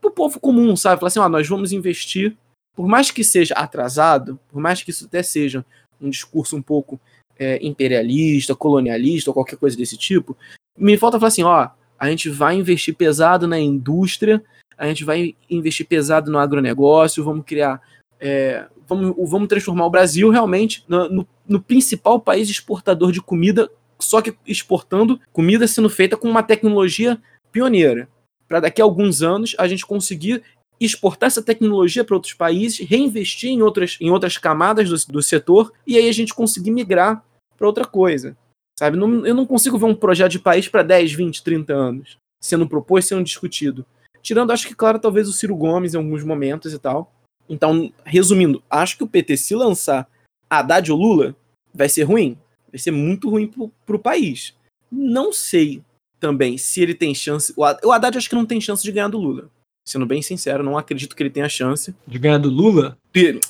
Pro 0.00 0.10
povo 0.10 0.40
comum, 0.40 0.74
sabe? 0.74 0.98
Falar 0.98 1.08
assim, 1.08 1.20
ó, 1.20 1.28
nós 1.28 1.48
vamos 1.48 1.72
investir, 1.72 2.36
por 2.74 2.88
mais 2.88 3.10
que 3.10 3.22
seja 3.22 3.54
atrasado, 3.54 4.38
por 4.48 4.60
mais 4.60 4.82
que 4.82 4.90
isso 4.90 5.06
até 5.06 5.22
seja 5.22 5.64
um 6.00 6.10
discurso 6.10 6.56
um 6.56 6.62
pouco 6.62 7.00
é, 7.38 7.58
imperialista, 7.64 8.54
colonialista 8.54 9.30
ou 9.30 9.34
qualquer 9.34 9.56
coisa 9.56 9.76
desse 9.76 9.96
tipo, 9.96 10.36
me 10.76 10.96
falta 10.96 11.18
falar 11.18 11.28
assim, 11.28 11.42
ó, 11.42 11.68
a 11.98 12.10
gente 12.10 12.28
vai 12.28 12.56
investir 12.56 12.94
pesado 12.94 13.46
na 13.46 13.58
indústria, 13.58 14.42
a 14.76 14.86
gente 14.86 15.04
vai 15.04 15.36
investir 15.48 15.86
pesado 15.86 16.30
no 16.30 16.38
agronegócio, 16.38 17.24
vamos 17.24 17.44
criar 17.44 17.80
é, 18.22 18.66
vamos, 18.88 19.14
vamos 19.28 19.48
transformar 19.48 19.84
o 19.86 19.90
Brasil 19.90 20.30
realmente 20.30 20.84
no, 20.86 21.08
no, 21.08 21.28
no 21.48 21.60
principal 21.60 22.20
país 22.20 22.48
exportador 22.48 23.10
de 23.10 23.20
comida, 23.20 23.68
só 23.98 24.22
que 24.22 24.34
exportando 24.46 25.18
comida 25.32 25.66
sendo 25.66 25.90
feita 25.90 26.16
com 26.16 26.28
uma 26.28 26.42
tecnologia 26.42 27.20
pioneira. 27.50 28.08
Para 28.46 28.60
daqui 28.60 28.80
a 28.80 28.84
alguns 28.84 29.22
anos 29.22 29.56
a 29.58 29.66
gente 29.66 29.84
conseguir 29.84 30.42
exportar 30.84 31.26
essa 31.26 31.42
tecnologia 31.42 32.04
para 32.04 32.16
outros 32.16 32.34
países, 32.34 32.86
reinvestir 32.86 33.50
em 33.50 33.62
outras, 33.62 33.98
em 34.00 34.10
outras 34.10 34.38
camadas 34.38 34.88
do, 34.88 35.12
do 35.12 35.22
setor 35.22 35.72
e 35.86 35.96
aí 35.96 36.08
a 36.08 36.12
gente 36.12 36.34
conseguir 36.34 36.70
migrar 36.70 37.24
para 37.56 37.66
outra 37.66 37.84
coisa. 37.84 38.36
Sabe? 38.78 38.96
Não, 38.96 39.24
eu 39.26 39.34
não 39.34 39.46
consigo 39.46 39.78
ver 39.78 39.84
um 39.84 39.94
projeto 39.94 40.32
de 40.32 40.38
país 40.38 40.68
para 40.68 40.82
10, 40.82 41.12
20, 41.12 41.42
30 41.42 41.72
anos 41.72 42.16
sendo 42.42 42.68
proposto, 42.68 43.08
sendo 43.08 43.22
discutido. 43.22 43.86
Tirando, 44.20 44.50
acho 44.50 44.66
que, 44.66 44.74
claro, 44.74 44.98
talvez 44.98 45.28
o 45.28 45.32
Ciro 45.32 45.56
Gomes 45.56 45.94
em 45.94 45.96
alguns 45.96 46.24
momentos 46.24 46.72
e 46.72 46.78
tal. 46.78 47.12
Então, 47.48 47.92
resumindo, 48.04 48.62
acho 48.68 48.96
que 48.96 49.04
o 49.04 49.08
PT, 49.08 49.36
se 49.36 49.54
lançar 49.54 50.08
Haddad 50.50 50.90
ou 50.90 50.98
Lula, 50.98 51.36
vai 51.72 51.88
ser 51.88 52.02
ruim. 52.02 52.36
Vai 52.70 52.78
ser 52.78 52.90
muito 52.90 53.30
ruim 53.30 53.46
pro, 53.46 53.70
pro 53.86 53.98
país. 53.98 54.54
Não 54.90 55.32
sei 55.32 55.82
também 56.18 56.58
se 56.58 56.80
ele 56.80 56.94
tem 56.94 57.14
chance. 57.14 57.54
O 57.56 57.92
Haddad 57.92 58.18
acho 58.18 58.28
que 58.28 58.34
não 58.34 58.46
tem 58.46 58.60
chance 58.60 58.82
de 58.82 58.92
ganhar 58.92 59.08
do 59.08 59.18
Lula. 59.18 59.50
Sendo 59.84 60.06
bem 60.06 60.22
sincero, 60.22 60.62
não 60.62 60.78
acredito 60.78 61.16
que 61.16 61.22
ele 61.22 61.30
tenha 61.30 61.48
chance. 61.48 61.94
De 62.06 62.18
ganhar 62.18 62.38
do 62.38 62.48
Lula? 62.48 62.96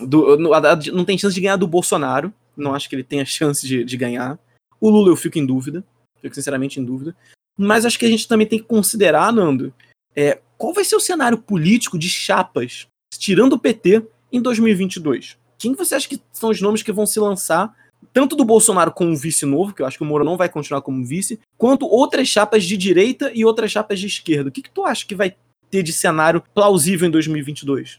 Do, 0.00 0.48
o 0.48 0.54
Haddad 0.54 0.90
não 0.90 1.04
tem 1.04 1.18
chance 1.18 1.34
de 1.34 1.40
ganhar 1.40 1.56
do 1.56 1.66
Bolsonaro. 1.66 2.32
Não 2.56 2.74
acho 2.74 2.88
que 2.88 2.94
ele 2.94 3.04
tenha 3.04 3.24
chance 3.26 3.66
de, 3.66 3.84
de 3.84 3.96
ganhar. 3.96 4.38
O 4.80 4.88
Lula 4.88 5.10
eu 5.10 5.16
fico 5.16 5.38
em 5.38 5.46
dúvida. 5.46 5.84
Fico 6.20 6.34
sinceramente 6.34 6.80
em 6.80 6.84
dúvida. 6.84 7.14
Mas 7.58 7.84
acho 7.84 7.98
que 7.98 8.06
a 8.06 8.08
gente 8.08 8.26
também 8.26 8.46
tem 8.46 8.58
que 8.58 8.64
considerar, 8.64 9.32
Nando, 9.32 9.74
é, 10.16 10.40
qual 10.56 10.72
vai 10.72 10.84
ser 10.84 10.96
o 10.96 11.00
cenário 11.00 11.38
político 11.38 11.98
de 11.98 12.08
chapas 12.08 12.86
tirando 13.18 13.54
o 13.54 13.58
PT, 13.58 14.06
em 14.32 14.40
2022? 14.40 15.36
Quem 15.58 15.74
você 15.74 15.94
acha 15.94 16.08
que 16.08 16.20
são 16.32 16.50
os 16.50 16.60
nomes 16.60 16.82
que 16.82 16.92
vão 16.92 17.06
se 17.06 17.20
lançar, 17.20 17.74
tanto 18.12 18.34
do 18.34 18.44
Bolsonaro 18.44 18.90
como 18.90 19.16
vice 19.16 19.44
novo, 19.44 19.74
que 19.74 19.82
eu 19.82 19.86
acho 19.86 19.98
que 19.98 20.02
o 20.02 20.06
Moro 20.06 20.24
não 20.24 20.36
vai 20.36 20.48
continuar 20.48 20.82
como 20.82 21.04
vice, 21.04 21.38
quanto 21.56 21.86
outras 21.86 22.26
chapas 22.28 22.64
de 22.64 22.76
direita 22.76 23.30
e 23.34 23.44
outras 23.44 23.70
chapas 23.70 24.00
de 24.00 24.06
esquerda? 24.06 24.48
O 24.48 24.52
que, 24.52 24.62
que 24.62 24.70
tu 24.70 24.84
acha 24.84 25.06
que 25.06 25.14
vai 25.14 25.36
ter 25.72 25.82
de 25.82 25.92
cenário 25.92 26.44
plausível 26.54 27.08
em 27.08 27.10
2022? 27.10 27.98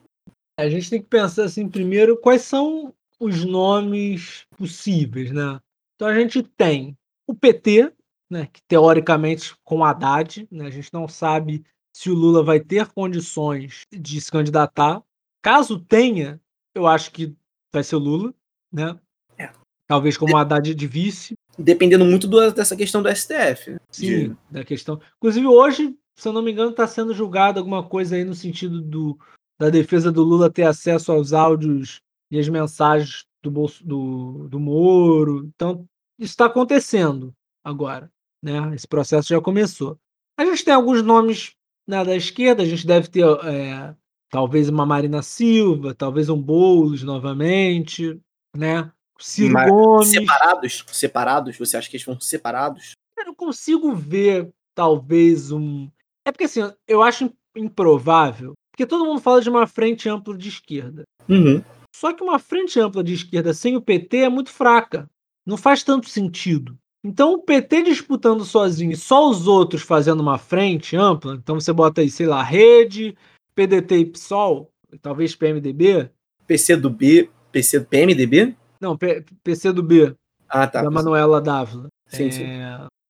A 0.57 0.69
gente 0.69 0.91
tem 0.91 1.01
que 1.01 1.07
pensar 1.07 1.45
assim, 1.45 1.67
primeiro, 1.67 2.15
quais 2.15 2.43
são 2.43 2.93
os 3.19 3.43
nomes 3.43 4.45
possíveis, 4.55 5.31
né? 5.31 5.59
Então 5.95 6.07
a 6.07 6.13
gente 6.13 6.43
tem 6.43 6.95
o 7.27 7.33
PT, 7.33 7.91
né, 8.29 8.47
que 8.51 8.61
teoricamente 8.67 9.55
com 9.63 9.83
Haddad, 9.83 10.47
né, 10.51 10.67
a 10.67 10.69
gente 10.69 10.89
não 10.93 11.07
sabe 11.07 11.65
se 11.95 12.11
o 12.11 12.13
Lula 12.13 12.43
vai 12.43 12.59
ter 12.59 12.87
condições 12.87 13.81
de 13.91 14.21
se 14.21 14.31
candidatar. 14.31 15.01
Caso 15.41 15.79
tenha, 15.79 16.39
eu 16.75 16.85
acho 16.85 17.11
que 17.11 17.35
vai 17.73 17.83
ser 17.83 17.95
o 17.95 17.99
Lula, 17.99 18.33
né? 18.71 18.99
É. 19.37 19.51
Talvez 19.87 20.15
como 20.17 20.37
Haddad 20.37 20.73
de 20.73 20.87
vice. 20.87 21.33
Dependendo 21.57 22.05
muito 22.05 22.27
do, 22.27 22.51
dessa 22.51 22.75
questão 22.75 23.01
do 23.01 23.15
STF. 23.15 23.71
Né? 23.71 23.79
Sim, 23.91 24.29
de... 24.29 24.37
da 24.49 24.63
questão. 24.63 24.99
Inclusive, 25.17 25.45
hoje, 25.45 25.95
se 26.15 26.27
eu 26.27 26.33
não 26.33 26.41
me 26.41 26.51
engano, 26.51 26.71
está 26.71 26.87
sendo 26.87 27.13
julgado 27.13 27.59
alguma 27.59 27.87
coisa 27.87 28.15
aí 28.15 28.23
no 28.23 28.35
sentido 28.35 28.81
do, 28.81 29.17
da 29.59 29.69
defesa 29.69 30.11
do 30.11 30.23
Lula 30.23 30.49
ter 30.49 30.63
acesso 30.63 31.11
aos 31.11 31.33
áudios 31.33 31.99
e 32.31 32.39
as 32.39 32.47
mensagens 32.49 33.25
do, 33.41 33.51
bolso, 33.51 33.85
do, 33.85 34.47
do 34.49 34.59
Moro. 34.59 35.45
Então, 35.55 35.85
isso 36.19 36.31
está 36.31 36.45
acontecendo 36.45 37.33
agora. 37.63 38.11
Né? 38.41 38.73
Esse 38.73 38.87
processo 38.87 39.29
já 39.29 39.41
começou. 39.41 39.97
A 40.37 40.45
gente 40.45 40.65
tem 40.65 40.73
alguns 40.73 41.01
nomes 41.01 41.53
na 41.87 42.03
da 42.03 42.15
esquerda, 42.15 42.63
a 42.63 42.65
gente 42.65 42.87
deve 42.87 43.07
ter 43.07 43.25
é, 43.45 43.95
talvez 44.29 44.69
uma 44.69 44.85
Marina 44.85 45.21
Silva, 45.21 45.93
talvez 45.93 46.29
um 46.29 46.41
Boulos 46.41 47.03
novamente, 47.03 48.19
né? 48.55 48.91
Ciro 49.19 49.53
Mas, 49.53 49.69
Gomes. 49.69 50.09
Separados? 50.09 50.85
Separados? 50.87 51.57
Você 51.57 51.77
acha 51.77 51.89
que 51.89 51.95
eles 51.95 52.05
vão 52.05 52.19
separados? 52.19 52.91
Eu 53.17 53.25
não 53.25 53.35
consigo 53.35 53.95
ver, 53.95 54.49
talvez, 54.75 55.51
um. 55.51 55.89
É 56.25 56.31
porque 56.31 56.45
assim, 56.45 56.61
eu 56.87 57.01
acho 57.01 57.31
improvável, 57.55 58.53
porque 58.71 58.85
todo 58.85 59.05
mundo 59.05 59.21
fala 59.21 59.41
de 59.41 59.49
uma 59.49 59.67
frente 59.67 60.09
ampla 60.09 60.37
de 60.37 60.49
esquerda. 60.49 61.03
Uhum. 61.29 61.63
Só 61.95 62.13
que 62.13 62.23
uma 62.23 62.39
frente 62.39 62.79
ampla 62.79 63.03
de 63.03 63.13
esquerda 63.13 63.53
sem 63.53 63.75
o 63.75 63.81
PT 63.81 64.17
é 64.17 64.29
muito 64.29 64.49
fraca. 64.49 65.09
Não 65.45 65.57
faz 65.57 65.83
tanto 65.83 66.09
sentido. 66.09 66.75
Então, 67.05 67.33
o 67.33 67.43
PT 67.43 67.83
disputando 67.83 68.45
sozinho 68.45 68.93
e 68.93 68.95
só 68.95 69.29
os 69.29 69.45
outros 69.45 69.81
fazendo 69.81 70.21
uma 70.21 70.37
frente 70.37 70.95
ampla, 70.95 71.35
então 71.35 71.59
você 71.59 71.73
bota 71.73 71.99
aí, 71.99 72.09
sei 72.09 72.25
lá, 72.25 72.41
Rede, 72.41 73.15
PDT 73.53 73.97
e 73.97 74.05
PSOL, 74.05 74.71
talvez 75.01 75.35
PMDB. 75.35 76.09
PC 76.47 76.77
do 76.77 76.89
B, 76.89 77.29
PC 77.51 77.81
do 77.81 77.85
PMDB? 77.87 78.55
Não, 78.79 78.97
P, 78.97 79.23
PC 79.43 79.73
do 79.73 79.83
B. 79.83 80.15
Ah, 80.47 80.65
tá. 80.65 80.81
Da 80.81 80.89
Manuela 80.89 81.41
Dávila. 81.41 81.87
Sim, 82.07 82.27
é... 82.27 82.31
sim. 82.31 82.45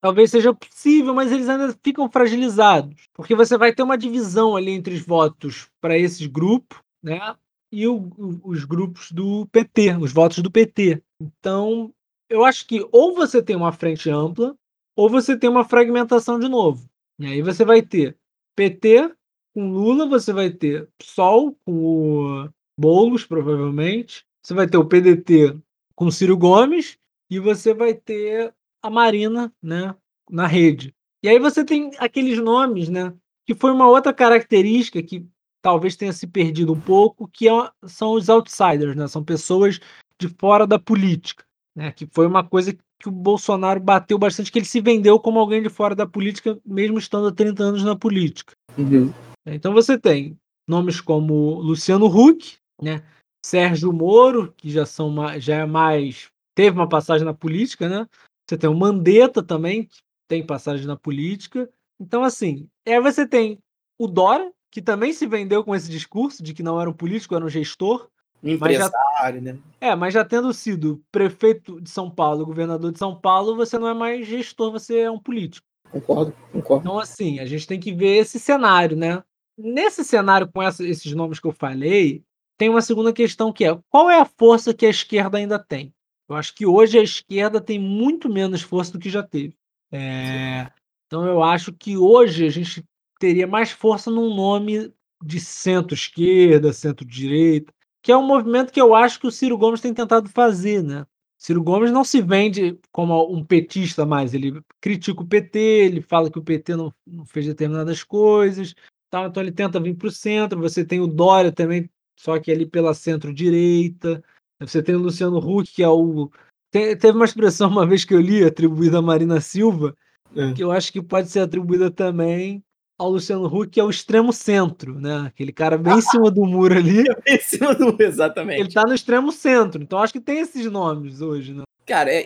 Talvez 0.03 0.31
seja 0.31 0.53
possível, 0.53 1.13
mas 1.13 1.31
eles 1.31 1.47
ainda 1.47 1.73
ficam 1.81 2.11
fragilizados. 2.11 3.07
Porque 3.13 3.33
você 3.33 3.57
vai 3.57 3.73
ter 3.73 3.83
uma 3.83 3.97
divisão 3.97 4.53
ali 4.53 4.71
entre 4.71 4.95
os 4.95 5.01
votos 5.01 5.69
para 5.79 5.97
esses 5.97 6.27
grupos, 6.27 6.77
né? 7.01 7.33
E 7.71 7.87
o, 7.87 8.11
os 8.43 8.65
grupos 8.65 9.13
do 9.13 9.45
PT, 9.45 9.95
os 9.95 10.11
votos 10.11 10.39
do 10.39 10.51
PT. 10.51 11.01
Então, 11.21 11.93
eu 12.29 12.43
acho 12.43 12.67
que 12.67 12.85
ou 12.91 13.15
você 13.15 13.41
tem 13.41 13.55
uma 13.55 13.71
frente 13.71 14.09
ampla, 14.09 14.57
ou 14.93 15.09
você 15.09 15.37
tem 15.37 15.49
uma 15.49 15.63
fragmentação 15.63 16.37
de 16.37 16.49
novo. 16.49 16.85
E 17.17 17.25
aí 17.25 17.41
você 17.41 17.63
vai 17.63 17.81
ter 17.81 18.17
PT 18.57 19.09
com 19.55 19.71
Lula, 19.71 20.05
você 20.05 20.33
vai 20.33 20.49
ter 20.49 20.89
PSOL 20.97 21.55
com 21.63 22.43
o 22.43 22.49
Boulos, 22.77 23.25
provavelmente. 23.25 24.25
Você 24.43 24.53
vai 24.53 24.67
ter 24.67 24.75
o 24.75 24.85
PDT 24.85 25.57
com 25.95 26.11
Ciro 26.11 26.37
Gomes 26.37 26.97
e 27.29 27.39
você 27.39 27.73
vai 27.73 27.93
ter 27.93 28.53
a 28.83 28.89
Marina, 28.89 29.51
né, 29.61 29.95
na 30.29 30.45
rede. 30.45 30.93
E 31.23 31.29
aí 31.29 31.39
você 31.39 31.63
tem 31.63 31.91
aqueles 31.97 32.37
nomes, 32.37 32.89
né, 32.89 33.13
que 33.45 33.55
foi 33.55 33.71
uma 33.71 33.87
outra 33.87 34.13
característica 34.13 35.01
que 35.01 35.25
talvez 35.61 35.95
tenha 35.95 36.11
se 36.11 36.27
perdido 36.27 36.73
um 36.73 36.79
pouco, 36.79 37.27
que 37.27 37.47
é, 37.47 37.71
são 37.85 38.13
os 38.13 38.27
outsiders, 38.27 38.95
né, 38.95 39.07
são 39.07 39.23
pessoas 39.23 39.79
de 40.19 40.27
fora 40.27 40.67
da 40.67 40.77
política, 40.77 41.45
né, 41.73 41.91
que 41.93 42.05
foi 42.11 42.27
uma 42.27 42.43
coisa 42.43 42.77
que 42.99 43.07
o 43.07 43.11
Bolsonaro 43.11 43.79
bateu 43.79 44.17
bastante, 44.17 44.51
que 44.51 44.59
ele 44.59 44.65
se 44.65 44.81
vendeu 44.81 45.17
como 45.19 45.39
alguém 45.39 45.63
de 45.63 45.69
fora 45.69 45.95
da 45.95 46.05
política, 46.05 46.59
mesmo 46.65 46.99
estando 46.99 47.27
há 47.27 47.31
30 47.31 47.63
anos 47.63 47.83
na 47.83 47.95
política. 47.95 48.53
Uhum. 48.77 49.13
Então 49.45 49.73
você 49.73 49.97
tem 49.97 50.37
nomes 50.67 50.99
como 50.99 51.59
Luciano 51.59 52.05
Huck, 52.05 52.57
né, 52.81 53.01
Sérgio 53.45 53.91
Moro, 53.91 54.53
que 54.55 54.69
já 54.69 54.85
são 54.85 55.13
já 55.39 55.57
é 55.57 55.65
mais 55.65 56.31
teve 56.55 56.77
uma 56.77 56.87
passagem 56.87 57.25
na 57.25 57.33
política, 57.33 57.89
né? 57.89 58.07
Você 58.47 58.57
tem 58.57 58.69
o 58.69 58.75
Mandetta 58.75 59.41
também, 59.41 59.85
que 59.85 59.99
tem 60.27 60.45
passagem 60.45 60.85
na 60.85 60.97
política. 60.97 61.69
Então, 61.99 62.23
assim, 62.23 62.67
aí 62.85 62.99
você 62.99 63.27
tem 63.27 63.59
o 63.97 64.07
Dora, 64.07 64.51
que 64.71 64.81
também 64.81 65.13
se 65.13 65.25
vendeu 65.25 65.63
com 65.63 65.75
esse 65.75 65.89
discurso 65.89 66.43
de 66.43 66.53
que 66.53 66.63
não 66.63 66.79
era 66.79 66.89
um 66.89 66.93
político, 66.93 67.35
era 67.35 67.45
um 67.45 67.49
gestor. 67.49 68.09
Um 68.43 68.49
empresário, 68.49 68.91
já, 69.21 69.41
né? 69.41 69.57
É, 69.79 69.95
mas 69.95 70.13
já 70.13 70.25
tendo 70.25 70.51
sido 70.53 71.01
prefeito 71.11 71.79
de 71.79 71.89
São 71.89 72.09
Paulo, 72.09 72.45
governador 72.45 72.91
de 72.91 72.99
São 72.99 73.15
Paulo, 73.15 73.55
você 73.55 73.79
não 73.79 73.87
é 73.87 73.93
mais 73.93 74.27
gestor, 74.27 74.71
você 74.71 74.99
é 74.99 75.11
um 75.11 75.19
político. 75.19 75.65
Concordo, 75.89 76.35
concordo. 76.51 76.83
Então, 76.83 76.99
assim, 76.99 77.39
a 77.39 77.45
gente 77.45 77.67
tem 77.67 77.79
que 77.79 77.93
ver 77.93 78.17
esse 78.17 78.39
cenário, 78.39 78.97
né? 78.97 79.23
Nesse 79.57 80.03
cenário, 80.03 80.49
com 80.51 80.61
essa, 80.61 80.83
esses 80.83 81.13
nomes 81.13 81.39
que 81.39 81.47
eu 81.47 81.51
falei, 81.53 82.23
tem 82.57 82.67
uma 82.67 82.81
segunda 82.81 83.13
questão 83.13 83.53
que 83.53 83.63
é 83.63 83.79
qual 83.89 84.09
é 84.09 84.19
a 84.19 84.25
força 84.25 84.73
que 84.73 84.85
a 84.85 84.89
esquerda 84.89 85.37
ainda 85.37 85.59
tem? 85.59 85.93
Eu 86.27 86.35
acho 86.35 86.55
que 86.55 86.65
hoje 86.65 86.97
a 86.97 87.03
esquerda 87.03 87.59
tem 87.59 87.79
muito 87.79 88.29
menos 88.29 88.61
força 88.61 88.91
do 88.91 88.99
que 88.99 89.09
já 89.09 89.21
teve. 89.21 89.55
É, 89.91 90.71
então 91.05 91.25
eu 91.25 91.43
acho 91.43 91.71
que 91.73 91.97
hoje 91.97 92.45
a 92.45 92.49
gente 92.49 92.83
teria 93.19 93.45
mais 93.45 93.71
força 93.71 94.09
num 94.09 94.35
nome 94.35 94.91
de 95.23 95.39
centro-esquerda, 95.39 96.73
centro-direita, 96.73 97.73
que 98.01 98.11
é 98.11 98.17
um 98.17 98.25
movimento 98.25 98.71
que 98.71 98.81
eu 98.81 98.93
acho 98.93 99.19
que 99.19 99.27
o 99.27 99.31
Ciro 99.31 99.57
Gomes 99.57 99.79
tem 99.79 99.93
tentado 99.93 100.27
fazer, 100.29 100.83
né? 100.83 101.05
Ciro 101.37 101.61
Gomes 101.61 101.91
não 101.91 102.03
se 102.03 102.21
vende 102.21 102.79
como 102.91 103.31
um 103.31 103.43
petista 103.43 104.05
mais, 104.05 104.33
ele 104.33 104.61
critica 104.79 105.21
o 105.21 105.27
PT, 105.27 105.59
ele 105.59 106.01
fala 106.01 106.31
que 106.31 106.39
o 106.39 106.43
PT 106.43 106.75
não, 106.75 106.93
não 107.05 107.25
fez 107.25 107.45
determinadas 107.45 108.03
coisas, 108.03 108.73
tal, 109.09 109.27
então 109.27 109.43
ele 109.43 109.51
tenta 109.51 109.79
vir 109.79 109.95
para 109.95 110.07
o 110.07 110.11
centro. 110.11 110.59
Você 110.61 110.83
tem 110.83 110.99
o 110.99 111.07
Dória 111.07 111.51
também, 111.51 111.89
só 112.17 112.39
que 112.39 112.51
ali 112.51 112.65
pela 112.65 112.93
centro-direita. 112.93 114.23
Você 114.65 114.81
tem 114.81 114.95
o 114.95 114.99
Luciano 114.99 115.37
Huck, 115.37 115.71
que 115.73 115.83
é 115.83 115.89
o. 115.89 116.29
Tem, 116.71 116.97
teve 116.97 117.15
uma 117.15 117.25
expressão 117.25 117.69
uma 117.69 117.85
vez 117.85 118.03
que 118.03 118.13
eu 118.13 118.21
li, 118.21 118.43
atribuída 118.43 118.99
a 118.99 119.01
Marina 119.01 119.39
Silva, 119.39 119.95
é. 120.35 120.53
que 120.53 120.63
eu 120.63 120.71
acho 120.71 120.91
que 120.91 121.01
pode 121.01 121.29
ser 121.29 121.41
atribuída 121.41 121.91
também 121.91 122.63
ao 122.97 123.09
Luciano 123.09 123.45
Huck, 123.45 123.69
que 123.69 123.79
é 123.79 123.83
o 123.83 123.89
extremo 123.89 124.31
centro, 124.31 124.99
né? 124.99 125.25
Aquele 125.27 125.51
cara 125.51 125.77
bem 125.77 125.97
em 125.97 126.01
cima 126.01 126.31
do 126.31 126.45
muro 126.45 126.75
ali. 126.75 127.03
em 127.27 127.39
cima 127.39 127.75
do 127.75 127.85
muro, 127.85 128.03
exatamente. 128.03 128.59
Ele 128.59 128.71
tá 128.71 128.83
no 128.83 128.93
extremo 128.93 129.31
centro. 129.31 129.81
Então 129.81 129.99
acho 129.99 130.13
que 130.13 130.19
tem 130.19 130.39
esses 130.39 130.65
nomes 130.71 131.21
hoje, 131.21 131.53
né? 131.53 131.63
Cara, 131.85 132.11
é, 132.11 132.23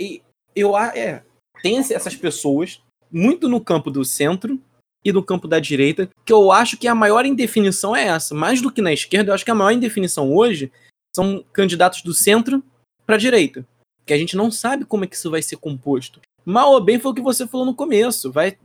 eu 0.55 0.77
é, 0.77 1.23
tem 1.61 1.77
essas 1.77 2.15
pessoas 2.15 2.81
muito 3.11 3.47
no 3.47 3.59
campo 3.61 3.89
do 3.89 4.03
centro 4.03 4.59
e 5.03 5.11
no 5.11 5.23
campo 5.23 5.47
da 5.47 5.59
direita, 5.59 6.09
que 6.25 6.33
eu 6.33 6.51
acho 6.51 6.77
que 6.77 6.87
a 6.87 6.95
maior 6.95 7.25
indefinição 7.25 7.95
é 7.95 8.07
essa. 8.07 8.35
Mais 8.35 8.61
do 8.61 8.71
que 8.71 8.81
na 8.81 8.91
esquerda, 8.91 9.29
eu 9.31 9.35
acho 9.35 9.45
que 9.45 9.51
a 9.51 9.55
maior 9.55 9.71
indefinição 9.71 10.33
hoje 10.33 10.71
são 11.17 11.43
candidatos 11.51 12.03
do 12.03 12.13
centro 12.13 12.63
para 13.03 13.15
a 13.15 13.19
direita, 13.19 13.65
que 14.05 14.13
a 14.13 14.17
gente 14.17 14.37
não 14.37 14.51
sabe 14.51 14.85
como 14.85 15.03
é 15.03 15.07
que 15.07 15.15
isso 15.15 15.31
vai 15.31 15.41
ser 15.41 15.57
composto. 15.57 16.21
Mal 16.45 16.71
ou 16.71 16.79
bem 16.79 16.99
foi 16.99 17.11
o 17.11 17.15
que 17.15 17.21
você 17.21 17.47
falou 17.47 17.65
no 17.65 17.73
começo, 17.73 18.31
vai 18.31 18.55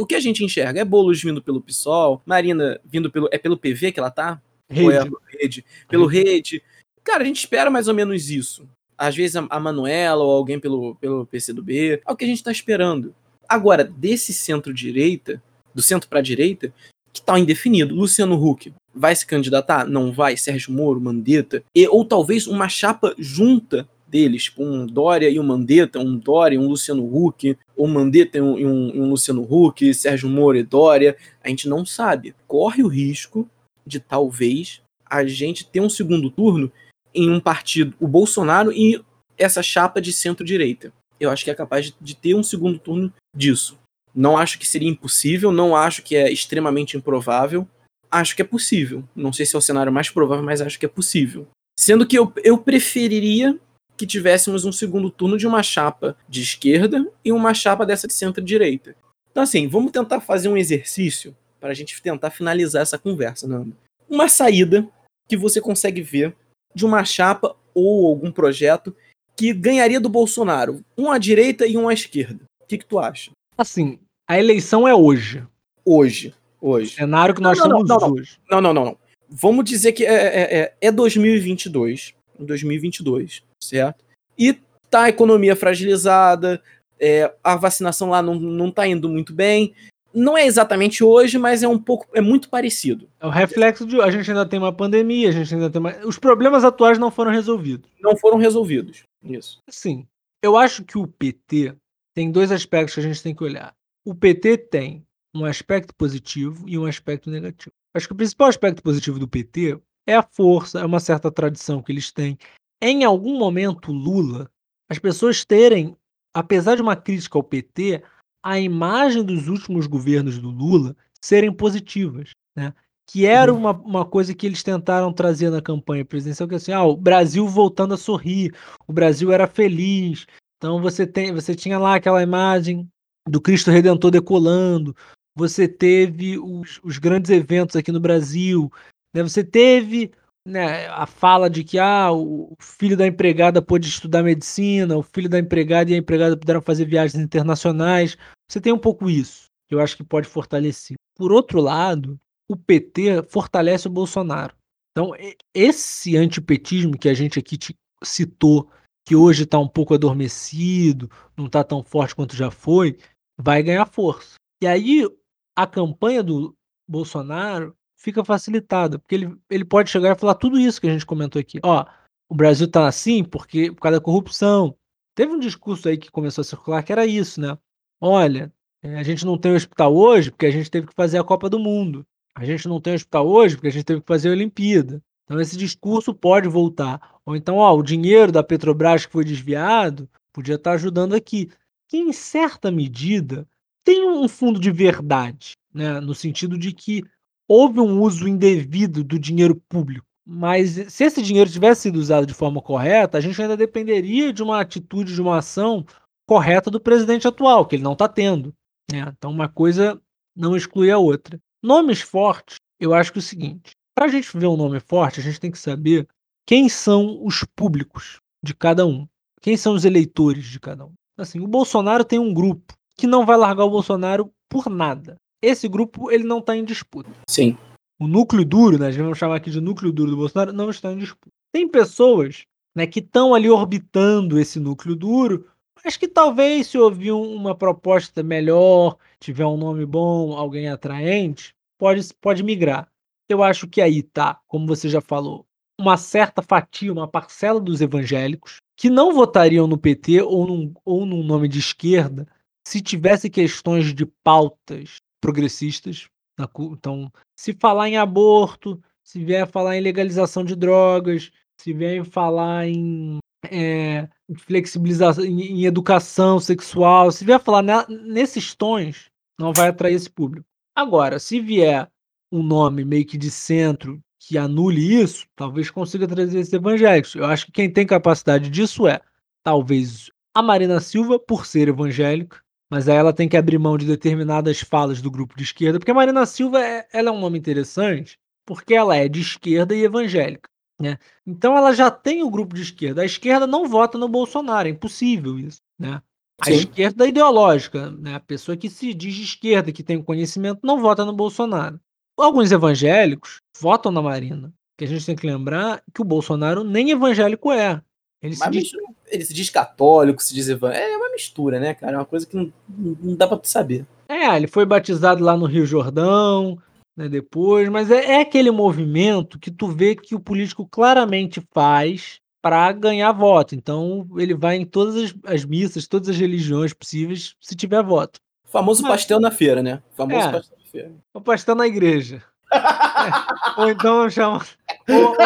o 0.00 0.06
que 0.06 0.14
a 0.14 0.20
gente 0.20 0.42
enxerga 0.42 0.80
é 0.80 0.84
Boulos 0.84 1.22
vindo 1.22 1.42
pelo 1.42 1.60
PSOL, 1.60 2.22
Marina 2.24 2.80
vindo 2.86 3.10
pelo 3.10 3.28
é 3.30 3.36
pelo 3.36 3.58
PV 3.58 3.92
que 3.92 4.00
ela 4.00 4.10
tá? 4.10 4.40
Rede. 4.70 4.86
Ou 4.86 4.92
é 4.92 5.38
rede? 5.38 5.64
Pelo 5.88 6.06
rede. 6.06 6.30
rede. 6.30 6.62
Cara, 7.04 7.22
a 7.22 7.26
gente 7.26 7.40
espera 7.40 7.70
mais 7.70 7.86
ou 7.86 7.94
menos 7.94 8.30
isso. 8.30 8.66
Às 8.96 9.14
vezes 9.14 9.36
a, 9.36 9.46
a 9.50 9.60
Manuela 9.60 10.22
ou 10.22 10.30
alguém 10.30 10.58
pelo, 10.58 10.94
pelo 10.94 11.26
PCdoB, 11.26 12.00
é 12.06 12.12
o 12.12 12.16
que 12.16 12.24
a 12.24 12.28
gente 12.28 12.38
está 12.38 12.50
esperando. 12.50 13.14
Agora, 13.46 13.84
desse 13.84 14.32
centro-direita, 14.32 15.42
do 15.74 15.82
centro 15.82 16.08
para 16.08 16.22
direita, 16.22 16.72
que 17.12 17.20
tá 17.20 17.38
indefinido. 17.38 17.94
Luciano 17.94 18.42
Huck 18.42 18.72
vai 18.94 19.14
se 19.14 19.26
candidatar? 19.26 19.86
Não 19.86 20.12
vai. 20.12 20.36
Sérgio 20.36 20.72
Moro, 20.72 21.00
Mandetta. 21.00 21.62
E, 21.74 21.86
ou 21.88 22.04
talvez 22.04 22.46
uma 22.46 22.68
chapa 22.68 23.14
junta 23.18 23.88
deles, 24.06 24.44
tipo 24.44 24.62
um 24.62 24.86
Dória 24.86 25.30
e 25.30 25.40
um 25.40 25.42
Mandetta, 25.42 25.98
um 25.98 26.18
Dória 26.18 26.56
e 26.56 26.58
um 26.58 26.68
Luciano 26.68 27.04
Huck, 27.04 27.56
ou 27.74 27.88
Mandetta 27.88 28.36
e 28.36 28.40
um, 28.42 28.54
um, 28.54 29.02
um 29.02 29.10
Luciano 29.10 29.42
Huck, 29.42 29.94
Sérgio 29.94 30.28
Moro 30.28 30.58
e 30.58 30.62
Dória. 30.62 31.16
A 31.42 31.48
gente 31.48 31.68
não 31.68 31.86
sabe. 31.86 32.34
Corre 32.46 32.82
o 32.82 32.88
risco 32.88 33.48
de 33.86 33.98
talvez 33.98 34.82
a 35.06 35.24
gente 35.24 35.66
ter 35.66 35.80
um 35.80 35.90
segundo 35.90 36.30
turno 36.30 36.70
em 37.14 37.30
um 37.30 37.40
partido, 37.40 37.94
o 38.00 38.08
Bolsonaro 38.08 38.72
e 38.72 39.02
essa 39.36 39.62
chapa 39.62 40.00
de 40.00 40.12
centro-direita. 40.12 40.92
Eu 41.20 41.30
acho 41.30 41.44
que 41.44 41.50
é 41.50 41.54
capaz 41.54 41.92
de 42.00 42.16
ter 42.16 42.34
um 42.34 42.42
segundo 42.42 42.78
turno 42.78 43.12
disso. 43.36 43.78
Não 44.14 44.36
acho 44.36 44.58
que 44.58 44.68
seria 44.68 44.88
impossível, 44.88 45.52
não 45.52 45.76
acho 45.76 46.02
que 46.02 46.16
é 46.16 46.30
extremamente 46.30 46.96
improvável. 46.96 47.66
Acho 48.12 48.36
que 48.36 48.42
é 48.42 48.44
possível. 48.44 49.02
Não 49.16 49.32
sei 49.32 49.46
se 49.46 49.56
é 49.56 49.58
o 49.58 49.62
cenário 49.62 49.92
mais 49.92 50.10
provável, 50.10 50.44
mas 50.44 50.60
acho 50.60 50.78
que 50.78 50.84
é 50.84 50.88
possível. 50.88 51.48
Sendo 51.78 52.06
que 52.06 52.18
eu, 52.18 52.30
eu 52.44 52.58
preferiria 52.58 53.58
que 53.96 54.06
tivéssemos 54.06 54.64
um 54.64 54.72
segundo 54.72 55.10
turno 55.10 55.38
de 55.38 55.46
uma 55.46 55.62
chapa 55.62 56.16
de 56.28 56.42
esquerda 56.42 57.10
e 57.24 57.32
uma 57.32 57.54
chapa 57.54 57.86
dessa 57.86 58.06
de 58.06 58.12
centro-direita. 58.12 58.94
Então, 59.30 59.42
assim, 59.42 59.66
vamos 59.66 59.92
tentar 59.92 60.20
fazer 60.20 60.48
um 60.48 60.56
exercício 60.56 61.34
para 61.58 61.70
a 61.70 61.74
gente 61.74 62.00
tentar 62.02 62.30
finalizar 62.30 62.82
essa 62.82 62.98
conversa, 62.98 63.48
Nando. 63.48 63.76
Uma 64.08 64.28
saída 64.28 64.86
que 65.28 65.36
você 65.36 65.60
consegue 65.60 66.02
ver 66.02 66.34
de 66.74 66.84
uma 66.84 67.04
chapa 67.04 67.56
ou 67.74 68.08
algum 68.08 68.30
projeto 68.30 68.94
que 69.36 69.54
ganharia 69.54 70.00
do 70.00 70.08
Bolsonaro, 70.08 70.84
um 70.98 71.10
à 71.10 71.16
direita 71.16 71.66
e 71.66 71.78
um 71.78 71.88
à 71.88 71.94
esquerda. 71.94 72.44
O 72.60 72.66
que, 72.66 72.78
que 72.78 72.84
tu 72.84 72.98
acha? 72.98 73.30
Assim, 73.56 73.98
a 74.28 74.38
eleição 74.38 74.86
é 74.86 74.94
hoje. 74.94 75.46
Hoje. 75.84 76.34
Hoje. 76.62 76.92
O 76.92 76.96
cenário 76.96 77.34
que 77.34 77.40
nós 77.40 77.58
não, 77.58 77.66
estamos 77.66 77.88
não, 77.88 77.98
não, 77.98 78.12
hoje. 78.12 78.38
Não, 78.48 78.60
não, 78.60 78.72
não, 78.72 78.84
não. 78.84 78.98
Vamos 79.28 79.64
dizer 79.64 79.92
que 79.92 80.06
é, 80.06 80.14
é, 80.14 80.60
é, 80.60 80.74
é 80.80 80.92
2022. 80.92 82.14
2022, 82.38 83.42
certo? 83.62 84.04
E 84.38 84.56
tá 84.88 85.02
a 85.02 85.08
economia 85.08 85.56
fragilizada, 85.56 86.62
é, 87.00 87.32
a 87.42 87.56
vacinação 87.56 88.10
lá 88.10 88.22
não, 88.22 88.34
não 88.34 88.70
tá 88.70 88.86
indo 88.86 89.08
muito 89.08 89.34
bem. 89.34 89.74
Não 90.14 90.36
é 90.36 90.46
exatamente 90.46 91.02
hoje, 91.02 91.38
mas 91.38 91.62
é 91.62 91.68
um 91.68 91.78
pouco, 91.78 92.06
é 92.12 92.20
muito 92.20 92.48
parecido. 92.48 93.08
É 93.18 93.26
o 93.26 93.30
reflexo 93.30 93.86
de 93.86 94.00
a 94.00 94.10
gente 94.10 94.30
ainda 94.30 94.46
tem 94.46 94.58
uma 94.58 94.72
pandemia, 94.72 95.30
a 95.30 95.32
gente 95.32 95.54
ainda 95.54 95.70
tem 95.70 95.80
uma... 95.80 95.96
os 96.06 96.18
problemas 96.18 96.64
atuais 96.64 96.98
não 96.98 97.10
foram 97.10 97.32
resolvidos. 97.32 97.90
Não 98.00 98.16
foram 98.16 98.36
resolvidos. 98.36 99.02
Isso. 99.24 99.58
Sim. 99.70 100.06
Eu 100.42 100.56
acho 100.56 100.84
que 100.84 100.98
o 100.98 101.06
PT 101.06 101.74
tem 102.14 102.30
dois 102.30 102.52
aspectos 102.52 102.94
que 102.94 103.00
a 103.00 103.02
gente 103.02 103.22
tem 103.22 103.34
que 103.34 103.42
olhar. 103.42 103.72
O 104.04 104.14
PT 104.14 104.58
tem 104.58 105.02
um 105.34 105.44
aspecto 105.44 105.94
positivo 105.94 106.68
e 106.68 106.78
um 106.78 106.84
aspecto 106.84 107.30
negativo. 107.30 107.72
Acho 107.94 108.06
que 108.06 108.12
o 108.12 108.16
principal 108.16 108.48
aspecto 108.48 108.82
positivo 108.82 109.18
do 109.18 109.28
PT 109.28 109.78
é 110.06 110.16
a 110.16 110.22
força, 110.22 110.80
é 110.80 110.84
uma 110.84 111.00
certa 111.00 111.30
tradição 111.30 111.82
que 111.82 111.92
eles 111.92 112.10
têm. 112.10 112.38
Em 112.80 113.04
algum 113.04 113.38
momento, 113.38 113.92
Lula, 113.92 114.50
as 114.90 114.98
pessoas 114.98 115.44
terem, 115.44 115.96
apesar 116.34 116.74
de 116.74 116.82
uma 116.82 116.96
crítica 116.96 117.38
ao 117.38 117.42
PT, 117.42 118.02
a 118.44 118.58
imagem 118.58 119.24
dos 119.24 119.48
últimos 119.48 119.86
governos 119.86 120.38
do 120.38 120.50
Lula 120.50 120.96
serem 121.20 121.52
positivas, 121.52 122.30
né? 122.56 122.74
que 123.06 123.26
era 123.26 123.52
uma, 123.52 123.72
uma 123.72 124.04
coisa 124.04 124.34
que 124.34 124.46
eles 124.46 124.62
tentaram 124.62 125.12
trazer 125.12 125.50
na 125.50 125.60
campanha 125.60 126.04
presidencial, 126.04 126.48
que 126.48 126.54
é 126.54 126.56
assim, 126.56 126.72
ah, 126.72 126.82
o 126.82 126.96
Brasil 126.96 127.46
voltando 127.46 127.94
a 127.94 127.98
sorrir, 127.98 128.54
o 128.86 128.92
Brasil 128.92 129.30
era 129.30 129.46
feliz. 129.46 130.26
Então 130.56 130.80
você 130.80 131.06
tem, 131.06 131.32
você 131.32 131.54
tinha 131.54 131.78
lá 131.78 131.96
aquela 131.96 132.22
imagem 132.22 132.88
do 133.28 133.40
Cristo 133.40 133.70
Redentor 133.70 134.10
decolando, 134.10 134.96
você 135.34 135.66
teve 135.66 136.38
os, 136.38 136.80
os 136.82 136.98
grandes 136.98 137.30
eventos 137.30 137.76
aqui 137.76 137.90
no 137.90 138.00
Brasil, 138.00 138.70
né? 139.14 139.22
Você 139.22 139.42
teve 139.42 140.12
né, 140.46 140.86
a 140.88 141.06
fala 141.06 141.48
de 141.48 141.62
que 141.62 141.78
ah, 141.78 142.10
o 142.12 142.54
filho 142.60 142.96
da 142.96 143.06
empregada 143.06 143.62
pôde 143.62 143.88
estudar 143.88 144.22
medicina, 144.22 144.96
o 144.96 145.02
filho 145.02 145.28
da 145.28 145.38
empregada 145.38 145.90
e 145.90 145.94
a 145.94 145.98
empregada 145.98 146.36
puderam 146.36 146.60
fazer 146.60 146.84
viagens 146.84 147.22
internacionais. 147.22 148.16
Você 148.50 148.60
tem 148.60 148.72
um 148.72 148.78
pouco 148.78 149.08
isso, 149.08 149.46
que 149.68 149.74
eu 149.74 149.80
acho 149.80 149.96
que 149.96 150.04
pode 150.04 150.28
fortalecer. 150.28 150.96
Por 151.16 151.32
outro 151.32 151.60
lado, 151.60 152.18
o 152.48 152.56
PT 152.56 153.22
fortalece 153.28 153.86
o 153.86 153.90
Bolsonaro. 153.90 154.54
Então, 154.90 155.12
esse 155.54 156.16
antipetismo 156.16 156.98
que 156.98 157.08
a 157.08 157.14
gente 157.14 157.38
aqui 157.38 157.58
citou, 158.04 158.68
que 159.06 159.16
hoje 159.16 159.44
está 159.44 159.58
um 159.58 159.68
pouco 159.68 159.94
adormecido, 159.94 161.10
não 161.36 161.46
está 161.46 161.64
tão 161.64 161.82
forte 161.82 162.14
quanto 162.14 162.36
já 162.36 162.50
foi, 162.50 162.98
vai 163.40 163.62
ganhar 163.62 163.86
força. 163.86 164.34
E 164.62 164.66
aí, 164.66 165.08
a 165.56 165.66
campanha 165.66 166.22
do 166.22 166.56
Bolsonaro 166.88 167.76
fica 167.96 168.24
facilitada, 168.24 168.98
porque 168.98 169.14
ele, 169.14 169.36
ele 169.48 169.64
pode 169.64 169.90
chegar 169.90 170.16
e 170.16 170.18
falar 170.18 170.34
tudo 170.34 170.58
isso 170.58 170.80
que 170.80 170.88
a 170.88 170.92
gente 170.92 171.06
comentou 171.06 171.40
aqui. 171.40 171.60
Ó, 171.62 171.84
o 172.28 172.34
Brasil 172.34 172.66
está 172.66 172.86
assim 172.86 173.22
porque 173.22 173.70
por 173.70 173.80
causa 173.80 173.98
da 173.98 174.04
corrupção. 174.04 174.76
Teve 175.14 175.32
um 175.32 175.38
discurso 175.38 175.88
aí 175.88 175.96
que 175.96 176.10
começou 176.10 176.42
a 176.42 176.44
circular 176.44 176.82
que 176.82 176.92
era 176.92 177.06
isso, 177.06 177.40
né? 177.40 177.56
Olha, 178.00 178.52
eh, 178.82 178.96
a 178.98 179.02
gente 179.02 179.24
não 179.24 179.38
tem 179.38 179.54
hospital 179.54 179.94
hoje 179.94 180.30
porque 180.30 180.46
a 180.46 180.50
gente 180.50 180.70
teve 180.70 180.86
que 180.86 180.94
fazer 180.94 181.18
a 181.18 181.24
Copa 181.24 181.48
do 181.48 181.58
Mundo. 181.58 182.04
A 182.34 182.44
gente 182.44 182.66
não 182.66 182.80
tem 182.80 182.94
hospital 182.94 183.28
hoje 183.28 183.54
porque 183.54 183.68
a 183.68 183.72
gente 183.72 183.84
teve 183.84 184.00
que 184.00 184.06
fazer 184.06 184.30
a 184.30 184.32
Olimpíada. 184.32 185.02
Então 185.24 185.40
esse 185.40 185.56
discurso 185.56 186.14
pode 186.14 186.48
voltar. 186.48 187.00
Ou 187.24 187.36
então, 187.36 187.56
ó, 187.56 187.76
o 187.76 187.82
dinheiro 187.82 188.32
da 188.32 188.42
Petrobras 188.42 189.06
que 189.06 189.12
foi 189.12 189.24
desviado 189.24 190.08
podia 190.32 190.56
estar 190.56 190.72
ajudando 190.72 191.14
aqui. 191.14 191.50
Que 191.86 191.98
em 191.98 192.12
certa 192.12 192.70
medida 192.70 193.46
tem 193.84 194.08
um 194.08 194.28
fundo 194.28 194.60
de 194.60 194.70
verdade, 194.70 195.56
né? 195.72 196.00
No 196.00 196.14
sentido 196.14 196.58
de 196.58 196.72
que 196.72 197.02
houve 197.48 197.80
um 197.80 198.00
uso 198.00 198.28
indevido 198.28 199.02
do 199.04 199.18
dinheiro 199.18 199.56
público. 199.68 200.06
Mas 200.24 200.70
se 200.92 201.04
esse 201.04 201.20
dinheiro 201.20 201.50
tivesse 201.50 201.82
sido 201.82 201.96
usado 201.96 202.26
de 202.26 202.34
forma 202.34 202.62
correta, 202.62 203.18
a 203.18 203.20
gente 203.20 203.40
ainda 203.42 203.56
dependeria 203.56 204.32
de 204.32 204.42
uma 204.42 204.60
atitude, 204.60 205.14
de 205.14 205.20
uma 205.20 205.38
ação 205.38 205.84
correta 206.26 206.70
do 206.70 206.80
presidente 206.80 207.26
atual, 207.26 207.66
que 207.66 207.76
ele 207.76 207.82
não 207.82 207.94
está 207.94 208.08
tendo. 208.08 208.54
Né? 208.90 209.12
Então, 209.16 209.30
uma 209.30 209.48
coisa 209.48 210.00
não 210.34 210.56
exclui 210.56 210.90
a 210.90 210.98
outra. 210.98 211.40
Nomes 211.62 212.00
fortes, 212.00 212.56
eu 212.78 212.94
acho 212.94 213.12
que 213.12 213.18
é 213.18 213.20
o 213.20 213.22
seguinte: 213.22 213.72
para 213.94 214.06
a 214.06 214.08
gente 214.08 214.36
ver 214.36 214.46
um 214.46 214.56
nome 214.56 214.80
forte, 214.80 215.20
a 215.20 215.22
gente 215.22 215.40
tem 215.40 215.50
que 215.50 215.58
saber 215.58 216.06
quem 216.46 216.68
são 216.68 217.24
os 217.24 217.44
públicos 217.56 218.20
de 218.42 218.54
cada 218.54 218.86
um, 218.86 219.06
quem 219.40 219.56
são 219.56 219.74
os 219.74 219.84
eleitores 219.84 220.46
de 220.46 220.60
cada 220.60 220.86
um. 220.86 220.92
Assim, 221.16 221.40
o 221.40 221.46
Bolsonaro 221.46 222.04
tem 222.04 222.18
um 222.18 222.32
grupo 222.32 222.74
que 222.96 223.06
não 223.06 223.26
vai 223.26 223.36
largar 223.36 223.64
o 223.64 223.70
Bolsonaro 223.70 224.32
por 224.48 224.68
nada. 224.68 225.16
Esse 225.42 225.68
grupo 225.68 226.10
ele 226.10 226.24
não 226.24 226.38
está 226.38 226.56
em 226.56 226.64
disputa. 226.64 227.10
Sim. 227.28 227.56
O 227.98 228.06
núcleo 228.06 228.44
duro, 228.44 228.78
né, 228.78 228.90
vamos 228.90 229.18
chamar 229.18 229.36
aqui 229.36 229.50
de 229.50 229.60
núcleo 229.60 229.92
duro 229.92 230.10
do 230.10 230.16
Bolsonaro, 230.16 230.52
não 230.52 230.70
está 230.70 230.92
em 230.92 230.98
disputa. 230.98 231.32
Tem 231.52 231.68
pessoas 231.68 232.44
né, 232.74 232.86
que 232.86 233.00
estão 233.00 233.34
ali 233.34 233.48
orbitando 233.48 234.38
esse 234.38 234.58
núcleo 234.58 234.96
duro, 234.96 235.46
mas 235.84 235.96
que 235.96 236.08
talvez 236.08 236.68
se 236.68 236.78
ouvir 236.78 237.12
uma 237.12 237.54
proposta 237.54 238.22
melhor, 238.22 238.96
tiver 239.20 239.46
um 239.46 239.56
nome 239.56 239.84
bom, 239.84 240.36
alguém 240.36 240.68
atraente, 240.68 241.54
pode, 241.78 242.02
pode 242.20 242.42
migrar. 242.42 242.88
Eu 243.28 243.42
acho 243.42 243.66
que 243.66 243.80
aí 243.80 244.02
tá, 244.02 244.38
como 244.46 244.66
você 244.66 244.88
já 244.88 245.00
falou, 245.00 245.46
uma 245.78 245.96
certa 245.96 246.42
fatia, 246.42 246.92
uma 246.92 247.08
parcela 247.08 247.60
dos 247.60 247.80
evangélicos 247.80 248.58
que 248.76 248.88
não 248.88 249.12
votariam 249.12 249.66
no 249.66 249.78
PT 249.78 250.22
ou 250.22 250.46
num, 250.46 250.74
ou 250.84 251.06
num 251.06 251.22
nome 251.22 251.48
de 251.48 251.58
esquerda 251.58 252.26
se 252.66 252.80
tivesse 252.80 253.28
questões 253.28 253.94
de 253.94 254.06
pautas 254.06 255.00
progressistas. 255.20 256.08
Então, 256.38 257.10
se 257.36 257.52
falar 257.52 257.88
em 257.88 257.96
aborto, 257.96 258.82
se 259.04 259.24
vier 259.24 259.46
falar 259.46 259.76
em 259.76 259.80
legalização 259.80 260.44
de 260.44 260.56
drogas, 260.56 261.30
se 261.60 261.72
vier 261.72 262.04
falar 262.04 262.66
em 262.66 263.18
é, 263.50 264.08
flexibilização, 264.38 265.24
em, 265.24 265.40
em, 265.42 265.64
educação 265.64 266.40
sexual, 266.40 267.10
se 267.10 267.24
vier 267.24 267.40
falar 267.40 267.62
na, 267.62 267.86
nesses 267.88 268.54
tons, 268.54 269.10
não 269.38 269.52
vai 269.52 269.68
atrair 269.68 269.94
esse 269.94 270.10
público. 270.10 270.46
Agora, 270.74 271.18
se 271.18 271.40
vier 271.40 271.88
um 272.30 272.42
nome 272.42 272.84
meio 272.84 273.04
que 273.04 273.18
de 273.18 273.30
centro 273.30 274.00
que 274.18 274.38
anule 274.38 275.02
isso, 275.02 275.26
talvez 275.36 275.70
consiga 275.70 276.06
trazer 276.06 276.38
esses 276.38 276.52
evangélicos. 276.52 277.14
Eu 277.14 277.26
acho 277.26 277.46
que 277.46 277.52
quem 277.52 277.70
tem 277.70 277.86
capacidade 277.86 278.48
disso 278.48 278.86
é 278.86 279.00
talvez 279.42 280.10
a 280.34 280.40
Marina 280.40 280.80
Silva, 280.80 281.18
por 281.18 281.44
ser 281.44 281.68
evangélica, 281.68 282.40
mas 282.72 282.88
aí 282.88 282.96
ela 282.96 283.12
tem 283.12 283.28
que 283.28 283.36
abrir 283.36 283.58
mão 283.58 283.76
de 283.76 283.84
determinadas 283.84 284.60
falas 284.60 285.02
do 285.02 285.10
grupo 285.10 285.36
de 285.36 285.42
esquerda, 285.42 285.78
porque 285.78 285.90
a 285.90 285.94
Marina 285.94 286.24
Silva 286.24 286.58
é, 286.58 286.88
ela 286.90 287.10
é 287.10 287.12
um 287.12 287.20
nome 287.20 287.38
interessante, 287.38 288.18
porque 288.46 288.72
ela 288.72 288.96
é 288.96 289.06
de 289.08 289.20
esquerda 289.20 289.76
e 289.76 289.84
evangélica. 289.84 290.48
Né? 290.80 290.96
Então 291.26 291.54
ela 291.54 291.74
já 291.74 291.90
tem 291.90 292.22
o 292.22 292.30
grupo 292.30 292.54
de 292.54 292.62
esquerda. 292.62 293.02
A 293.02 293.04
esquerda 293.04 293.46
não 293.46 293.68
vota 293.68 293.98
no 293.98 294.08
Bolsonaro, 294.08 294.68
é 294.68 294.70
impossível 294.70 295.38
isso. 295.38 295.60
Né? 295.78 296.00
A 296.40 296.46
Sim. 296.46 296.52
esquerda 296.52 297.06
ideológica, 297.06 297.90
né? 297.90 298.14
a 298.14 298.20
pessoa 298.20 298.56
que 298.56 298.70
se 298.70 298.94
diz 298.94 299.16
de 299.16 299.22
esquerda, 299.22 299.70
que 299.70 299.82
tem 299.82 300.02
conhecimento, 300.02 300.60
não 300.62 300.80
vota 300.80 301.04
no 301.04 301.12
Bolsonaro. 301.12 301.78
Alguns 302.16 302.52
evangélicos 302.52 303.42
votam 303.60 303.92
na 303.92 304.00
Marina, 304.00 304.50
que 304.78 304.84
a 304.86 304.88
gente 304.88 305.04
tem 305.04 305.14
que 305.14 305.26
lembrar 305.26 305.82
que 305.94 306.00
o 306.00 306.06
Bolsonaro 306.06 306.64
nem 306.64 306.90
evangélico 306.90 307.52
é. 307.52 307.82
Ele 308.22 308.36
se, 308.36 308.50
diz... 308.50 308.70
ele 309.08 309.24
se 309.24 309.34
diz 309.34 309.50
católico, 309.50 310.22
se 310.22 310.34
diz 310.34 310.48
evangélico. 310.48 310.92
É 310.92 310.96
uma 310.96 311.10
mistura, 311.10 311.58
né, 311.58 311.74
cara? 311.74 311.94
É 311.94 311.98
uma 311.98 312.04
coisa 312.04 312.24
que 312.24 312.36
não, 312.36 312.52
não 312.68 313.16
dá 313.16 313.26
pra 313.26 313.36
tu 313.36 313.48
saber. 313.48 313.84
É, 314.08 314.36
ele 314.36 314.46
foi 314.46 314.64
batizado 314.64 315.24
lá 315.24 315.36
no 315.36 315.46
Rio 315.46 315.66
Jordão, 315.66 316.58
né, 316.96 317.08
depois, 317.08 317.68
mas 317.68 317.90
é, 317.90 318.12
é 318.12 318.20
aquele 318.20 318.50
movimento 318.50 319.38
que 319.38 319.50
tu 319.50 319.68
vê 319.68 319.96
que 319.96 320.14
o 320.14 320.20
político 320.20 320.66
claramente 320.70 321.42
faz 321.52 322.20
para 322.40 322.70
ganhar 322.72 323.12
voto. 323.12 323.54
Então, 323.54 324.06
ele 324.16 324.34
vai 324.34 324.56
em 324.56 324.66
todas 324.66 324.96
as, 324.96 325.14
as, 325.24 325.44
missas, 325.44 325.86
todas 325.86 326.08
as 326.08 326.18
religiões 326.18 326.72
possíveis, 326.72 327.34
se 327.40 327.56
tiver 327.56 327.82
voto. 327.82 328.20
O 328.46 328.50
famoso 328.50 328.82
mas... 328.82 328.92
pastel 328.92 329.20
na 329.20 329.30
feira, 329.30 329.62
né? 329.62 329.82
O 329.92 329.96
famoso 329.96 330.28
é, 330.28 330.32
pastel 330.32 330.58
na 330.58 330.70
feira. 330.70 330.92
O 331.14 331.20
pastel 331.20 331.54
na 331.54 331.66
igreja. 331.66 332.22
é. 332.52 333.60
Ou 333.60 333.70
então 333.70 334.10
chama. 334.10 334.44
Ou, 334.88 335.16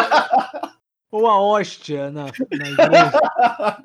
ou 1.11 1.27
a 1.27 1.39
hóstia 1.41 2.11
na, 2.11 2.25
na 2.25 2.69
igreja. 2.69 3.11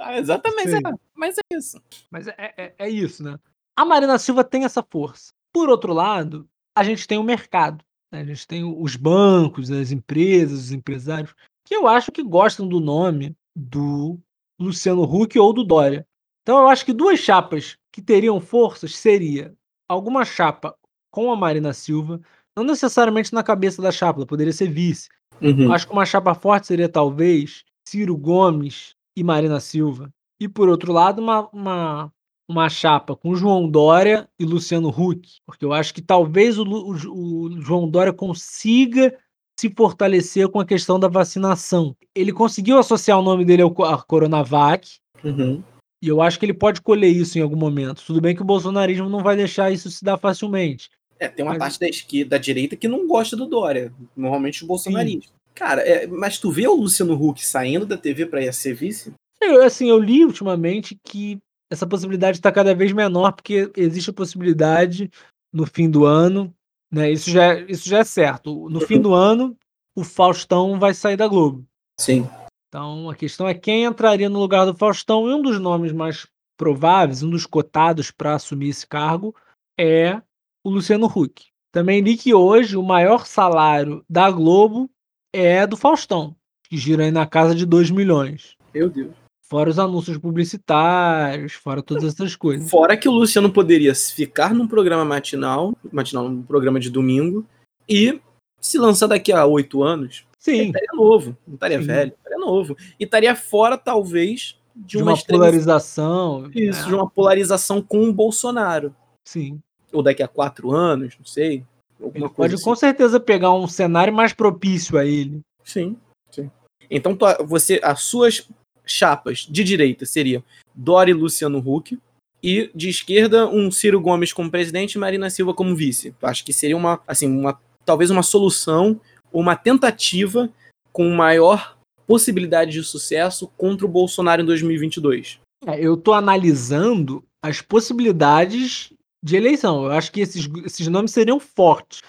Exatamente, 0.19 0.75
é, 0.75 0.93
mas 1.15 1.37
é 1.39 1.57
isso. 1.57 1.81
Mas 2.11 2.27
é, 2.29 2.35
é, 2.39 2.75
é, 2.79 2.89
isso, 2.89 3.23
né? 3.23 3.39
A 3.77 3.85
Marina 3.85 4.19
Silva 4.19 4.45
tem 4.45 4.65
essa 4.65 4.83
força. 4.83 5.33
Por 5.53 5.69
outro 5.69 5.93
lado, 5.93 6.49
a 6.75 6.83
gente 6.83 7.07
tem 7.07 7.19
o 7.19 7.23
mercado. 7.23 7.85
Né? 8.11 8.21
A 8.21 8.25
gente 8.25 8.47
tem 8.47 8.65
os 8.65 8.97
bancos, 8.97 9.71
as 9.71 9.91
empresas, 9.91 10.65
os 10.65 10.73
empresários, 10.73 11.35
que 11.65 11.75
eu 11.75 11.87
acho 11.87 12.13
que 12.13 12.23
gostam 12.23 12.67
do 12.67 12.81
nome 12.81 13.37
do 13.55 14.19
Luciano 14.59 15.03
Huck 15.03 15.39
ou 15.39 15.53
do 15.53 15.65
Dória. 15.65 16.07
Então 16.43 16.59
eu 16.59 16.69
acho 16.69 16.85
que 16.85 16.93
duas 16.93 17.21
chapas 17.21 17.77
que 17.91 18.03
teriam 18.03 18.41
forças 18.41 18.97
seria 18.97 19.55
alguma 19.89 20.25
chapa 20.25 20.77
com 21.11 21.31
a 21.31 21.37
Marina 21.37 21.73
Silva, 21.73 22.21
não 22.57 22.65
necessariamente 22.65 23.33
na 23.33 23.43
cabeça 23.43 23.81
da 23.81 23.91
chapa, 23.91 24.27
poderia 24.27 24.53
ser 24.53 24.69
vice, 24.69 25.09
Uhum. 25.43 25.73
Acho 25.73 25.87
que 25.89 25.93
uma 25.93 26.07
chapa 26.07 26.35
forte 26.35 26.69
seria 26.69 26.89
talvez 26.89 27.65
Ciro 27.87 28.17
Gomes 28.17 28.95
e 29.17 29.25
Marina 29.25 29.59
Silva. 29.59 30.09
E 30.41 30.49
por 30.49 30.69
outro 30.69 30.93
lado, 30.93 31.21
uma, 31.21 31.49
uma, 31.51 32.13
uma 32.49 32.69
chapa 32.69 33.17
com 33.17 33.35
João 33.35 33.69
Dória 33.69 34.29
e 34.39 34.45
Luciano 34.45 34.89
Huck. 34.89 35.29
Porque 35.45 35.65
eu 35.65 35.73
acho 35.73 35.93
que 35.93 36.01
talvez 36.01 36.59
o, 36.59 36.65
o, 36.65 36.93
o 36.93 37.61
João 37.61 37.89
Dória 37.89 38.13
consiga 38.13 39.17
se 39.59 39.69
fortalecer 39.71 40.49
com 40.49 40.61
a 40.61 40.65
questão 40.65 40.99
da 40.99 41.09
vacinação. 41.09 41.97
Ele 42.15 42.33
conseguiu 42.33 42.79
associar 42.79 43.19
o 43.19 43.23
nome 43.23 43.45
dele 43.45 43.63
ao 43.63 43.73
Coronavac. 44.07 44.99
Uhum. 45.25 45.63
E 46.03 46.09
eu 46.09 46.21
acho 46.21 46.39
que 46.39 46.47
ele 46.47 46.55
pode 46.55 46.81
colher 46.81 47.11
isso 47.11 47.39
em 47.39 47.43
algum 47.43 47.57
momento. 47.57 48.03
Tudo 48.05 48.21
bem 48.21 48.35
que 48.35 48.43
o 48.43 48.45
bolsonarismo 48.47 49.09
não 49.09 49.23
vai 49.23 49.37
deixar 49.37 49.71
isso 49.71 49.89
se 49.91 50.05
dar 50.05 50.19
facilmente. 50.19 50.91
É, 51.23 51.29
tem 51.29 51.45
uma 51.45 51.53
mas... 51.53 51.59
parte 51.59 51.79
da 51.79 51.89
esquerda, 51.89 52.31
da 52.31 52.39
direita 52.39 52.75
que 52.75 52.89
não 52.89 53.07
gosta 53.07 53.37
do 53.37 53.47
Dória. 53.47 53.95
Normalmente 54.17 54.65
o 54.65 54.67
bolsonarismo. 54.67 55.33
Cara, 55.55 55.81
é, 55.83 56.05
mas 56.05 56.37
tu 56.37 56.51
vê 56.51 56.67
o 56.67 56.75
Luciano 56.75 57.15
Huck 57.15 57.47
saindo 57.47 57.87
da 57.87 57.97
TV 57.97 58.27
para 58.27 58.43
ir 58.43 58.53
ser 58.53 58.75
vice? 58.75 59.13
Eu, 59.41 59.63
assim, 59.63 59.89
eu 59.89 60.01
li 60.01 60.25
ultimamente 60.25 60.99
que 61.05 61.39
essa 61.71 61.87
possibilidade 61.87 62.39
está 62.39 62.51
cada 62.51 62.75
vez 62.75 62.93
menor, 62.93 63.33
porque 63.33 63.71
existe 63.77 64.11
a 64.11 64.15
possibilidade 64.15 65.09
no 65.53 65.65
fim 65.65 65.89
do 65.89 66.05
ano, 66.05 66.53
né? 66.91 67.13
Isso 67.13 67.31
já, 67.31 67.55
é, 67.55 67.67
isso 67.69 67.89
já 67.89 67.99
é 67.99 68.05
certo. 68.05 68.69
No 68.69 68.81
fim 68.81 69.01
do 69.01 69.15
ano, 69.15 69.57
o 69.95 70.03
Faustão 70.03 70.81
vai 70.81 70.93
sair 70.93 71.17
da 71.17 71.29
Globo. 71.29 71.65
Sim. 72.01 72.29
Então 72.69 73.09
a 73.09 73.15
questão 73.15 73.47
é 73.47 73.55
quem 73.55 73.85
entraria 73.85 74.29
no 74.29 74.41
lugar 74.41 74.67
do 74.67 74.77
Faustão. 74.77 75.31
E 75.31 75.35
um 75.35 75.41
dos 75.41 75.61
nomes 75.61 75.93
mais 75.93 76.27
prováveis, 76.57 77.23
um 77.23 77.31
dos 77.31 77.47
cotados 77.47 78.11
para 78.11 78.35
assumir 78.35 78.71
esse 78.71 78.87
cargo, 78.87 79.33
é 79.79 80.21
o 80.65 80.71
Luciano 80.71 81.07
Huck. 81.07 81.47
Também 81.73 82.01
li 82.01 82.17
que 82.17 82.35
hoje 82.35 82.77
o 82.77 82.83
maior 82.83 83.27
salário 83.27 84.05
da 84.09 84.31
Globo 84.31 84.91
é 85.33 85.67
do 85.67 85.77
Faustão, 85.77 86.37
que 86.69 86.77
gira 86.77 87.05
aí 87.05 87.11
na 87.11 87.27
casa 87.27 87.55
de 87.55 87.65
2 87.65 87.91
milhões. 87.91 88.57
Meu 88.75 88.91
Deus. 88.91 89.13
Fora 89.43 89.69
os 89.69 89.79
anúncios 89.79 90.17
publicitários, 90.17 91.53
fora 91.53 91.83
todas 91.83 92.05
essas 92.05 92.35
coisas. 92.37 92.71
Fora 92.71 92.97
que 92.97 93.09
o 93.09 93.13
Luciano 93.13 93.53
poderia 93.53 93.95
ficar 93.95 94.55
num 94.55 94.67
programa 94.67 95.05
matinal, 95.05 95.75
matinal, 95.91 96.29
num 96.29 96.43
programa 96.43 96.81
de 96.81 96.89
domingo, 96.89 97.47
e 97.89 98.19
se 98.61 98.79
lançar 98.79 99.09
daqui 99.09 99.33
a 99.33 99.45
oito 99.45 99.83
anos, 99.83 100.25
Sim. 100.39 100.67
estaria 100.67 100.89
novo, 100.95 101.37
não 101.47 101.55
estaria 101.55 101.81
Sim. 101.81 101.87
velho, 101.87 102.13
estaria 102.17 102.39
novo. 102.39 102.77
E 102.99 103.05
estaria 103.05 103.37
fora, 103.37 103.77
talvez, 103.77 104.59
de, 104.75 104.97
De 104.97 105.03
uma, 105.03 105.13
uma 105.13 105.23
polarização. 105.23 106.51
Isso, 106.55 106.85
é, 106.85 106.89
de 106.89 106.95
uma 106.95 107.09
polarização 107.09 107.83
com 107.83 108.09
o 108.09 108.13
Bolsonaro. 108.13 108.95
Sim. 109.25 109.61
Ou 109.93 110.03
daqui 110.03 110.23
a 110.23 110.29
quatro 110.29 110.73
anos, 110.73 111.15
não 111.19 111.27
sei. 111.27 111.65
Alguma 112.01 112.27
Ele 112.27 112.35
coisa 112.35 112.35
pode 112.35 112.55
assim. 112.55 112.65
com 112.65 112.75
certeza 112.75 113.21
pegar 113.21 113.53
um 113.53 113.69
cenário 113.69 114.13
mais 114.13 114.33
propício 114.33 114.99
a 114.99 115.05
ele. 115.05 115.41
Sim, 115.63 115.97
sim. 116.31 116.51
Então 116.91 117.17
você, 117.45 117.81
as 117.83 118.03
suas 118.03 118.49
chapas 118.85 119.47
de 119.49 119.63
direita 119.63 120.05
seriam 120.05 120.43
Dori 120.75 121.13
e 121.13 121.15
Luciano 121.15 121.59
Huck, 121.59 121.99
e 122.43 122.71
de 122.75 122.89
esquerda 122.89 123.47
um 123.47 123.71
Ciro 123.71 124.01
Gomes 124.01 124.33
como 124.33 124.51
presidente 124.51 124.95
e 124.95 124.99
Marina 124.99 125.31
Silva 125.31 125.55
como 125.55 125.77
vice. 125.77 126.13
Acho 126.21 126.45
que 126.45 126.53
seria 126.53 126.77
uma, 126.77 127.01
assim, 127.07 127.29
uma 127.29 127.59
talvez 127.85 128.11
uma 128.11 128.23
solução, 128.23 129.01
uma 129.33 129.55
tentativa 129.55 130.51
com 130.93 131.09
maior 131.11 131.77
possibilidade 132.07 132.73
de 132.73 132.83
sucesso 132.83 133.49
contra 133.57 133.87
o 133.87 133.89
Bolsonaro 133.89 134.43
em 134.43 134.45
2022. 134.45 135.39
É, 135.67 135.81
eu 135.81 135.97
tô 135.97 136.13
analisando 136.13 137.23
as 137.41 137.61
possibilidades 137.61 138.93
de 139.23 139.37
eleição. 139.37 139.85
Eu 139.85 139.93
acho 139.93 140.11
que 140.13 140.21
esses, 140.21 140.49
esses 140.65 140.89
nomes 140.89 141.11
seriam 141.13 141.39
fortes. 141.39 142.01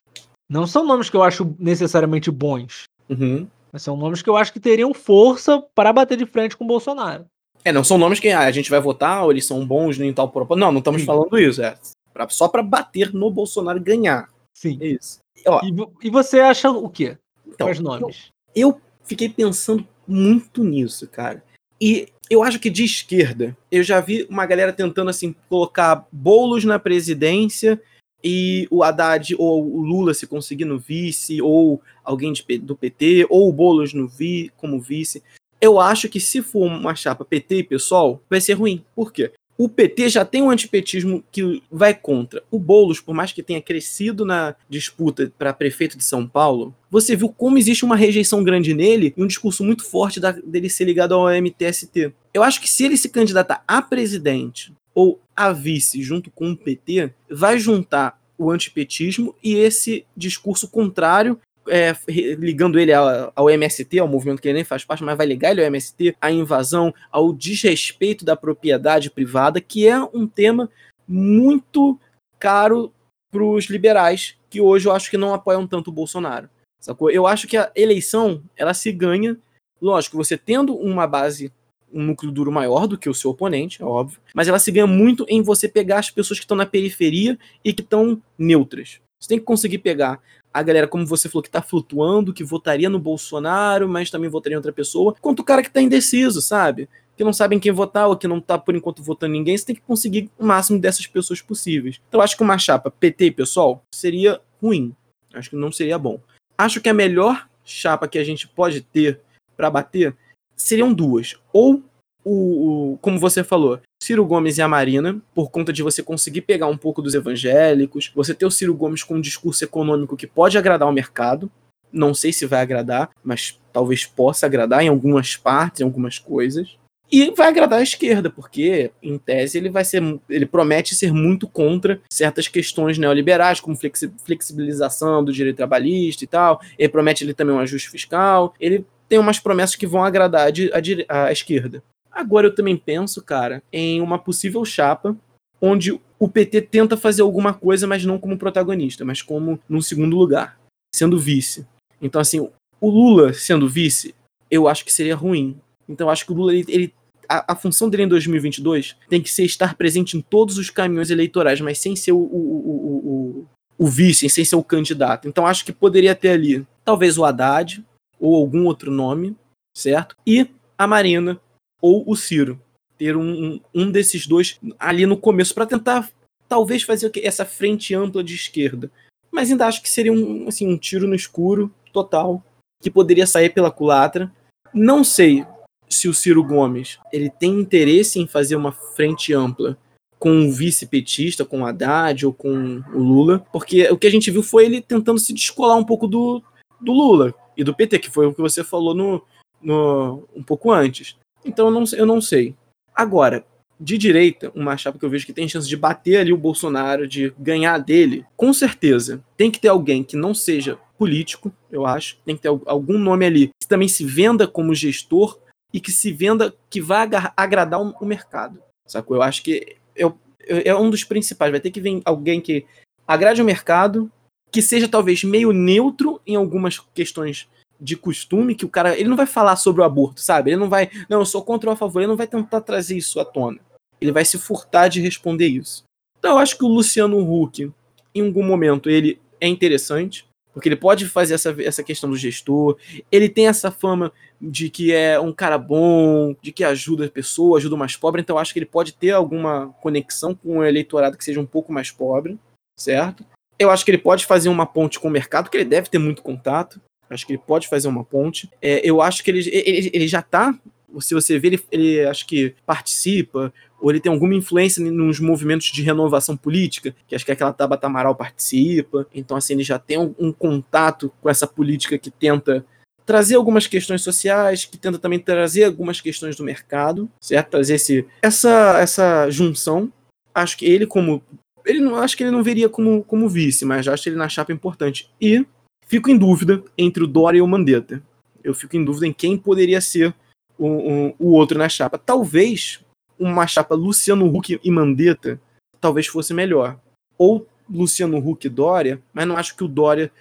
Não 0.50 0.68
são 0.68 0.86
nomes 0.86 1.10
que 1.10 1.16
eu 1.18 1.24
acho 1.24 1.56
necessariamente 1.60 2.30
bons, 2.32 2.84
Uhum. 3.10 3.48
mas 3.72 3.82
são 3.82 3.96
nomes 3.98 4.22
que 4.22 4.30
eu 4.30 4.38
acho 4.38 4.52
que 4.54 4.60
teriam 4.60 4.94
força 4.94 5.64
para 5.76 5.94
bater 5.94 6.18
de 6.18 6.26
frente 6.26 6.56
com 6.58 6.64
o 6.64 6.68
Bolsonaro. 6.68 7.26
É, 7.66 7.72
não 7.72 7.84
são 7.84 7.98
nomes 7.98 8.20
que 8.20 8.30
ah, 8.30 8.42
a 8.42 8.52
gente 8.52 8.70
vai 8.70 8.80
votar 8.80 9.24
ou 9.24 9.32
eles 9.32 9.46
são 9.46 9.66
bons 9.66 10.00
em 10.00 10.14
tal 10.14 10.30
propósito. 10.30 10.60
Não, 10.60 10.72
não 10.72 10.80
estamos 10.80 11.02
Sim. 11.02 11.08
falando 11.08 11.38
isso. 11.40 11.62
É 11.64 11.78
pra- 12.14 12.28
só 12.30 12.48
para 12.48 12.62
bater 12.62 13.14
no 13.14 13.32
Bolsonaro 13.32 13.80
e 13.80 13.84
ganhar. 13.84 14.30
Sim. 14.54 14.78
É 14.82 14.88
isso. 14.88 15.20
Ó, 15.48 15.62
E, 15.64 16.08
e 16.08 16.10
você 16.10 16.40
acha 16.40 16.70
o 16.70 16.90
quê? 16.90 17.18
então, 17.48 17.68
Quais 17.68 17.80
nomes? 17.80 18.30
eu 18.56 18.80
fiquei 19.04 19.30
pensando 19.30 19.88
muito 20.08 20.64
nisso, 20.64 21.08
cara. 21.08 21.42
E 21.84 22.08
eu 22.30 22.42
acho 22.42 22.60
que 22.60 22.70
de 22.70 22.86
esquerda, 22.86 23.58
eu 23.70 23.84
já 23.84 24.00
vi 24.00 24.26
uma 24.30 24.46
galera 24.46 24.72
tentando 24.72 25.10
assim 25.10 25.36
colocar 25.50 26.08
bolos 26.10 26.64
na 26.64 26.80
presidência 26.80 27.78
e 28.24 28.66
o 28.72 28.82
Haddad 28.82 29.36
ou 29.38 29.70
o 29.70 29.82
Lula 29.82 30.14
se 30.14 30.26
conseguir 30.26 30.64
no 30.64 30.80
vice, 30.80 31.42
ou 31.42 31.82
alguém 32.02 32.32
de 32.32 32.42
do 32.60 32.74
PT, 32.74 33.28
ou 33.30 33.50
o 33.50 33.52
Boulos 33.52 33.94
no 33.94 34.08
vi, 34.08 34.50
como 34.56 34.80
vice. 34.80 35.22
Eu 35.60 35.78
acho 35.78 36.08
que 36.08 36.22
se 36.22 36.42
for 36.42 36.68
uma 36.68 36.96
chapa 36.96 37.26
PT 37.26 37.58
e 37.58 37.64
PSOL, 37.64 38.24
vai 38.30 38.40
ser 38.40 38.54
ruim. 38.54 38.82
Por 38.96 39.12
quê? 39.12 39.34
O 39.58 39.70
PT 39.70 40.10
já 40.10 40.26
tem 40.26 40.42
um 40.42 40.50
antipetismo 40.50 41.24
que 41.32 41.62
vai 41.72 41.94
contra. 41.94 42.42
O 42.50 42.58
Boulos, 42.58 43.00
por 43.00 43.14
mais 43.14 43.32
que 43.32 43.44
tenha 43.44 43.62
crescido 43.62 44.26
na 44.26 44.56
disputa 44.68 45.32
para 45.38 45.54
prefeito 45.54 45.96
de 45.98 46.04
São 46.04 46.28
Paulo, 46.28 46.74
você 46.90 47.16
viu 47.16 47.30
como 47.30 47.58
existe 47.58 47.86
uma 47.86 47.96
rejeição 47.96 48.44
grande 48.44 48.74
nele 48.74 49.14
e 49.16 49.22
um 49.24 49.28
discurso 49.28 49.64
muito 49.64 49.84
forte 49.86 50.20
da- 50.20 50.32
dele 50.32 50.70
ser 50.70 50.86
ligado 50.86 51.14
ao 51.14 51.30
MTST. 51.30 52.12
Eu 52.34 52.42
acho 52.42 52.60
que 52.60 52.70
se 52.70 52.84
ele 52.84 52.98
se 52.98 53.10
candidatar 53.10 53.64
a 53.68 53.82
presidente 53.82 54.74
ou 54.96 55.20
a 55.36 55.52
vice 55.52 56.02
junto 56.02 56.32
com 56.32 56.52
o 56.52 56.58
PT, 56.58 57.12
vai 57.30 57.58
juntar 57.60 58.20
o 58.38 58.50
antipetismo 58.50 59.36
e 59.44 59.54
esse 59.54 60.04
discurso 60.18 60.68
contrário 60.68 61.40
é, 61.68 61.94
ligando 62.08 62.80
ele 62.80 62.94
ao, 62.94 63.32
ao 63.36 63.50
MST, 63.50 64.00
ao 64.00 64.08
movimento 64.08 64.42
que 64.42 64.48
ele 64.48 64.56
nem 64.56 64.64
faz 64.64 64.84
parte, 64.84 65.04
mas 65.04 65.18
vai 65.18 65.26
ligar 65.26 65.52
ele 65.52 65.62
ao 65.62 65.68
MST, 65.68 66.16
à 66.20 66.32
invasão, 66.32 66.94
ao 67.12 67.34
desrespeito 67.34 68.26
da 68.26 68.36
propriedade 68.36 69.10
privada, 69.10 69.62
que 69.62 69.88
é 69.88 70.00
um 70.14 70.28
tema 70.28 70.70
muito 71.08 72.00
caro 72.40 72.92
para 73.32 73.44
os 73.44 73.66
liberais, 73.66 74.36
que 74.50 74.62
hoje 74.62 74.88
eu 74.88 74.92
acho 74.92 75.10
que 75.10 75.18
não 75.18 75.34
apoiam 75.34 75.66
tanto 75.66 75.90
o 75.90 75.94
Bolsonaro. 75.94 76.50
Sacou? 76.80 77.10
Eu 77.10 77.26
acho 77.26 77.48
que 77.48 77.58
a 77.58 77.72
eleição 77.76 78.44
ela 78.56 78.74
se 78.74 78.92
ganha, 78.92 79.38
lógico, 79.82 80.18
você 80.18 80.38
tendo 80.38 80.76
uma 80.76 81.08
base, 81.08 81.52
um 81.92 82.04
núcleo 82.04 82.32
duro 82.32 82.52
maior 82.52 82.88
do 82.88 82.98
que 82.98 83.10
o 83.10 83.14
seu 83.14 83.32
oponente, 83.32 83.82
é 83.82 83.86
óbvio, 83.86 84.20
mas 84.34 84.48
ela 84.48 84.60
se 84.60 84.72
ganha 84.72 84.86
muito 84.86 85.26
em 85.30 85.42
você 85.42 85.68
pegar 85.68 86.00
as 86.00 86.12
pessoas 86.12 86.40
que 86.40 86.44
estão 86.44 86.58
na 86.58 86.66
periferia 86.66 87.40
e 87.64 87.72
que 87.74 87.82
estão 87.82 88.22
neutras. 88.38 89.00
Você 89.20 89.30
tem 89.30 89.40
que 89.40 89.46
conseguir 89.46 89.78
pegar 89.78 90.22
a 90.54 90.62
galera, 90.62 90.88
como 90.88 91.06
você 91.06 91.28
falou, 91.28 91.42
que 91.42 91.50
tá 91.50 91.62
flutuando, 91.62 92.34
que 92.34 92.44
votaria 92.44 92.90
no 92.90 93.00
Bolsonaro, 93.00 93.90
mas 93.90 94.12
também 94.12 94.30
votaria 94.30 94.54
em 94.54 94.58
outra 94.58 94.72
pessoa, 94.72 95.16
quanto 95.20 95.40
o 95.40 95.44
cara 95.44 95.64
que 95.64 95.70
tá 95.70 95.82
indeciso, 95.82 96.42
sabe? 96.42 96.88
Que 97.18 97.24
não 97.24 97.34
sabe 97.34 97.56
em 97.56 97.60
quem 97.60 97.72
votar 97.72 98.08
ou 98.08 98.16
que 98.16 98.28
não 98.28 98.40
tá 98.40 98.58
por 98.58 98.76
enquanto 98.76 99.02
votando 99.02 99.34
ninguém, 99.34 99.58
você 99.58 99.66
tem 99.66 99.76
que 99.76 99.82
conseguir 99.82 100.30
o 100.38 100.46
máximo 100.46 100.80
dessas 100.80 101.08
pessoas 101.08 101.42
possíveis. 101.42 102.00
Então 102.08 102.20
eu 102.20 102.24
acho 102.24 102.38
que 102.38 102.44
uma 102.44 102.58
chapa 102.58 102.92
PT 102.92 103.26
e 103.26 103.32
PSOL 103.32 103.82
seria 103.94 104.40
ruim. 104.62 104.96
Acho 105.34 105.50
que 105.50 105.56
não 105.56 105.72
seria 105.72 105.98
bom. 105.98 106.20
Acho 106.58 106.80
que 106.80 106.90
a 106.90 106.94
melhor 106.94 107.48
chapa 107.64 108.08
que 108.08 108.20
a 108.20 108.24
gente 108.24 108.48
pode 108.48 108.82
ter 108.82 109.20
para 109.58 109.70
bater 109.70 110.16
seriam 110.56 110.94
duas. 110.94 111.36
Ou 111.52 111.82
o, 112.24 112.94
o- 112.94 112.98
como 113.00 113.20
você 113.20 113.44
falou, 113.44 113.80
Ciro 114.02 114.26
Gomes 114.26 114.58
e 114.58 114.62
a 114.62 114.68
Marina, 114.68 115.22
por 115.34 115.50
conta 115.52 115.72
de 115.74 115.82
você 115.84 116.02
conseguir 116.04 116.42
pegar 116.42 116.68
um 116.68 116.78
pouco 116.78 117.02
dos 117.02 117.14
evangélicos, 117.14 118.12
você 118.16 118.34
ter 118.34 118.46
o 118.46 118.52
Ciro 118.52 118.74
Gomes 118.74 119.04
com 119.04 119.16
um 119.16 119.22
discurso 119.22 119.64
econômico 119.64 120.18
que 120.18 120.28
pode 120.28 120.58
agradar 120.58 120.88
o 120.88 120.94
mercado. 120.94 121.50
Não 121.92 122.14
sei 122.14 122.34
se 122.34 122.46
vai 122.46 122.62
agradar, 122.62 123.10
mas 123.24 123.60
talvez 123.72 124.06
possa 124.06 124.46
agradar 124.46 124.84
em 124.84 124.88
algumas 124.88 125.36
partes, 125.38 125.82
em 125.82 125.84
algumas 125.84 126.18
coisas. 126.20 126.76
E 127.12 127.30
vai 127.32 127.48
agradar 127.48 127.78
a 127.80 127.84
esquerda, 127.84 128.28
porque, 128.32 128.90
em 129.04 129.20
tese, 129.20 129.60
ele 129.60 129.70
vai 129.70 129.86
ser. 129.86 130.02
Ele 130.28 130.48
promete 130.48 130.96
ser 130.96 131.14
muito 131.14 131.48
contra 131.48 132.02
certas 132.12 132.48
questões 132.48 132.98
neoliberais, 132.98 133.60
como 133.60 133.76
flexi- 133.76 134.12
flexibilização 134.26 135.24
do 135.24 135.32
direito 135.32 135.58
trabalhista 135.58 136.24
e 136.24 136.28
tal. 136.28 136.60
Ele 136.80 136.90
promete 136.90 137.24
ele 137.24 137.34
também 137.36 137.54
um 137.56 137.60
ajuste 137.60 137.90
fiscal. 137.90 138.54
Ele 138.60 138.84
tem 139.08 139.20
umas 139.20 139.38
promessas 139.40 139.76
que 139.76 139.86
vão 139.86 140.04
agradar 140.04 140.48
a, 140.48 141.14
a 141.16 141.24
a 141.26 141.32
esquerda. 141.32 141.84
Agora 142.14 142.48
eu 142.48 142.56
também 142.56 142.78
penso, 142.78 143.22
cara, 143.24 143.64
em 143.72 144.00
uma 144.02 144.20
possível 144.20 144.64
chapa 144.64 145.16
onde 145.62 146.00
o 146.20 146.28
PT 146.30 146.62
tenta 146.62 146.96
fazer 146.98 147.22
alguma 147.22 147.54
coisa, 147.54 147.88
mas 147.88 148.06
não 148.06 148.20
como 148.20 148.38
protagonista, 148.38 149.04
mas 149.06 149.22
como 149.22 149.60
num 149.68 149.82
segundo 149.82 150.16
lugar, 150.18 150.60
sendo 150.94 151.18
vice. 151.18 151.66
Então, 152.02 152.20
assim, 152.22 152.40
o 152.82 152.90
Lula 152.90 153.34
sendo 153.34 153.68
vice, 153.68 154.14
eu 154.52 154.68
acho 154.68 154.84
que 154.86 154.92
seria 154.92 155.16
ruim. 155.16 155.58
Então, 155.88 156.08
eu 156.08 156.12
acho 156.12 156.26
que 156.26 156.32
o 156.32 156.36
Lula, 156.36 156.54
ele, 156.54 156.66
ele- 156.68 156.94
a, 157.30 157.54
a 157.54 157.56
função 157.56 157.90
dele 157.90 158.04
em 158.04 158.08
2022 158.10 158.96
tem 159.10 159.22
que 159.22 159.30
ser 159.32 159.44
estar 159.46 159.76
presente 159.76 160.18
em 160.18 160.22
todos 160.22 160.58
os 160.58 160.70
caminhões 160.70 161.10
eleitorais, 161.10 161.62
mas 161.62 161.80
sem 161.80 161.96
ser 161.96 162.12
o, 162.12 162.18
o, 162.18 162.20
o, 162.20 163.46
o, 163.80 163.86
o- 163.86 163.88
vice, 163.88 164.30
sem 164.30 164.44
ser 164.44 164.58
o 164.58 164.64
candidato. 164.64 165.28
Então, 165.30 165.48
acho 165.48 165.64
que 165.64 165.72
poderia 165.72 166.14
ter 166.14 166.30
ali, 166.32 166.68
talvez 166.84 167.18
o 167.18 167.24
Haddad, 167.24 167.84
ou 168.20 168.36
algum 168.36 168.66
outro 168.66 168.92
nome, 168.92 169.36
certo? 169.76 170.16
E 170.28 170.46
a 170.78 170.86
Marina, 170.86 171.40
ou 171.84 172.10
o 172.10 172.16
Ciro. 172.16 172.58
Ter 172.98 173.18
um, 173.18 173.60
um, 173.76 173.92
desses 173.92 174.26
dois 174.26 174.58
ali 174.80 175.06
no 175.06 175.18
começo, 175.18 175.54
para 175.54 175.66
tentar, 175.66 176.10
talvez, 176.48 176.84
fazer 176.84 177.08
o 177.08 177.12
essa 177.22 177.44
frente 177.44 177.94
ampla 177.94 178.24
de 178.24 178.34
esquerda. 178.34 178.90
Mas 179.30 179.52
ainda 179.52 179.68
acho 179.68 179.84
que 179.84 179.90
seria 179.90 180.14
um, 180.14 180.48
assim, 180.48 180.66
um 180.66 180.78
tiro 180.78 181.06
no 181.06 181.16
escuro 181.16 181.74
total, 181.92 182.42
que 182.82 182.90
poderia 182.90 183.28
sair 183.28 183.50
pela 183.50 183.70
culatra. 183.70 184.32
Não 184.74 185.04
sei 185.04 185.46
se 185.90 186.08
o 186.08 186.14
Ciro 186.14 186.44
Gomes 186.44 187.00
ele 187.12 187.30
tem 187.30 187.60
interesse 187.60 188.20
em 188.20 188.28
fazer 188.28 188.56
uma 188.56 188.72
frente 188.72 189.34
ampla 189.34 189.78
com 190.18 190.32
um 190.32 190.52
vice-petista, 190.52 191.44
com 191.44 191.62
o 191.62 191.66
Haddad 191.66 192.26
ou 192.26 192.34
com 192.34 192.82
o 192.94 193.00
Lula, 193.00 193.46
porque 193.52 193.90
o 193.92 193.98
que 193.98 194.08
a 194.08 194.10
gente 194.10 194.32
viu 194.32 194.42
foi 194.42 194.66
ele 194.66 194.82
tentando 194.82 195.20
se 195.20 195.34
descolar 195.34 195.76
um 195.76 195.84
pouco 195.84 196.08
do, 196.08 196.42
do 196.80 196.94
Lula 196.94 197.34
e 197.58 197.64
do 197.64 197.76
PT, 197.76 198.00
que 198.00 198.10
foi 198.10 198.26
o 198.26 198.34
que 198.34 198.42
você 198.42 198.64
falou 198.64 198.96
no, 198.96 199.22
no 199.62 200.24
um 200.34 200.42
pouco 200.42 200.72
antes. 200.72 201.18
Então 201.46 201.68
eu 201.68 201.72
não, 201.72 201.84
eu 201.94 202.06
não 202.06 202.22
sei. 202.22 202.56
Agora, 202.96 203.46
de 203.80 203.98
direita, 203.98 204.52
uma 204.56 204.78
chapa 204.78 204.98
que 204.98 205.06
eu 205.06 205.10
vejo 205.10 205.26
que 205.26 205.34
tem 205.34 205.48
chance 205.50 205.68
de 205.68 205.76
bater 205.76 206.18
ali 206.18 206.32
o 206.32 206.38
Bolsonaro, 206.38 207.08
de 207.08 207.34
ganhar 207.38 207.78
dele, 207.80 208.26
com 208.38 208.54
certeza. 208.54 209.24
Tem 209.36 209.52
que 209.52 209.60
ter 209.60 209.68
alguém 209.68 210.04
que 210.04 210.16
não 210.16 210.34
seja 210.34 210.78
político, 210.98 211.52
eu 211.72 211.86
acho. 211.86 212.18
Tem 212.26 212.36
que 212.36 212.42
ter 212.44 212.48
al- 212.48 212.62
algum 212.66 212.98
nome 212.98 213.26
ali 213.26 213.48
que 213.60 213.68
também 213.68 213.88
se 213.88 214.06
venda 214.06 214.48
como 214.48 214.74
gestor 214.76 215.40
e 215.74 215.80
que 215.80 215.92
se 215.92 216.12
venda, 216.12 216.54
que 216.70 216.80
vá 216.80 217.08
agradar 217.36 217.82
o, 217.82 218.06
mercado. 218.06 218.62
Sacou? 218.88 219.18
Eu 219.18 219.24
acho 219.24 219.44
que 219.44 219.76
é, 219.96 220.70
é 220.70 220.76
um 220.76 220.90
dos 220.90 221.04
principais. 221.04 221.52
Vai 221.52 221.60
ter 221.60 221.72
que 221.72 221.82
vir 221.82 222.02
alguém 222.06 222.40
que 222.40 222.66
agrade 223.08 223.42
o 223.42 223.46
mercado, 223.46 224.10
que 224.52 224.62
seja 224.62 224.88
talvez 224.88 225.24
meio 225.24 225.52
neutro 225.52 226.22
em 226.26 226.36
algumas 226.36 226.80
questões 226.94 227.50
de 227.84 227.98
costume, 227.98 228.56
que 228.56 228.66
o 228.66 228.70
cara. 228.70 228.98
Ele 228.98 229.10
não 229.10 229.18
vai 229.18 229.28
falar 229.28 229.58
sobre 229.58 229.82
o 229.82 229.86
aborto, 229.86 230.22
sabe? 230.22 230.52
Ele 230.52 230.60
não 230.60 230.70
vai. 230.70 230.90
Não, 231.10 231.20
eu 231.20 231.26
sou 231.26 231.44
contra 231.44 231.70
ou 231.70 231.74
a 231.74 231.78
favor. 231.78 232.00
Ele 232.00 232.08
não 232.08 232.16
vai 232.16 232.28
tentar 232.28 232.62
trazer 232.62 232.96
isso 232.96 233.20
à 233.20 233.26
tona. 233.26 233.60
Ele 234.00 234.12
vai 234.12 234.24
se 234.24 234.38
furtar 234.38 234.88
de 234.88 235.02
responder 235.02 235.48
isso. 235.48 235.84
Então 236.18 236.32
eu 236.32 236.38
acho 236.38 236.58
que 236.58 236.64
o 236.64 236.70
Luciano 236.70 237.20
Huck, 237.20 237.70
em 238.16 238.26
algum 238.26 238.44
momento, 238.44 238.90
ele 238.90 239.20
é 239.42 239.48
interessante, 239.48 240.26
porque 240.54 240.70
ele 240.70 240.76
pode 240.78 241.08
fazer 241.08 241.34
essa, 241.34 241.54
essa 241.62 241.84
questão 241.84 242.10
do 242.10 242.16
gestor, 242.16 242.78
ele 243.12 243.28
tem 243.28 243.48
essa 243.48 243.70
fama 243.70 244.12
de 244.40 244.70
que 244.70 244.94
é 244.94 245.20
um 245.20 245.34
cara 245.34 245.58
bom, 245.58 246.34
de 246.42 246.52
que 246.52 246.64
ajuda 246.64 247.08
a 247.08 247.10
pessoa, 247.10 247.58
ajuda 247.58 247.76
o 247.76 247.78
mais 247.78 247.98
pobre, 247.98 248.22
então 248.22 248.36
eu 248.36 248.40
acho 248.40 248.54
que 248.54 248.60
ele 248.60 248.66
pode 248.66 248.94
ter 248.94 249.12
alguma 249.12 249.76
conexão 249.82 250.34
com 250.34 250.60
o 250.60 250.64
eleitorado 250.64 251.18
que 251.18 251.24
seja 251.26 251.42
um 251.42 251.46
pouco 251.46 251.74
mais 251.74 251.92
pobre, 251.92 252.40
certo? 252.80 253.26
Eu 253.58 253.70
acho 253.70 253.84
que 253.84 253.92
ele 253.92 253.98
pode 253.98 254.26
fazer 254.26 254.50
uma 254.50 254.66
ponte 254.66 255.00
com 255.00 255.08
o 255.08 255.12
mercado, 255.12 255.50
que 255.50 255.58
ele 255.58 255.66
deve 255.66 255.90
ter 255.90 255.98
muito 255.98 256.22
contato. 256.22 256.80
Acho 257.14 257.26
que 257.26 257.34
ele 257.34 257.42
pode 257.46 257.68
fazer 257.68 257.88
uma 257.88 258.04
ponte. 258.04 258.50
É, 258.62 258.82
eu 258.88 259.02
acho 259.02 259.24
que 259.24 259.32
ele, 259.32 259.40
ele, 259.50 259.92
ele 259.94 260.08
já 260.08 260.20
está 260.20 260.58
se 261.00 261.14
você 261.14 261.40
vê, 261.40 261.48
ele, 261.48 261.64
ele 261.72 262.06
acho 262.06 262.26
que 262.26 262.56
participa, 262.66 263.54
ou 263.82 263.90
ele 263.90 264.00
tem 264.00 264.12
alguma 264.12 264.36
influência 264.36 264.84
nos 264.84 265.20
movimentos 265.20 265.68
de 265.68 265.82
renovação 265.82 266.38
política, 266.38 266.96
que 267.08 267.16
acho 267.16 267.26
que 267.26 267.32
aquela 267.32 267.54
Tabata 267.54 267.88
Amaral 267.88 268.16
participa. 268.16 269.08
Então, 269.14 269.36
assim, 269.36 269.54
ele 269.54 269.64
já 269.64 269.80
tem 269.80 269.98
um, 269.98 270.14
um 270.20 270.32
contato 270.32 271.12
com 271.22 271.30
essa 271.30 271.48
política 271.48 271.98
que 271.98 272.12
tenta 272.12 272.66
trazer 273.06 273.36
algumas 273.36 273.68
questões 273.68 274.02
sociais, 274.02 274.66
que 274.66 274.78
tenta 274.78 274.98
também 274.98 275.20
trazer 275.20 275.66
algumas 275.66 276.00
questões 276.00 276.36
do 276.36 276.44
mercado, 276.44 277.10
certo? 277.20 277.50
Trazer 277.50 277.76
esse, 277.76 278.06
essa, 278.22 278.80
essa 278.80 279.30
junção. 279.30 279.92
Acho 280.34 280.58
que 280.58 280.66
ele, 280.66 280.86
como. 280.86 281.22
Ele 281.66 281.80
não 281.80 281.96
acho 281.96 282.18
que 282.18 282.24
ele 282.24 282.32
não 282.32 282.44
veria 282.44 282.68
como, 282.68 283.04
como 283.04 283.30
vice, 283.30 283.64
mas 283.64 283.88
acho 283.88 284.10
ele 284.10 284.18
na 284.18 284.28
chapa 284.28 284.52
importante. 284.52 285.10
E 285.20 285.46
fico 285.94 286.10
em 286.10 286.18
dúvida 286.18 286.64
entre 286.76 287.04
o 287.04 287.08
Dória 287.08 287.38
e 287.38 287.42
o 287.42 287.48
Mandetta. 287.48 288.02
Eu 288.44 288.56
fico 288.56 288.76
em 288.76 288.84
dúvida 288.84 289.06
em 289.06 289.14
quem 289.14 289.38
poderia 289.38 289.80
ser 289.80 290.12
o, 290.58 290.66
o, 290.68 291.16
o 291.20 291.34
outro 291.34 291.56
na 291.56 291.70
chapa. 291.70 292.00
Talvez 292.00 292.84
uma 293.20 293.46
chapa 293.46 293.76
Luciano 293.76 294.26
Huck 294.26 294.60
e 294.64 294.72
Mandetta 294.72 295.40
talvez 295.80 296.08
fosse 296.08 296.34
melhor. 296.34 296.80
Ou 297.16 297.48
Luciano 297.70 298.18
Huck 298.18 298.48
e 298.48 298.50
Dória, 298.50 299.00
mas 299.14 299.28
não 299.28 299.38
acho 299.38 299.56
que 299.56 299.64
o 299.64 299.68
Dória 299.68 300.12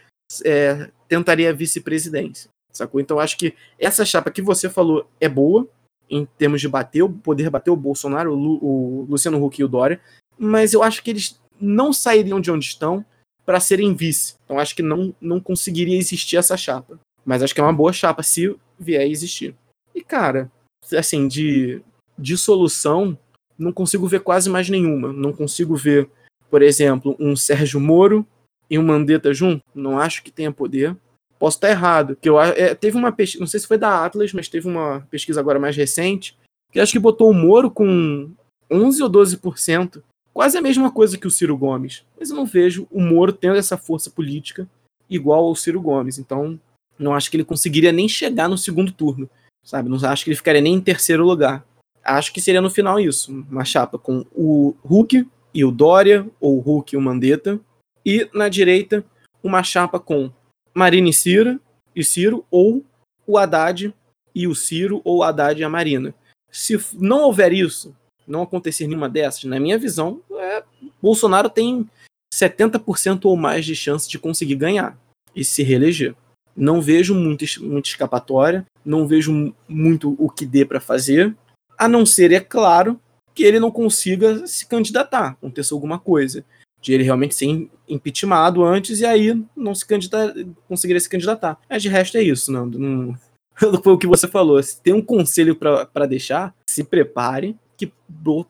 é, 0.45 0.91
tentaria 1.09 1.49
a 1.49 1.55
vice-presidência. 1.55 2.51
Sacou? 2.71 3.01
Então 3.01 3.19
acho 3.19 3.39
que 3.39 3.55
essa 3.79 4.05
chapa 4.05 4.31
que 4.31 4.43
você 4.43 4.69
falou 4.69 5.09
é 5.19 5.29
boa, 5.29 5.67
em 6.11 6.27
termos 6.37 6.61
de 6.61 6.69
bater, 6.69 7.09
poder 7.23 7.49
bater 7.49 7.71
o 7.71 7.77
Bolsonaro, 7.77 8.35
o, 8.35 8.37
Lu, 8.37 8.59
o 8.63 9.07
Luciano 9.09 9.43
Huck 9.43 9.59
e 9.59 9.65
o 9.65 9.69
Dória, 9.69 9.99
mas 10.39 10.75
eu 10.75 10.83
acho 10.83 11.03
que 11.03 11.09
eles 11.09 11.41
não 11.59 11.95
sairiam 11.95 12.43
de 12.43 12.51
onde 12.51 12.67
estão 12.67 13.03
para 13.45 13.61
serem 13.61 13.95
vice. 13.95 14.35
Então 14.45 14.59
acho 14.59 14.75
que 14.75 14.83
não, 14.83 15.15
não 15.21 15.41
conseguiria 15.41 15.99
existir 15.99 16.37
essa 16.37 16.57
chapa. 16.57 16.99
Mas 17.25 17.43
acho 17.43 17.55
que 17.55 17.61
é 17.61 17.65
uma 17.65 17.73
boa 17.73 17.93
chapa 17.93 18.23
se 18.23 18.55
vier 18.79 19.03
a 19.03 19.07
existir. 19.07 19.55
E, 19.95 20.03
cara, 20.03 20.51
assim, 20.97 21.29
de, 21.29 21.81
de 22.19 22.37
solução, 22.37 23.17
não 23.59 23.73
consigo 23.73 24.07
ver 24.07 24.21
quase 24.21 24.51
mais 24.51 24.69
nenhuma. 24.69 25.13
Não 25.13 25.33
consigo 25.33 25.77
ver, 25.77 26.09
por 26.51 26.63
exemplo, 26.63 27.17
um 27.19 27.37
Sérgio 27.37 27.81
Moro 27.81 28.27
e 28.69 28.79
um 28.79 28.83
Mandetta 28.83 29.33
junto. 29.33 29.63
Não 29.75 29.99
acho 29.99 30.23
que 30.23 30.31
tenha 30.31 30.53
poder. 30.53 30.97
Posso 31.39 31.57
estar 31.57 31.71
errado. 31.71 32.17
Que 32.21 32.29
eu, 32.29 32.41
é, 32.41 32.75
teve 32.75 32.97
uma 32.97 33.13
pesquisa, 33.13 33.41
não 33.41 33.47
sei 33.47 33.61
se 33.61 33.67
foi 33.67 33.79
da 33.79 34.05
Atlas, 34.05 34.33
mas 34.33 34.49
teve 34.49 34.69
uma 34.69 35.07
pesquisa 35.11 35.41
agora 35.41 35.59
mais 35.59 35.77
recente, 35.77 36.37
que 36.71 36.81
acho 36.81 36.93
que 36.93 36.99
botou 36.99 37.31
o 37.31 37.35
Moro 37.35 37.71
com 37.71 38.31
11 38.71 39.03
ou 39.03 39.11
12%. 39.11 40.03
Quase 40.33 40.57
a 40.57 40.63
mesma 40.63 40.91
coisa 40.91 41.19
que 41.19 41.27
o 41.27 41.31
Ciro 41.31 41.57
Gomes. 41.57 42.05
Mas 42.19 42.31
eu 42.31 42.37
não 42.37 42.47
vejo 42.47 42.87
o 42.91 43.01
Moro 43.01 43.33
tendo 43.33 43.57
essa 43.57 43.77
força 43.77 44.11
política 44.11 44.69
igual 45.09 45.45
ao 45.45 45.55
Ciro 45.55 45.81
Gomes. 45.81 46.19
Então, 46.19 46.59
não 46.99 47.15
acho 47.15 47.31
que 47.31 47.37
ele 47.37 47.45
conseguiria 47.45 47.93
nem 47.93 48.09
chegar 48.09 48.49
no 48.49 48.57
segundo 48.57 48.93
turno 48.93 49.29
sabe? 49.63 49.89
Não 49.89 49.99
acho 50.09 50.25
que 50.25 50.31
ele 50.31 50.37
ficaria 50.37 50.61
nem 50.61 50.75
em 50.75 50.81
terceiro 50.81 51.25
lugar. 51.25 51.65
Acho 52.05 52.33
que 52.33 52.41
seria 52.41 52.61
no 52.61 52.71
final 52.71 52.99
isso, 52.99 53.31
uma 53.51 53.65
chapa 53.65 53.99
com 53.99 54.27
o 54.33 54.75
Hulk 54.83 55.29
e 55.55 55.65
o 55.65 55.71
Dória, 55.71 56.29
ou 56.41 56.59
o 56.59 56.61
Hulk 56.61 56.95
e 56.95 56.99
o 56.99 57.01
Mandetta, 57.01 57.61
e 58.05 58.29
na 58.35 58.49
direita 58.49 59.05
uma 59.43 59.63
chapa 59.63 60.01
com 60.01 60.31
Marina 60.75 61.09
e 61.09 61.13
Ciro, 61.13 61.61
e 61.95 62.03
Ciro 62.03 62.45
ou 62.51 62.85
o 63.27 63.39
Haddad 63.39 63.95
e 64.35 64.49
o 64.49 64.55
Ciro, 64.55 65.01
ou 65.05 65.19
o 65.19 65.23
Haddad 65.23 65.61
e 65.61 65.65
a 65.65 65.69
Marina. 65.69 66.15
Se 66.51 66.77
não 66.95 67.23
houver 67.23 67.53
isso, 67.53 67.95
não 68.33 68.43
acontecer 68.43 68.87
nenhuma 68.87 69.09
dessas, 69.09 69.45
na 69.45 69.61
minha 69.61 69.79
visão, 69.79 70.21
é, 70.33 70.65
Bolsonaro 71.01 71.51
tem 71.51 71.89
70% 72.33 73.27
ou 73.27 73.37
mais 73.37 73.65
de 73.65 73.77
chance 73.77 74.09
de 74.09 74.19
conseguir 74.19 74.55
ganhar 74.57 74.99
e 75.37 75.45
se 75.45 75.63
reeleger. 75.63 76.15
Não 76.57 76.81
vejo 76.81 77.15
muita, 77.15 77.45
muita 77.61 77.89
escapatória, 77.89 78.67
não 78.85 79.07
vejo 79.07 79.55
muito 79.69 80.17
o 80.19 80.31
que 80.31 80.47
dê 80.47 80.65
para 80.65 80.81
fazer, 80.81 81.35
a 81.79 81.87
não 81.87 82.07
ser, 82.07 82.33
é 82.33 82.41
claro, 82.41 82.99
que 83.35 83.43
ele 83.43 83.61
não 83.61 83.71
consiga 83.71 84.47
se 84.47 84.67
candidatar, 84.67 85.29
aconteça 85.29 85.75
alguma 85.75 85.99
coisa. 85.99 86.45
De 86.81 86.93
ele 86.93 87.05
realmente 87.05 87.35
ser 87.35 87.71
impeachmentado 87.89 88.65
antes 88.65 89.01
e 89.01 89.07
aí 89.07 89.41
não 89.57 89.73
se 89.73 89.87
candidatar, 89.87 90.35
conseguiria 90.69 91.01
se 91.01 91.09
candidatar. 91.09 91.59
Mas 91.71 91.81
de 91.83 91.89
resto 91.89 92.17
é 92.17 92.23
isso, 92.23 92.51
Nando. 92.51 92.79
Não... 92.79 93.17
Foi 93.85 93.93
o 93.93 93.99
que 93.99 94.07
você 94.07 94.27
falou. 94.27 94.61
Se 94.61 94.81
tem 94.81 94.93
um 94.93 95.03
conselho 95.03 95.55
para 95.55 96.07
deixar, 96.07 96.55
se 96.69 96.83
prepare, 96.83 97.57
que 97.87 97.93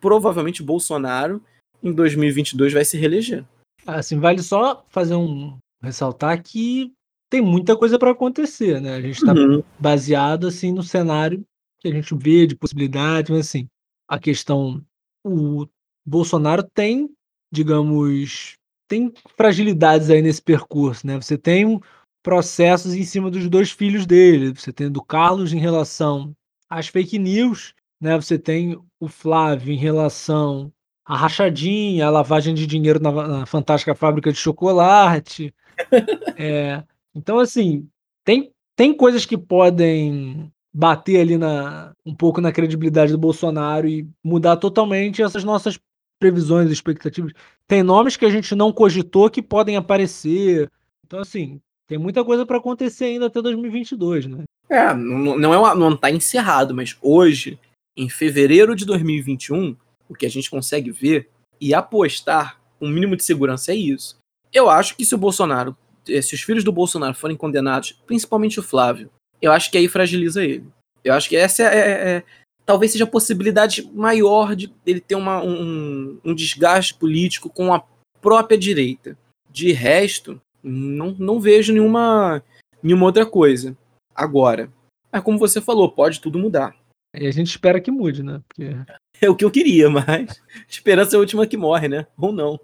provavelmente 0.01 0.63
Bolsonaro 0.63 1.43
em 1.83 1.93
2022 1.93 2.73
vai 2.73 2.85
se 2.85 2.97
reeleger. 2.97 3.45
Assim, 3.87 4.19
vale 4.19 4.43
só 4.43 4.85
fazer 4.89 5.15
um 5.15 5.57
ressaltar 5.83 6.43
que 6.43 6.93
tem 7.31 7.41
muita 7.41 7.77
coisa 7.77 7.99
para 7.99 8.11
acontecer, 8.11 8.81
né? 8.81 8.95
A 8.95 9.01
gente 9.01 9.17
está 9.17 9.33
uhum. 9.33 9.63
baseado 9.79 10.47
assim 10.47 10.71
no 10.71 10.83
cenário 10.83 11.45
que 11.81 11.89
a 11.89 11.91
gente 11.91 12.15
vê 12.15 12.47
de 12.47 12.55
possibilidades, 12.55 13.31
mas 13.31 13.41
assim, 13.49 13.67
a 14.09 14.19
questão 14.19 14.85
o 15.25 15.67
Bolsonaro 16.07 16.63
tem, 16.63 17.11
digamos, 17.53 18.55
tem 18.89 19.13
fragilidades 19.37 20.11
aí 20.11 20.21
nesse 20.21 20.43
percurso, 20.43 21.07
né? 21.07 21.17
Você 21.21 21.39
tem 21.39 21.81
processos 22.23 22.95
em 22.95 23.05
cima 23.05 23.31
dos 23.31 23.49
dois 23.49 23.71
filhos 23.71 24.07
dele, 24.07 24.53
você 24.53 24.73
tem 24.73 24.91
do 24.91 25.03
Carlos 25.03 25.53
em 25.53 25.59
relação 25.59 26.33
às 26.69 26.87
fake 26.87 27.19
news, 27.19 27.75
né? 28.03 28.21
Você 28.21 28.37
tem 28.37 28.77
o 28.99 29.09
Flávio 29.09 29.73
em 29.73 29.77
relação 29.77 30.73
à 31.07 31.17
rachadinha, 31.17 32.07
à 32.07 32.11
lavagem 32.11 32.53
de 32.53 32.67
dinheiro 32.67 33.01
na, 33.01 33.13
na 33.13 33.47
fantástica 33.47 33.95
fábrica 33.95 34.33
de 34.33 34.39
chocolate. 34.39 35.55
é, 36.37 36.83
então, 37.15 37.39
assim, 37.39 37.89
tem, 38.25 38.53
tem 38.75 38.93
coisas 38.93 39.25
que 39.25 39.39
podem 39.39 40.53
bater 40.75 41.21
ali 41.21 41.39
na, 41.39 41.93
um 42.05 42.15
pouco 42.15 42.41
na 42.41 42.51
credibilidade 42.51 43.13
do 43.13 43.19
Bolsonaro 43.19 43.87
e 43.87 44.09
mudar 44.25 44.57
totalmente 44.57 45.23
essas 45.23 45.45
nossas 45.45 45.79
previsões 46.19 46.71
e 46.71 46.73
expectativas. 46.73 47.33
Tem 47.69 47.83
nomes 47.83 48.17
que 48.17 48.25
a 48.25 48.31
gente 48.31 48.55
não 48.55 48.73
cogitou 48.73 49.31
que 49.31 49.43
podem 49.43 49.77
aparecer. 49.77 50.69
Então, 51.07 51.21
assim, 51.21 51.61
tem 51.87 51.99
muita 51.99 52.25
coisa 52.25 52.45
para 52.45 52.57
acontecer 52.57 53.05
ainda 53.05 53.27
até 53.27 53.41
2022, 53.41 54.27
né? 54.27 54.45
É, 54.69 54.95
não, 54.95 55.39
não, 55.39 55.55
é 55.55 55.59
uma, 55.59 55.75
não 55.75 55.97
tá 55.97 56.11
encerrado, 56.11 56.75
mas 56.75 56.97
hoje, 57.03 57.59
em 57.97 58.09
fevereiro 58.09 58.75
de 58.75 58.85
2021, 58.85 59.77
o 60.09 60.15
que 60.15 60.27
a 60.27 60.31
gente 60.31 60.51
consegue 60.51 60.91
ver 60.91 61.29
e 61.61 61.75
apostar 61.75 62.61
um 62.81 62.89
mínimo 62.89 63.17
de 63.17 63.25
segurança 63.25 63.73
é 63.73 63.77
isso. 63.77 64.17
Eu 64.53 64.69
acho 64.69 64.97
que 64.97 65.05
se 65.05 65.15
o 65.15 65.19
Bolsonaro 65.19 65.77
eh, 66.09 66.23
se 66.23 66.35
os 66.35 66.43
filhos 66.43 66.65
do 66.65 66.73
Bolsonaro 66.73 67.15
forem 67.15 67.37
condenados, 67.37 67.93
principalmente 68.07 68.59
o 68.59 68.63
Flávio, 68.63 69.11
eu 69.41 69.53
acho 69.53 69.71
que 69.71 69.79
aí 69.79 69.89
fragiliza 69.89 70.45
ele. 70.45 70.67
Eu 71.05 71.15
acho 71.15 71.29
que 71.29 71.37
essa 71.37 71.63
é, 71.63 71.67
é, 71.67 72.17
é 72.17 72.23
talvez 72.65 72.93
seja 72.93 73.05
a 73.05 73.09
possibilidade 73.09 73.89
maior 73.93 74.55
de 74.55 74.73
ele 74.87 75.01
ter 75.01 75.15
uma, 75.15 75.43
um, 75.43 76.19
um 76.25 76.35
desgaste 76.35 76.95
político 76.95 77.51
com 77.51 77.73
a 77.73 77.85
própria 78.21 78.57
direita. 78.57 79.17
De 79.51 79.73
resto, 79.73 80.41
não, 80.63 81.15
não 81.19 81.41
vejo 81.41 81.73
nenhuma, 81.73 82.43
nenhuma 82.83 83.07
outra 83.07 83.27
coisa. 83.27 83.77
Agora, 84.15 84.73
é 85.13 85.21
como 85.21 85.39
você 85.39 85.61
falou, 85.61 85.91
pode 85.91 86.21
tudo 86.21 86.39
mudar. 86.39 86.75
E 87.15 87.27
a 87.27 87.31
gente 87.31 87.49
espera 87.49 87.79
que 87.79 87.91
mude, 87.91 88.23
né? 88.23 88.41
Porque... 88.49 88.75
É 89.21 89.29
o 89.29 89.37
que 89.37 89.45
eu 89.45 89.51
queria, 89.51 89.91
mas 89.91 90.41
esperança 90.67 91.15
é 91.15 91.17
a 91.17 91.21
última 91.21 91.47
que 91.47 91.59
morre, 91.59 91.89
né? 91.89 92.07
Ou 92.17 92.33
não. 92.33 92.59